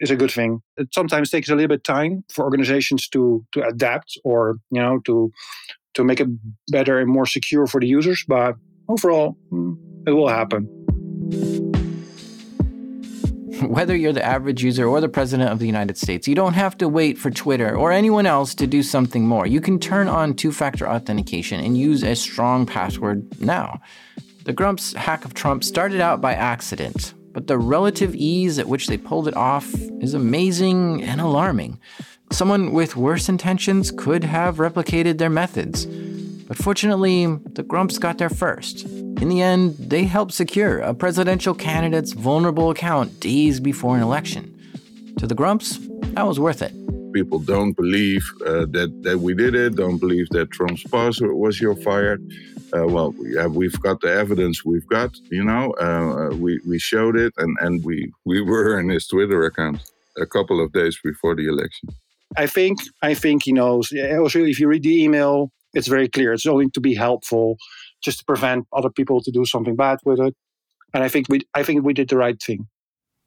is 0.00 0.10
a 0.10 0.16
good 0.16 0.30
thing. 0.30 0.62
It 0.76 0.88
sometimes 0.92 1.30
takes 1.30 1.48
a 1.48 1.54
little 1.54 1.68
bit 1.68 1.84
time 1.84 2.24
for 2.32 2.44
organizations 2.44 3.08
to 3.08 3.44
to 3.52 3.66
adapt 3.66 4.18
or 4.24 4.56
you 4.70 4.80
know 4.80 5.00
to 5.06 5.30
to 5.94 6.04
make 6.04 6.20
it 6.20 6.28
better 6.70 6.98
and 6.98 7.10
more 7.10 7.26
secure 7.26 7.66
for 7.66 7.80
the 7.80 7.86
users, 7.86 8.24
but 8.26 8.54
overall 8.88 9.36
mm, 9.52 9.76
it 10.06 10.12
will 10.12 10.28
happen. 10.28 10.68
Whether 13.68 13.96
you're 13.96 14.12
the 14.12 14.24
average 14.24 14.62
user 14.62 14.86
or 14.86 15.00
the 15.00 15.08
President 15.08 15.50
of 15.50 15.58
the 15.58 15.66
United 15.66 15.98
States, 15.98 16.28
you 16.28 16.36
don't 16.36 16.52
have 16.52 16.78
to 16.78 16.88
wait 16.88 17.18
for 17.18 17.30
Twitter 17.30 17.76
or 17.76 17.90
anyone 17.90 18.24
else 18.24 18.54
to 18.54 18.68
do 18.68 18.84
something 18.84 19.26
more. 19.26 19.48
You 19.48 19.60
can 19.60 19.80
turn 19.80 20.06
on 20.06 20.34
two 20.34 20.52
factor 20.52 20.88
authentication 20.88 21.58
and 21.58 21.76
use 21.76 22.04
a 22.04 22.14
strong 22.14 22.66
password 22.66 23.40
now. 23.40 23.80
The 24.44 24.52
Grumps 24.52 24.92
hack 24.94 25.24
of 25.24 25.34
Trump 25.34 25.64
started 25.64 26.00
out 26.00 26.20
by 26.20 26.34
accident, 26.34 27.14
but 27.38 27.46
the 27.46 27.56
relative 27.56 28.16
ease 28.16 28.58
at 28.58 28.66
which 28.66 28.88
they 28.88 28.98
pulled 28.98 29.28
it 29.28 29.36
off 29.36 29.72
is 30.00 30.12
amazing 30.12 31.04
and 31.04 31.20
alarming. 31.20 31.78
Someone 32.32 32.72
with 32.72 32.96
worse 32.96 33.28
intentions 33.28 33.92
could 33.92 34.24
have 34.24 34.56
replicated 34.56 35.18
their 35.18 35.30
methods. 35.30 35.86
But 35.86 36.56
fortunately, 36.56 37.26
the 37.26 37.62
Grumps 37.62 37.96
got 37.96 38.18
there 38.18 38.28
first. 38.28 38.86
In 38.86 39.28
the 39.28 39.40
end, 39.40 39.76
they 39.78 40.02
helped 40.02 40.32
secure 40.32 40.80
a 40.80 40.94
presidential 40.94 41.54
candidate's 41.54 42.10
vulnerable 42.10 42.70
account 42.70 43.20
days 43.20 43.60
before 43.60 43.96
an 43.96 44.02
election. 44.02 44.52
To 45.18 45.28
the 45.28 45.36
Grumps, 45.36 45.78
that 46.14 46.26
was 46.26 46.40
worth 46.40 46.60
it. 46.60 46.72
People 47.12 47.38
don't 47.38 47.72
believe 47.72 48.30
uh, 48.46 48.66
that, 48.70 48.92
that 49.02 49.18
we 49.18 49.34
did 49.34 49.54
it, 49.54 49.76
don't 49.76 49.98
believe 49.98 50.28
that 50.30 50.50
Trump's 50.50 50.82
password 50.84 51.34
was 51.34 51.60
your 51.60 51.74
fired. 51.74 52.22
Uh, 52.76 52.86
well, 52.86 53.14
yeah, 53.22 53.46
we've 53.46 53.80
got 53.80 54.00
the 54.00 54.12
evidence 54.12 54.64
we've 54.64 54.86
got, 54.88 55.16
you 55.30 55.42
know, 55.42 55.72
uh, 55.80 56.34
we, 56.36 56.60
we 56.66 56.78
showed 56.78 57.16
it 57.16 57.32
and, 57.38 57.56
and 57.60 57.82
we, 57.84 58.12
we 58.26 58.42
were 58.42 58.78
in 58.78 58.90
his 58.90 59.06
Twitter 59.06 59.42
account 59.44 59.80
a 60.18 60.26
couple 60.26 60.62
of 60.62 60.72
days 60.72 60.98
before 61.02 61.34
the 61.34 61.48
election. 61.48 61.88
I 62.36 62.46
think, 62.46 62.78
I 63.02 63.14
think, 63.14 63.46
you 63.46 63.54
know, 63.54 63.82
also 64.20 64.44
if 64.44 64.60
you 64.60 64.68
read 64.68 64.82
the 64.82 65.02
email, 65.02 65.50
it's 65.72 65.88
very 65.88 66.08
clear. 66.08 66.32
It's 66.34 66.46
only 66.46 66.68
to 66.70 66.80
be 66.80 66.94
helpful, 66.94 67.56
just 68.02 68.18
to 68.18 68.24
prevent 68.24 68.66
other 68.72 68.90
people 68.90 69.22
to 69.22 69.30
do 69.30 69.46
something 69.46 69.76
bad 69.76 69.98
with 70.04 70.20
it. 70.20 70.34
And 70.92 71.02
I 71.02 71.08
think 71.08 71.26
we, 71.28 71.40
I 71.54 71.62
think 71.62 71.84
we 71.84 71.94
did 71.94 72.08
the 72.08 72.16
right 72.16 72.40
thing. 72.40 72.68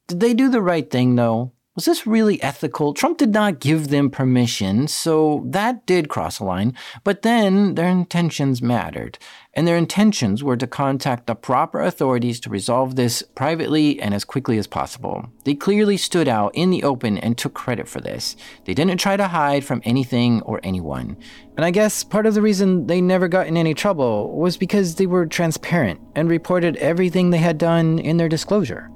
Did 0.08 0.20
they 0.20 0.34
do 0.34 0.50
the 0.50 0.62
right 0.62 0.90
thing 0.90 1.16
though? 1.16 1.54
Was 1.74 1.86
this 1.86 2.06
really 2.06 2.44
ethical? 2.44 2.94
Trump 2.94 3.18
did 3.18 3.32
not 3.32 3.62
give 3.62 3.88
them 3.88 4.10
permission, 4.10 4.90
so 4.90 5.42
that 5.48 5.86
did 5.86 6.10
cross 6.10 6.38
a 6.40 6.44
line. 6.44 6.76
But 7.06 7.22
then 7.22 7.76
their 7.76 7.88
intentions 7.88 8.62
mattered, 8.62 9.18
and 9.54 9.66
their 9.66 9.78
intentions 9.78 10.44
were 10.44 10.58
to 10.58 10.68
contact 10.68 11.28
the 11.28 11.34
proper 11.34 11.80
authorities 11.80 12.42
to 12.42 12.50
resolve 12.50 12.98
this 12.98 13.22
privately 13.36 14.02
and 14.02 14.14
as 14.14 14.26
quickly 14.26 14.58
as 14.58 14.68
possible. 14.68 15.32
They 15.46 15.56
clearly 15.56 15.96
stood 15.96 16.28
out 16.28 16.52
in 16.56 16.72
the 16.72 16.84
open 16.84 17.18
and 17.18 17.38
took 17.38 17.54
credit 17.54 17.88
for 17.88 18.02
this. 18.02 18.36
They 18.66 18.74
didn't 18.74 18.98
try 18.98 19.16
to 19.16 19.30
hide 19.30 19.64
from 19.64 19.82
anything 19.86 20.42
or 20.42 20.60
anyone. 20.64 21.16
And 21.56 21.64
I 21.64 21.72
guess 21.72 22.04
part 22.04 22.26
of 22.26 22.34
the 22.34 22.42
reason 22.42 22.88
they 22.88 23.00
never 23.00 23.30
got 23.30 23.48
in 23.48 23.56
any 23.56 23.74
trouble 23.74 24.38
was 24.38 24.58
because 24.58 24.96
they 24.96 25.08
were 25.08 25.26
transparent 25.26 26.02
and 26.16 26.30
reported 26.30 26.76
everything 26.78 27.30
they 27.30 27.38
had 27.38 27.58
done 27.58 27.98
in 27.98 28.18
their 28.18 28.28
disclosure. 28.28 28.92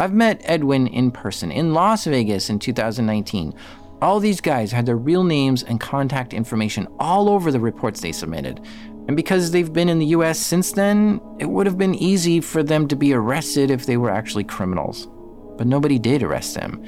I've 0.00 0.12
met 0.12 0.40
Edwin 0.44 0.86
in 0.86 1.10
person 1.10 1.50
in 1.50 1.74
Las 1.74 2.04
Vegas 2.04 2.50
in 2.50 2.60
2019. 2.60 3.52
All 4.00 4.20
these 4.20 4.40
guys 4.40 4.70
had 4.70 4.86
their 4.86 4.96
real 4.96 5.24
names 5.24 5.64
and 5.64 5.80
contact 5.80 6.32
information 6.32 6.86
all 7.00 7.28
over 7.28 7.50
the 7.50 7.58
reports 7.58 8.00
they 8.00 8.12
submitted. 8.12 8.60
And 9.08 9.16
because 9.16 9.50
they've 9.50 9.72
been 9.72 9.88
in 9.88 9.98
the 9.98 10.06
US 10.06 10.38
since 10.38 10.70
then, 10.70 11.20
it 11.40 11.46
would 11.46 11.66
have 11.66 11.78
been 11.78 11.96
easy 11.96 12.40
for 12.40 12.62
them 12.62 12.86
to 12.88 12.94
be 12.94 13.12
arrested 13.12 13.72
if 13.72 13.86
they 13.86 13.96
were 13.96 14.10
actually 14.10 14.44
criminals. 14.44 15.08
But 15.56 15.66
nobody 15.66 15.98
did 15.98 16.22
arrest 16.22 16.54
them, 16.54 16.84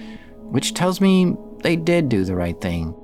which 0.52 0.74
tells 0.74 1.00
me 1.00 1.34
they 1.62 1.74
did 1.74 2.08
do 2.08 2.24
the 2.24 2.36
right 2.36 2.60
thing. 2.60 2.94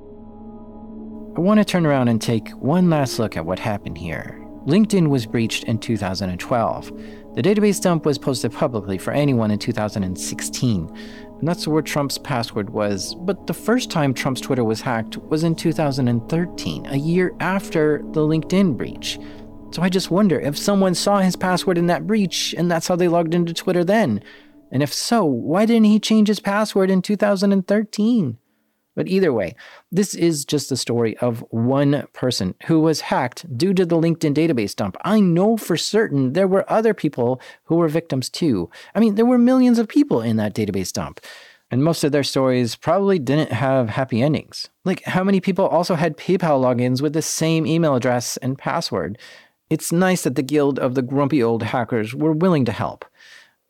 I 1.36 1.40
want 1.40 1.58
to 1.58 1.64
turn 1.64 1.84
around 1.84 2.08
and 2.08 2.22
take 2.22 2.48
one 2.50 2.88
last 2.90 3.18
look 3.18 3.36
at 3.36 3.44
what 3.44 3.58
happened 3.58 3.98
here. 3.98 4.40
LinkedIn 4.66 5.08
was 5.08 5.26
breached 5.26 5.64
in 5.64 5.78
2012. 5.78 6.92
The 7.36 7.42
database 7.42 7.82
dump 7.82 8.06
was 8.06 8.16
posted 8.16 8.50
publicly 8.50 8.96
for 8.96 9.12
anyone 9.12 9.50
in 9.50 9.58
2016, 9.58 10.96
and 11.38 11.46
that's 11.46 11.68
where 11.68 11.82
Trump's 11.82 12.16
password 12.16 12.70
was. 12.70 13.14
But 13.14 13.46
the 13.46 13.52
first 13.52 13.90
time 13.90 14.14
Trump's 14.14 14.40
Twitter 14.40 14.64
was 14.64 14.80
hacked 14.80 15.18
was 15.18 15.44
in 15.44 15.54
2013, 15.54 16.86
a 16.86 16.96
year 16.96 17.34
after 17.40 17.98
the 18.12 18.22
LinkedIn 18.22 18.78
breach. 18.78 19.18
So 19.70 19.82
I 19.82 19.90
just 19.90 20.10
wonder 20.10 20.40
if 20.40 20.56
someone 20.56 20.94
saw 20.94 21.18
his 21.18 21.36
password 21.36 21.76
in 21.76 21.88
that 21.88 22.06
breach 22.06 22.54
and 22.56 22.70
that's 22.70 22.88
how 22.88 22.96
they 22.96 23.06
logged 23.08 23.34
into 23.34 23.52
Twitter 23.52 23.84
then. 23.84 24.22
And 24.72 24.82
if 24.82 24.94
so, 24.94 25.22
why 25.26 25.66
didn't 25.66 25.84
he 25.84 26.00
change 26.00 26.28
his 26.28 26.40
password 26.40 26.90
in 26.90 27.02
2013? 27.02 28.38
But 28.96 29.06
either 29.06 29.32
way, 29.32 29.54
this 29.92 30.14
is 30.14 30.44
just 30.44 30.68
the 30.68 30.76
story 30.76 31.16
of 31.18 31.44
one 31.50 32.06
person 32.12 32.54
who 32.64 32.80
was 32.80 33.02
hacked 33.02 33.56
due 33.56 33.74
to 33.74 33.86
the 33.86 33.96
LinkedIn 33.96 34.34
database 34.34 34.74
dump. 34.74 34.96
I 35.04 35.20
know 35.20 35.56
for 35.56 35.76
certain 35.76 36.32
there 36.32 36.48
were 36.48 36.70
other 36.70 36.94
people 36.94 37.40
who 37.64 37.76
were 37.76 37.88
victims 37.88 38.28
too. 38.28 38.70
I 38.94 39.00
mean, 39.00 39.14
there 39.14 39.26
were 39.26 39.38
millions 39.38 39.78
of 39.78 39.86
people 39.86 40.22
in 40.22 40.38
that 40.38 40.54
database 40.54 40.92
dump. 40.92 41.20
And 41.70 41.84
most 41.84 42.04
of 42.04 42.12
their 42.12 42.22
stories 42.22 42.76
probably 42.76 43.18
didn't 43.18 43.52
have 43.52 43.90
happy 43.90 44.22
endings. 44.22 44.70
Like, 44.84 45.02
how 45.02 45.24
many 45.24 45.40
people 45.40 45.66
also 45.66 45.96
had 45.96 46.16
PayPal 46.16 46.62
logins 46.62 47.02
with 47.02 47.12
the 47.12 47.22
same 47.22 47.66
email 47.66 47.96
address 47.96 48.36
and 48.38 48.56
password? 48.56 49.18
It's 49.68 49.90
nice 49.90 50.22
that 50.22 50.36
the 50.36 50.42
Guild 50.42 50.78
of 50.78 50.94
the 50.94 51.02
Grumpy 51.02 51.42
Old 51.42 51.64
Hackers 51.64 52.14
were 52.14 52.32
willing 52.32 52.64
to 52.66 52.72
help. 52.72 53.04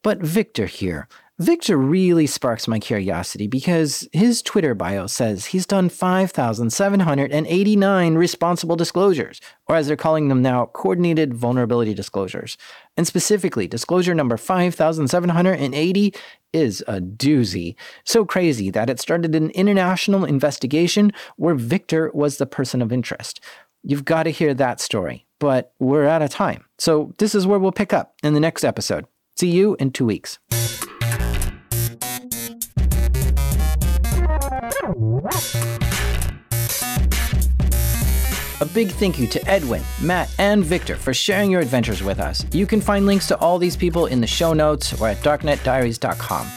But 0.02 0.18
Victor 0.18 0.66
here, 0.66 1.08
Victor 1.38 1.76
really 1.76 2.26
sparks 2.26 2.66
my 2.66 2.78
curiosity 2.78 3.46
because 3.46 4.08
his 4.14 4.40
Twitter 4.40 4.74
bio 4.74 5.06
says 5.06 5.44
he's 5.46 5.66
done 5.66 5.90
5,789 5.90 8.14
responsible 8.14 8.74
disclosures, 8.74 9.42
or 9.66 9.76
as 9.76 9.86
they're 9.86 9.96
calling 9.96 10.28
them 10.28 10.40
now, 10.40 10.64
coordinated 10.72 11.34
vulnerability 11.34 11.92
disclosures. 11.92 12.56
And 12.96 13.06
specifically, 13.06 13.66
disclosure 13.66 14.14
number 14.14 14.38
5,780 14.38 16.14
is 16.54 16.82
a 16.88 17.02
doozy. 17.02 17.74
So 18.04 18.24
crazy 18.24 18.70
that 18.70 18.88
it 18.88 18.98
started 18.98 19.34
an 19.34 19.50
international 19.50 20.24
investigation 20.24 21.12
where 21.36 21.54
Victor 21.54 22.10
was 22.14 22.38
the 22.38 22.46
person 22.46 22.80
of 22.80 22.90
interest. 22.90 23.40
You've 23.82 24.06
got 24.06 24.22
to 24.22 24.30
hear 24.30 24.54
that 24.54 24.80
story, 24.80 25.26
but 25.38 25.74
we're 25.78 26.06
out 26.06 26.22
of 26.22 26.30
time. 26.30 26.64
So 26.78 27.12
this 27.18 27.34
is 27.34 27.46
where 27.46 27.58
we'll 27.58 27.72
pick 27.72 27.92
up 27.92 28.14
in 28.22 28.32
the 28.32 28.40
next 28.40 28.64
episode. 28.64 29.04
See 29.38 29.50
you 29.50 29.76
in 29.78 29.90
two 29.90 30.06
weeks. 30.06 30.38
A 38.58 38.64
big 38.64 38.90
thank 38.92 39.18
you 39.18 39.26
to 39.26 39.46
Edwin, 39.46 39.82
Matt, 40.00 40.34
and 40.38 40.64
Victor 40.64 40.96
for 40.96 41.12
sharing 41.12 41.50
your 41.50 41.60
adventures 41.60 42.02
with 42.02 42.18
us. 42.18 42.46
You 42.52 42.66
can 42.66 42.80
find 42.80 43.04
links 43.04 43.26
to 43.28 43.36
all 43.36 43.58
these 43.58 43.76
people 43.76 44.06
in 44.06 44.22
the 44.22 44.26
show 44.26 44.54
notes 44.54 44.98
or 44.98 45.08
at 45.08 45.18
darknetdiaries.com. 45.18 46.48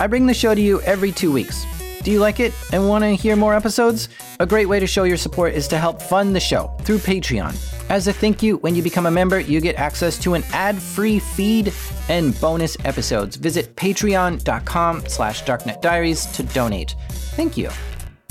I 0.00 0.08
bring 0.08 0.26
the 0.26 0.34
show 0.34 0.56
to 0.56 0.60
you 0.60 0.80
every 0.80 1.12
two 1.12 1.30
weeks. 1.30 1.64
Do 2.02 2.10
you 2.10 2.18
like 2.18 2.40
it 2.40 2.52
and 2.72 2.88
want 2.88 3.04
to 3.04 3.14
hear 3.14 3.36
more 3.36 3.54
episodes? 3.54 4.08
A 4.40 4.46
great 4.46 4.66
way 4.66 4.80
to 4.80 4.88
show 4.88 5.04
your 5.04 5.16
support 5.16 5.54
is 5.54 5.68
to 5.68 5.78
help 5.78 6.02
fund 6.02 6.34
the 6.34 6.40
show 6.40 6.76
through 6.82 6.98
Patreon. 6.98 7.54
As 7.88 8.08
a 8.08 8.12
thank 8.12 8.42
you, 8.42 8.56
when 8.58 8.74
you 8.74 8.82
become 8.82 9.06
a 9.06 9.10
member, 9.10 9.38
you 9.38 9.60
get 9.60 9.76
access 9.76 10.18
to 10.18 10.34
an 10.34 10.42
ad-free 10.52 11.20
feed 11.20 11.72
and 12.08 12.38
bonus 12.40 12.76
episodes. 12.84 13.36
Visit 13.36 13.74
patreon.com 13.76 15.06
slash 15.06 15.44
darknetdiaries 15.44 16.32
to 16.34 16.42
donate. 16.54 16.94
Thank 17.08 17.56
you. 17.56 17.70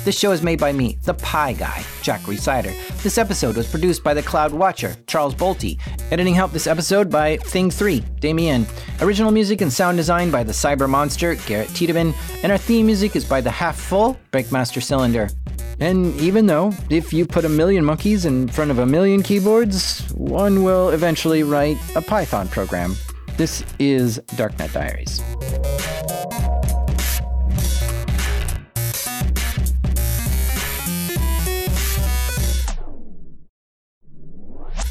This 0.03 0.19
show 0.19 0.31
is 0.33 0.43
made 0.43 0.59
by 0.59 0.73
me, 0.73 0.97
the 1.03 1.13
Pie 1.13 1.53
Guy, 1.53 1.81
Jack 2.01 2.19
Rhysider. 2.21 2.73
This 3.03 3.17
episode 3.17 3.55
was 3.55 3.71
produced 3.71 4.03
by 4.03 4.13
the 4.13 4.21
Cloud 4.21 4.51
Watcher, 4.51 4.97
Charles 5.07 5.33
Bolte. 5.33 5.79
Editing 6.11 6.35
help 6.35 6.51
this 6.51 6.67
episode 6.67 7.09
by 7.09 7.37
Thing3, 7.37 8.19
Damien. 8.19 8.65
Original 8.99 9.31
music 9.31 9.61
and 9.61 9.71
sound 9.71 9.95
design 9.95 10.29
by 10.29 10.43
the 10.43 10.51
Cyber 10.51 10.89
Monster, 10.89 11.35
Garrett 11.35 11.69
Tiedemann. 11.69 12.13
And 12.43 12.51
our 12.51 12.57
theme 12.57 12.85
music 12.85 13.15
is 13.15 13.23
by 13.23 13.39
the 13.39 13.49
Half 13.49 13.79
Full, 13.79 14.17
Breakmaster 14.33 14.83
Cylinder. 14.83 15.29
And 15.79 16.13
even 16.19 16.47
though, 16.47 16.73
if 16.89 17.13
you 17.13 17.25
put 17.25 17.45
a 17.45 17.49
million 17.49 17.85
monkeys 17.85 18.25
in 18.25 18.49
front 18.49 18.71
of 18.71 18.79
a 18.79 18.85
million 18.85 19.23
keyboards, 19.23 20.01
one 20.11 20.63
will 20.63 20.89
eventually 20.89 21.43
write 21.43 21.77
a 21.95 22.01
Python 22.01 22.49
program. 22.49 22.93
This 23.35 23.63
is 23.79 24.19
Darknet 24.37 24.71
Diaries. 24.73 25.92